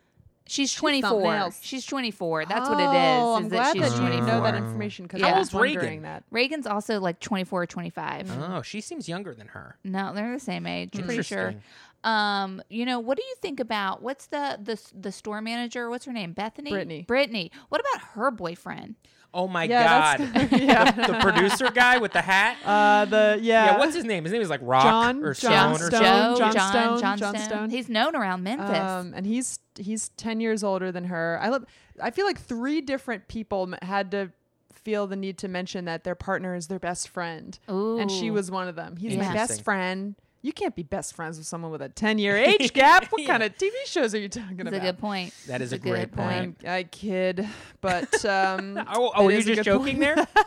She's 0.49 0.73
24. 0.73 1.21
nails. 1.21 1.59
She's 1.61 1.85
24. 1.85 2.45
That's 2.45 2.69
what 2.69 2.79
it 2.79 2.83
is. 2.83 2.89
Oh, 2.91 3.37
is 3.37 3.43
I'm 3.43 3.49
that 3.49 3.55
glad 3.55 3.73
she's 3.73 3.93
that 3.99 4.13
you 4.13 4.21
know 4.21 4.41
that 4.43 4.55
information 4.55 5.05
because 5.05 5.21
Yeah. 5.21 5.27
I 5.27 5.39
was 5.39 5.53
old's 5.53 5.63
Reagan? 5.63 5.77
wondering 5.79 6.01
that. 6.03 6.23
Reagan's 6.31 6.67
also 6.67 6.99
like 6.99 7.19
24 7.19 7.61
or 7.63 7.65
25. 7.65 8.31
Oh, 8.41 8.61
she 8.61 8.81
seems 8.81 9.07
younger 9.07 9.33
than 9.35 9.47
her. 9.49 9.77
No, 9.83 10.13
they're 10.13 10.33
the 10.33 10.39
same 10.39 10.65
age. 10.65 10.91
I'm 10.97 11.03
pretty 11.05 11.23
sure. 11.23 11.55
Um, 12.03 12.61
you 12.69 12.85
know, 12.85 12.99
what 12.99 13.17
do 13.17 13.23
you 13.23 13.35
think 13.41 13.59
about 13.59 14.01
what's 14.01 14.27
the 14.27 14.57
the 14.63 14.81
the 14.97 15.11
store 15.11 15.41
manager? 15.41 15.89
What's 15.89 16.05
her 16.05 16.13
name? 16.13 16.31
Bethany. 16.33 16.69
Brittany. 16.71 17.03
Brittany. 17.05 17.51
What 17.67 17.81
about 17.81 18.01
her 18.13 18.31
boyfriend? 18.31 18.95
Oh 19.33 19.47
my 19.47 19.65
Yeah, 19.65 20.17
god. 20.17 20.51
yeah. 20.59 20.91
the 20.91 21.19
producer 21.19 21.69
guy 21.69 21.97
with 21.99 22.13
the 22.13 22.21
hat. 22.21 22.57
Uh, 22.65 23.05
the 23.05 23.37
yeah. 23.41 23.65
yeah, 23.73 23.77
what's 23.77 23.93
his 23.95 24.05
name? 24.05 24.23
His 24.23 24.31
name 24.33 24.41
is 24.41 24.49
like 24.49 24.61
Rock 24.63 24.83
John- 24.83 25.23
or 25.23 25.33
John 25.33 25.75
Stone 25.75 25.87
or 25.87 25.89
Stone. 25.89 26.01
Joe, 26.01 26.35
John 26.39 26.53
John, 26.53 26.71
Stone, 26.71 26.99
John, 27.01 27.17
John 27.17 27.35
Stone. 27.35 27.43
Stone. 27.49 27.69
He's 27.69 27.89
known 27.89 28.15
around 28.15 28.43
Memphis. 28.43 28.77
Um, 28.79 29.13
and 29.15 29.25
he's 29.25 29.59
he's 29.79 30.09
ten 30.09 30.39
years 30.39 30.63
older 30.63 30.91
than 30.91 31.05
her. 31.05 31.39
I 31.41 31.49
love. 31.49 31.65
I 32.01 32.11
feel 32.11 32.25
like 32.25 32.39
three 32.39 32.81
different 32.81 33.27
people 33.27 33.73
had 33.81 34.11
to 34.11 34.31
feel 34.73 35.07
the 35.07 35.15
need 35.15 35.37
to 35.39 35.47
mention 35.47 35.85
that 35.85 36.03
their 36.03 36.15
partner 36.15 36.55
is 36.55 36.67
their 36.67 36.79
best 36.79 37.09
friend, 37.09 37.57
and 37.67 38.09
she 38.11 38.31
was 38.31 38.49
one 38.51 38.67
of 38.67 38.75
them. 38.75 38.95
He's 38.97 39.17
my 39.17 39.33
best 39.33 39.63
friend. 39.63 40.15
You 40.41 40.53
can't 40.53 40.73
be 40.73 40.83
best 40.83 41.17
friends 41.17 41.37
with 41.37 41.45
someone 41.47 41.69
with 41.69 41.81
a 41.81 41.89
ten 41.89 42.17
year 42.17 42.37
age 42.37 42.71
gap. 42.71 43.07
What 43.11 43.21
Yeah. 43.21 43.27
kind 43.27 43.43
of 43.43 43.57
TV 43.57 43.71
shows 43.85 44.15
are 44.15 44.19
you 44.19 44.29
talking 44.29 44.55
That's 44.57 44.69
about? 44.69 44.71
That's 44.71 44.83
a 44.89 44.91
good 44.93 44.97
point. 44.99 45.33
That 45.47 45.61
is 45.61 45.71
That's 45.71 45.83
a 45.83 45.89
great 45.89 45.99
good 45.99 46.13
point. 46.13 46.57
Um, 46.63 46.69
I 46.71 46.83
kid, 46.83 47.45
but 47.81 48.23
um, 48.25 48.77
Oh, 48.89 49.11
oh 49.15 49.23
it 49.23 49.25
were 49.25 49.31
you 49.31 49.37
is 49.39 49.45
just 49.45 49.63
joking 49.63 49.97
point. 49.97 50.15
there? 50.15 50.27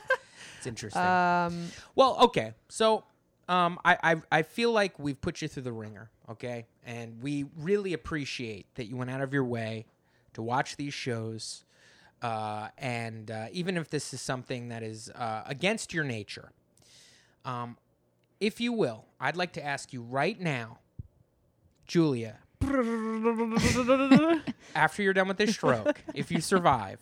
It's 0.58 0.66
interesting. 0.68 1.02
um, 1.02 1.72
well, 1.96 2.16
okay. 2.26 2.54
So 2.68 3.02
um, 3.52 3.78
I, 3.84 3.98
I 4.02 4.16
I 4.38 4.42
feel 4.42 4.72
like 4.72 4.98
we've 4.98 5.20
put 5.20 5.42
you 5.42 5.48
through 5.48 5.64
the 5.64 5.72
ringer, 5.72 6.08
okay? 6.30 6.64
And 6.86 7.22
we 7.22 7.44
really 7.58 7.92
appreciate 7.92 8.66
that 8.76 8.86
you 8.86 8.96
went 8.96 9.10
out 9.10 9.20
of 9.20 9.34
your 9.34 9.44
way 9.44 9.84
to 10.32 10.40
watch 10.42 10.76
these 10.76 10.94
shows. 10.94 11.64
Uh, 12.22 12.68
and 12.78 13.30
uh, 13.30 13.46
even 13.52 13.76
if 13.76 13.90
this 13.90 14.14
is 14.14 14.22
something 14.22 14.68
that 14.70 14.82
is 14.82 15.10
uh, 15.10 15.42
against 15.44 15.92
your 15.92 16.04
nature, 16.04 16.50
um, 17.44 17.76
if 18.40 18.58
you 18.58 18.72
will, 18.72 19.04
I'd 19.20 19.36
like 19.36 19.52
to 19.54 19.64
ask 19.64 19.92
you 19.92 20.00
right 20.00 20.40
now 20.40 20.78
Julia, 21.86 22.38
after 24.74 25.02
you're 25.02 25.12
done 25.12 25.28
with 25.28 25.36
this 25.36 25.52
stroke, 25.54 26.00
if 26.14 26.30
you 26.30 26.40
survive, 26.40 27.00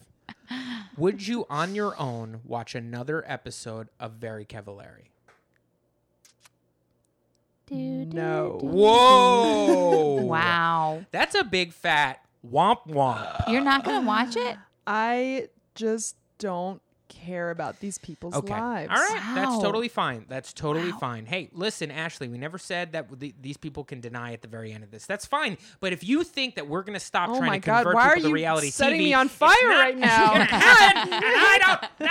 would 0.97 1.25
you 1.29 1.47
on 1.49 1.77
your 1.77 1.97
own 2.01 2.41
watch 2.45 2.75
another 2.75 3.23
episode 3.29 3.89
of 4.01 4.15
Very 4.15 4.45
Cavallari? 4.45 5.11
Do, 7.71 8.05
do, 8.05 8.17
No. 8.17 8.59
Whoa! 8.63 10.17
Wow. 10.31 11.05
That's 11.11 11.35
a 11.35 11.45
big 11.45 11.73
fat 11.73 12.21
womp 12.49 12.87
womp. 12.89 13.49
You're 13.49 13.61
not 13.63 13.85
going 13.85 14.01
to 14.01 14.07
watch 14.07 14.37
it? 14.37 14.57
I 14.87 15.49
just 15.75 16.17
don't 16.39 16.81
care 17.09 17.51
about 17.51 17.81
these 17.81 17.99
people's 17.99 18.35
Okay. 18.37 18.55
lives. 18.55 18.91
All 18.91 18.97
right. 18.97 19.33
That's 19.35 19.59
totally 19.59 19.89
fine. 19.89 20.27
That's 20.29 20.53
totally 20.53 20.93
Wow. 20.93 20.99
fine. 21.01 21.27
Hey, 21.27 21.49
listen, 21.53 21.91
Ashley, 21.91 22.29
we 22.29 22.39
never 22.39 22.57
said 22.59 22.93
that 22.93 23.19
the, 23.19 23.35
these 23.41 23.57
people 23.57 23.83
can 23.83 24.01
deny 24.01 24.33
at 24.33 24.43
the 24.43 24.49
very 24.49 24.73
end 24.73 24.85
of 24.85 24.93
this. 24.93 25.07
That's 25.07 25.27
fine. 25.27 25.59
But 25.81 25.93
if 25.93 26.05
you 26.05 26.23
think 26.23 26.55
that 26.55 26.69
we're 26.69 26.83
going 26.83 26.95
to 26.99 27.05
stop 27.05 27.31
Oh 27.31 27.37
trying 27.39 27.49
my 27.51 27.59
to 27.59 27.67
God, 27.67 27.77
convert 27.79 27.95
why 27.97 28.03
are 28.11 28.15
people 28.15 28.23
to 28.23 28.29
you 28.29 28.35
reality 28.35 28.71
setting 28.71 29.01
TV, 29.01 29.05
me 29.05 29.15
on 29.15 29.29
fire 29.29 29.55
not 29.65 29.79
right 29.81 29.97
now? 29.99 30.33
gonna 30.33 30.45
happen, 30.45 31.13
I 31.13 31.79
don't 31.99 32.09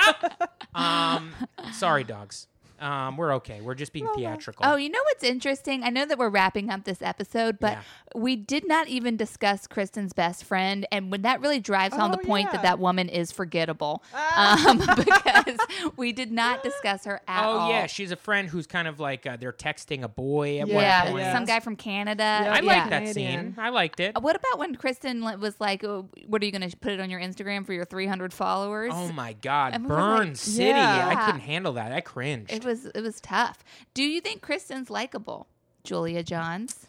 know. 0.76 0.82
Um, 0.82 1.34
sorry, 1.72 2.04
dogs. 2.04 2.48
Um, 2.82 3.18
we're 3.18 3.34
okay. 3.36 3.62
We're 3.62 3.76
just 3.76 3.94
being 3.94 4.08
theatrical. 4.16 4.66
Oh, 4.66 4.76
you 4.76 4.90
know 4.90 5.00
what's 5.06 5.24
interesting? 5.24 5.84
I 5.84 5.90
know 5.90 6.06
that 6.06 6.18
we're 6.18 6.30
wrapping 6.30 6.70
up 6.70 6.84
this 6.86 7.02
episode, 7.02 7.60
but 7.60 7.74
Yeah. 7.74 7.82
we 8.16 8.36
did 8.36 8.68
not 8.68 8.88
even 8.88 9.18
discuss 9.18 9.68
Kristin's 9.68 10.14
best 10.14 10.44
friend, 10.44 10.88
and 10.92 11.12
when 11.12 11.22
that 11.24 11.42
really 11.42 11.60
drives 11.60 11.96
home 11.96 12.12
the 12.12 12.20
Oh, 12.20 12.26
point 12.26 12.52
that 12.52 12.58
yeah. 12.58 12.70
that 12.72 12.80
woman 12.80 13.10
is 13.10 13.32
forgettable, 13.32 14.04
um, 14.36 14.78
because 14.98 15.58
we 15.98 16.12
did 16.12 16.32
not 16.32 16.64
discuss 16.64 17.06
her 17.06 17.22
at 17.28 17.44
all. 17.46 17.68
Oh 17.68 17.70
yeah, 17.70 17.86
she's 17.86 18.12
a 18.12 18.16
friend 18.16 18.48
who's 18.50 18.68
kind 18.68 18.88
of 18.88 19.00
like 19.00 19.26
uh, 19.26 19.38
they're 19.38 19.52
texting 19.54 20.04
a 20.04 20.08
boy 20.08 20.60
at 20.60 20.68
yeah, 20.68 21.04
one 21.04 21.12
point. 21.14 21.24
yeah. 21.26 21.34
some 21.34 21.46
guy 21.46 21.60
from 21.60 21.76
Canada. 21.76 22.24
Yeah. 22.24 22.54
I 22.54 22.60
yeah. 22.60 22.62
like 22.62 22.90
that 22.90 23.00
Canadian. 23.06 23.54
scene. 23.54 23.56
I 23.58 23.70
liked 23.70 24.00
it. 24.00 24.20
What 24.22 24.36
about 24.36 24.60
when 24.60 24.76
Kristen 24.76 25.24
li- 25.24 25.36
was 25.36 25.60
like, 25.60 25.84
oh, 25.84 26.10
"What 26.28 26.42
are 26.42 26.46
you 26.46 26.52
going 26.52 26.70
to 26.70 26.78
put 26.78 26.92
it 26.94 27.00
on 27.00 27.10
your 27.10 27.20
Instagram 27.20 27.66
for 27.66 27.74
your 27.74 27.86
300 27.86 28.34
followers?" 28.34 28.92
Oh 28.96 29.12
my 29.12 29.34
God, 29.34 29.74
And 29.74 29.84
we 29.86 29.90
were 29.90 29.96
like, 29.96 30.18
Burn 30.20 30.36
City! 30.36 30.70
Yeah. 30.70 31.08
I 31.10 31.26
couldn't 31.26 31.42
handle 31.42 31.74
that. 31.74 31.92
I 31.92 32.02
cringed. 32.02 32.52
It 32.52 32.64
was 32.70 32.86
it 32.86 33.02
was 33.02 33.20
tough. 33.20 33.64
Do 33.94 34.04
you 34.04 34.22
think 34.22 34.42
Kristin's 34.42 34.90
likable, 34.90 35.48
Julia 35.84 36.24
Johns? 36.24 36.88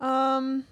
Um, 0.00 0.64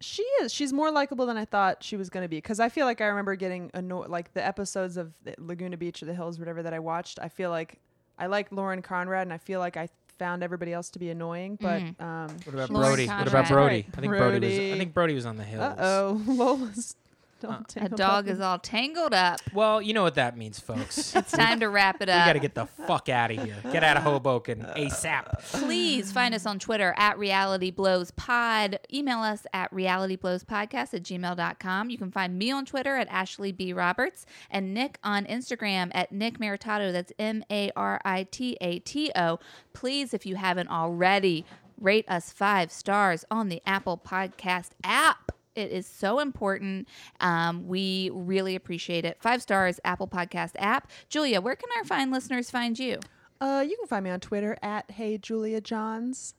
she 0.00 0.22
is. 0.42 0.52
She's 0.52 0.72
more 0.72 0.90
likable 0.90 1.24
than 1.26 1.36
I 1.36 1.44
thought 1.44 1.82
she 1.82 1.96
was 1.96 2.10
going 2.10 2.24
to 2.24 2.28
be. 2.28 2.36
Because 2.36 2.60
I 2.60 2.68
feel 2.68 2.84
like 2.86 3.00
I 3.00 3.06
remember 3.06 3.36
getting 3.36 3.70
annoyed, 3.74 4.08
like 4.08 4.34
the 4.34 4.44
episodes 4.44 4.96
of 4.96 5.14
Laguna 5.38 5.76
Beach 5.76 6.02
or 6.02 6.06
The 6.06 6.14
Hills, 6.14 6.38
whatever 6.38 6.62
that 6.62 6.74
I 6.74 6.78
watched. 6.78 7.18
I 7.22 7.28
feel 7.28 7.50
like 7.50 7.78
I 8.18 8.26
like 8.26 8.52
Lauren 8.52 8.82
Conrad, 8.82 9.22
and 9.26 9.32
I 9.32 9.38
feel 9.38 9.60
like 9.60 9.76
I 9.76 9.88
found 10.18 10.42
everybody 10.42 10.72
else 10.72 10.90
to 10.90 10.98
be 10.98 11.10
annoying. 11.10 11.58
But 11.60 11.82
Mm. 11.82 12.00
um, 12.02 12.36
What 12.44 12.54
about 12.54 12.68
Brody? 12.70 13.06
What 13.06 13.26
about 13.26 13.48
Brody? 13.48 13.86
I 13.96 14.00
think 14.00 14.10
Brody. 14.12 14.46
was. 14.46 14.58
I 14.74 14.78
think 14.78 14.94
Brody 14.94 15.14
was 15.14 15.26
on 15.26 15.36
the 15.36 15.44
hills. 15.44 15.62
uh 15.62 15.74
oh, 15.78 16.22
Lola's. 16.32 16.96
Don't 17.44 17.76
Uh, 17.76 17.86
A 17.86 17.88
dog 17.90 18.28
up. 18.28 18.32
is 18.34 18.40
all 18.40 18.58
tangled 18.58 19.14
up. 19.14 19.40
Well, 19.52 19.80
you 19.82 19.92
know 19.94 20.02
what 20.02 20.14
that 20.16 20.36
means, 20.36 20.58
folks. 20.58 21.14
It's 21.24 21.32
time 21.32 21.60
to 21.60 21.68
wrap 21.68 22.00
it 22.02 22.08
up. 22.08 22.24
we 22.26 22.28
got 22.28 22.32
to 22.34 22.38
get 22.40 22.54
the 22.54 22.66
fuck 22.86 23.08
out 23.08 23.30
of 23.30 23.42
here. 23.44 23.56
Get 23.72 23.82
out 23.84 23.96
of 23.96 24.02
Hoboken 24.02 24.60
ASAP. 24.76 25.38
Please 25.52 26.12
find 26.12 26.34
us 26.34 26.46
on 26.46 26.58
Twitter 26.58 26.94
at 26.96 27.18
Reality 27.18 27.70
Blows 27.70 28.10
Pod. 28.12 28.78
Email 28.92 29.18
us 29.20 29.46
at 29.52 29.70
realityblowspodcast 29.72 30.94
at 30.94 31.02
gmail.com. 31.02 31.90
You 31.90 31.98
can 31.98 32.10
find 32.10 32.38
me 32.38 32.50
on 32.50 32.64
Twitter 32.66 32.96
at 32.96 33.08
Ashley 33.08 33.52
B. 33.52 33.72
Roberts 33.72 34.26
and 34.50 34.74
Nick 34.74 34.98
on 35.04 35.24
Instagram 35.26 35.90
at 35.94 36.12
Nick 36.12 36.38
Maritato. 36.38 36.92
That's 36.92 37.12
M 37.18 37.44
A 37.50 37.70
R 37.76 38.00
I 38.04 38.24
T 38.30 38.56
A 38.60 38.78
T 38.80 39.10
O. 39.16 39.38
Please, 39.72 40.12
if 40.14 40.26
you 40.26 40.36
haven't 40.36 40.68
already, 40.68 41.44
rate 41.80 42.04
us 42.08 42.32
five 42.32 42.70
stars 42.70 43.24
on 43.30 43.48
the 43.48 43.62
Apple 43.66 43.98
Podcast 44.04 44.70
app. 44.84 45.32
It 45.54 45.70
is 45.70 45.86
so 45.86 46.18
important. 46.18 46.88
Um, 47.20 47.66
we 47.66 48.10
really 48.12 48.56
appreciate 48.56 49.04
it. 49.04 49.18
Five 49.20 49.42
stars, 49.42 49.80
Apple 49.84 50.08
Podcast 50.08 50.52
app. 50.56 50.90
Julia, 51.08 51.40
where 51.40 51.56
can 51.56 51.68
our 51.76 51.84
fine 51.84 52.10
listeners 52.10 52.50
find 52.50 52.78
you? 52.78 52.98
Uh, 53.40 53.64
you 53.66 53.76
can 53.76 53.86
find 53.86 54.04
me 54.04 54.10
on 54.10 54.20
Twitter 54.20 54.56
at 54.62 54.90
Hey 54.90 55.18
Julia 55.18 55.60
Johns. 55.60 56.34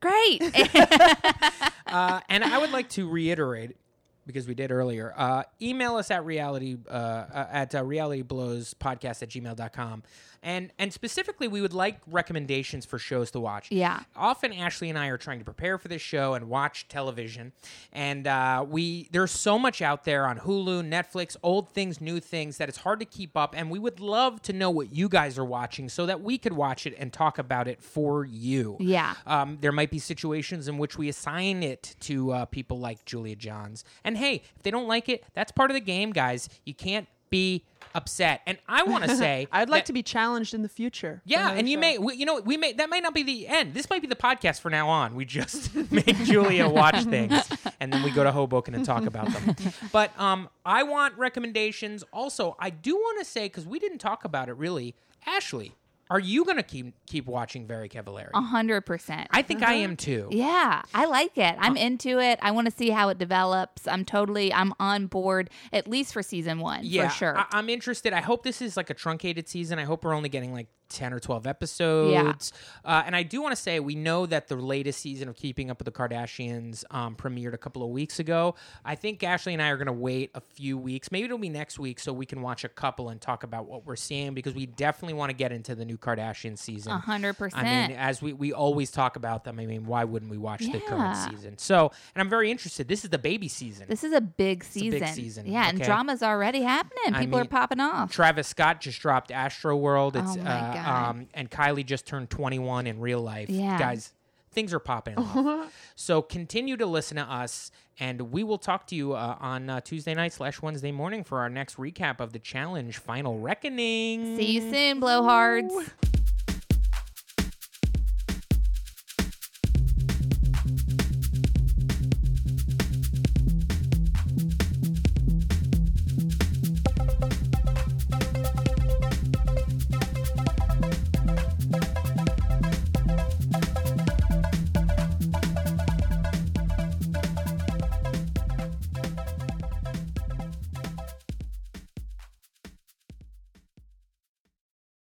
Great. 0.00 0.42
Uh, 1.90 2.20
and 2.28 2.44
I 2.44 2.58
would 2.58 2.70
like 2.70 2.88
to 2.90 3.08
reiterate 3.08 3.76
because 4.24 4.46
we 4.46 4.54
did 4.54 4.70
earlier. 4.70 5.12
Uh, 5.16 5.42
email 5.60 5.96
us 5.96 6.10
at 6.10 6.24
reality 6.24 6.76
uh, 6.88 6.92
uh, 6.92 7.46
at 7.50 7.74
uh, 7.74 7.82
realityblowspodcast 7.82 9.22
at 9.22 9.28
gmail.com. 9.28 10.02
And 10.42 10.72
and 10.78 10.92
specifically, 10.92 11.48
we 11.48 11.60
would 11.60 11.74
like 11.74 11.98
recommendations 12.06 12.86
for 12.86 12.98
shows 12.98 13.30
to 13.32 13.40
watch. 13.40 13.70
Yeah. 13.70 14.00
Often, 14.16 14.54
Ashley 14.54 14.88
and 14.88 14.98
I 14.98 15.08
are 15.08 15.18
trying 15.18 15.38
to 15.38 15.44
prepare 15.44 15.76
for 15.76 15.88
this 15.88 16.00
show 16.00 16.34
and 16.34 16.48
watch 16.48 16.88
television, 16.88 17.52
and 17.92 18.26
uh, 18.26 18.64
we 18.66 19.08
there's 19.10 19.32
so 19.32 19.58
much 19.58 19.82
out 19.82 20.04
there 20.04 20.26
on 20.26 20.38
Hulu, 20.38 20.88
Netflix, 20.88 21.36
old 21.42 21.68
things, 21.70 22.00
new 22.00 22.20
things 22.20 22.56
that 22.56 22.68
it's 22.68 22.78
hard 22.78 23.00
to 23.00 23.06
keep 23.06 23.36
up. 23.36 23.54
And 23.56 23.70
we 23.70 23.78
would 23.78 24.00
love 24.00 24.40
to 24.42 24.52
know 24.52 24.70
what 24.70 24.92
you 24.94 25.08
guys 25.08 25.38
are 25.38 25.44
watching 25.44 25.88
so 25.88 26.06
that 26.06 26.22
we 26.22 26.38
could 26.38 26.54
watch 26.54 26.86
it 26.86 26.94
and 26.98 27.12
talk 27.12 27.38
about 27.38 27.68
it 27.68 27.82
for 27.82 28.24
you. 28.24 28.76
Yeah. 28.80 29.14
Um, 29.26 29.58
there 29.60 29.72
might 29.72 29.90
be 29.90 29.98
situations 29.98 30.68
in 30.68 30.78
which 30.78 30.96
we 30.96 31.08
assign 31.08 31.62
it 31.62 31.96
to 32.00 32.32
uh, 32.32 32.44
people 32.46 32.78
like 32.78 33.04
Julia 33.04 33.36
Johns. 33.36 33.84
And 34.04 34.16
hey, 34.16 34.42
if 34.56 34.62
they 34.62 34.70
don't 34.70 34.88
like 34.88 35.08
it, 35.08 35.24
that's 35.34 35.52
part 35.52 35.70
of 35.70 35.74
the 35.74 35.80
game, 35.80 36.12
guys. 36.12 36.48
You 36.64 36.74
can't 36.74 37.06
be 37.30 37.64
upset. 37.94 38.40
And 38.46 38.56
I 38.68 38.82
want 38.84 39.04
to 39.04 39.16
say, 39.16 39.48
I'd 39.50 39.68
like 39.68 39.82
that- 39.82 39.86
to 39.86 39.92
be 39.92 40.02
challenged 40.02 40.54
in 40.54 40.62
the 40.62 40.68
future. 40.68 41.22
Yeah, 41.24 41.50
and 41.52 41.68
you 41.68 41.76
show. 41.76 41.80
may, 41.80 41.98
we, 41.98 42.14
you 42.14 42.26
know, 42.26 42.40
we 42.40 42.56
may 42.56 42.72
that 42.74 42.88
might 42.90 43.02
not 43.02 43.14
be 43.14 43.22
the 43.22 43.48
end. 43.48 43.74
This 43.74 43.88
might 43.90 44.00
be 44.02 44.06
the 44.08 44.14
podcast 44.16 44.60
for 44.60 44.70
now 44.70 44.88
on. 44.88 45.14
We 45.14 45.24
just 45.24 45.74
make 45.90 46.16
Julia 46.24 46.68
watch 46.68 47.02
things, 47.04 47.48
and 47.80 47.92
then 47.92 48.02
we 48.02 48.10
go 48.10 48.22
to 48.24 48.30
Hoboken 48.32 48.74
and 48.74 48.84
talk 48.84 49.06
about 49.06 49.28
them. 49.32 49.56
But 49.92 50.18
um, 50.20 50.48
I 50.64 50.82
want 50.84 51.16
recommendations. 51.18 52.04
Also, 52.12 52.56
I 52.60 52.70
do 52.70 52.94
want 52.94 53.18
to 53.18 53.24
say 53.24 53.46
because 53.46 53.66
we 53.66 53.78
didn't 53.78 53.98
talk 53.98 54.24
about 54.24 54.48
it 54.48 54.54
really, 54.56 54.94
Ashley. 55.26 55.72
Are 56.10 56.18
you 56.18 56.44
gonna 56.44 56.64
keep 56.64 56.94
keep 57.06 57.26
watching 57.26 57.68
Very 57.68 57.88
Cavallari? 57.88 58.30
A 58.34 58.40
hundred 58.40 58.80
percent. 58.82 59.28
I 59.30 59.42
think 59.42 59.62
I 59.62 59.76
mm-hmm. 59.76 59.84
am 59.84 59.96
too. 59.96 60.28
Yeah, 60.30 60.82
I 60.92 61.04
like 61.06 61.38
it. 61.38 61.54
I'm 61.58 61.74
uh, 61.74 61.80
into 61.80 62.18
it. 62.18 62.40
I 62.42 62.50
want 62.50 62.66
to 62.66 62.72
see 62.72 62.90
how 62.90 63.10
it 63.10 63.18
develops. 63.18 63.86
I'm 63.86 64.04
totally, 64.04 64.52
I'm 64.52 64.74
on 64.80 65.06
board 65.06 65.50
at 65.72 65.86
least 65.86 66.12
for 66.12 66.22
season 66.22 66.58
one 66.58 66.80
Yeah, 66.82 67.08
for 67.08 67.14
sure. 67.14 67.38
I, 67.38 67.46
I'm 67.52 67.68
interested. 67.68 68.12
I 68.12 68.20
hope 68.20 68.42
this 68.42 68.60
is 68.60 68.76
like 68.76 68.90
a 68.90 68.94
truncated 68.94 69.48
season. 69.48 69.78
I 69.78 69.84
hope 69.84 70.04
we're 70.04 70.14
only 70.14 70.28
getting 70.28 70.52
like 70.52 70.66
10 70.90 71.12
or 71.12 71.20
12 71.20 71.46
episodes. 71.46 72.52
Uh, 72.84 73.02
and 73.06 73.16
I 73.16 73.22
do 73.22 73.40
want 73.40 73.54
to 73.54 73.60
say 73.60 73.80
we 73.80 73.94
know 73.94 74.26
that 74.26 74.48
the 74.48 74.56
latest 74.56 75.00
season 75.00 75.28
of 75.28 75.36
Keeping 75.36 75.70
Up 75.70 75.78
with 75.78 75.86
the 75.86 75.92
Kardashians 75.92 76.84
um, 76.90 77.16
premiered 77.16 77.54
a 77.54 77.58
couple 77.58 77.82
of 77.82 77.90
weeks 77.90 78.18
ago. 78.18 78.54
I 78.84 78.94
think 78.94 79.22
Ashley 79.22 79.52
and 79.52 79.62
I 79.62 79.68
are 79.68 79.76
going 79.76 79.86
to 79.86 79.92
wait 79.92 80.30
a 80.34 80.40
few 80.40 80.76
weeks. 80.76 81.10
Maybe 81.10 81.24
it'll 81.24 81.38
be 81.38 81.48
next 81.48 81.78
week 81.78 82.00
so 82.00 82.12
we 82.12 82.26
can 82.26 82.42
watch 82.42 82.64
a 82.64 82.68
couple 82.68 83.08
and 83.08 83.20
talk 83.20 83.42
about 83.42 83.66
what 83.66 83.86
we're 83.86 83.96
seeing 83.96 84.34
because 84.34 84.54
we 84.54 84.66
definitely 84.66 85.14
want 85.14 85.30
to 85.30 85.36
get 85.36 85.52
into 85.52 85.74
the 85.74 85.84
new 85.84 85.96
Kardashian 85.96 86.58
season. 86.58 86.92
A 86.92 86.98
hundred 86.98 87.36
I 87.54 87.62
mean, 87.62 87.96
as 87.96 88.20
we, 88.20 88.32
we 88.32 88.52
always 88.52 88.90
talk 88.90 89.16
about 89.16 89.44
them, 89.44 89.58
I 89.58 89.66
mean, 89.66 89.86
why 89.86 90.04
wouldn't 90.04 90.30
we 90.30 90.38
watch 90.38 90.60
the 90.60 90.80
current 90.80 91.16
season? 91.16 91.58
So, 91.58 91.92
and 92.14 92.20
I'm 92.20 92.28
very 92.28 92.50
interested. 92.50 92.88
This 92.88 93.04
is 93.04 93.10
the 93.10 93.18
baby 93.18 93.48
season. 93.48 93.86
This 93.88 94.04
is 94.04 94.12
a 94.12 94.20
big 94.20 94.62
a 94.62 94.66
season. 94.66 95.00
big 95.00 95.08
season, 95.08 95.46
Yeah, 95.46 95.68
and 95.68 95.78
okay? 95.78 95.86
drama's 95.86 96.22
already 96.22 96.62
happening. 96.62 97.14
I 97.14 97.20
People 97.20 97.38
are 97.38 97.44
popping 97.44 97.80
off. 97.80 98.10
Travis 98.10 98.48
Scott 98.48 98.80
just 98.80 99.00
dropped 99.00 99.30
Astro 99.30 99.76
World. 99.76 100.16
It's 100.16 100.36
Oh 100.36 100.42
my 100.42 100.50
uh, 100.50 100.74
God. 100.84 101.10
um 101.10 101.26
and 101.34 101.50
Kylie 101.50 101.84
just 101.84 102.06
turned 102.06 102.30
21 102.30 102.86
in 102.86 103.00
real 103.00 103.20
life. 103.20 103.48
Yeah. 103.50 103.78
Guys, 103.78 104.12
things 104.52 104.72
are 104.74 104.78
popping 104.78 105.16
off. 105.16 105.72
so 105.94 106.22
continue 106.22 106.76
to 106.76 106.86
listen 106.86 107.16
to 107.16 107.22
us 107.22 107.70
and 107.98 108.32
we 108.32 108.42
will 108.42 108.58
talk 108.58 108.86
to 108.88 108.96
you 108.96 109.12
uh, 109.12 109.36
on 109.40 109.68
uh, 109.68 109.80
Tuesday 109.80 110.14
night 110.14 110.32
slash 110.32 110.62
Wednesday 110.62 110.90
morning 110.90 111.22
for 111.22 111.40
our 111.40 111.50
next 111.50 111.76
recap 111.76 112.18
of 112.20 112.32
the 112.32 112.38
challenge 112.38 112.96
Final 112.96 113.38
Reckoning. 113.38 114.36
See 114.36 114.52
you 114.52 114.70
soon, 114.70 115.00
blowhards. 115.00 115.90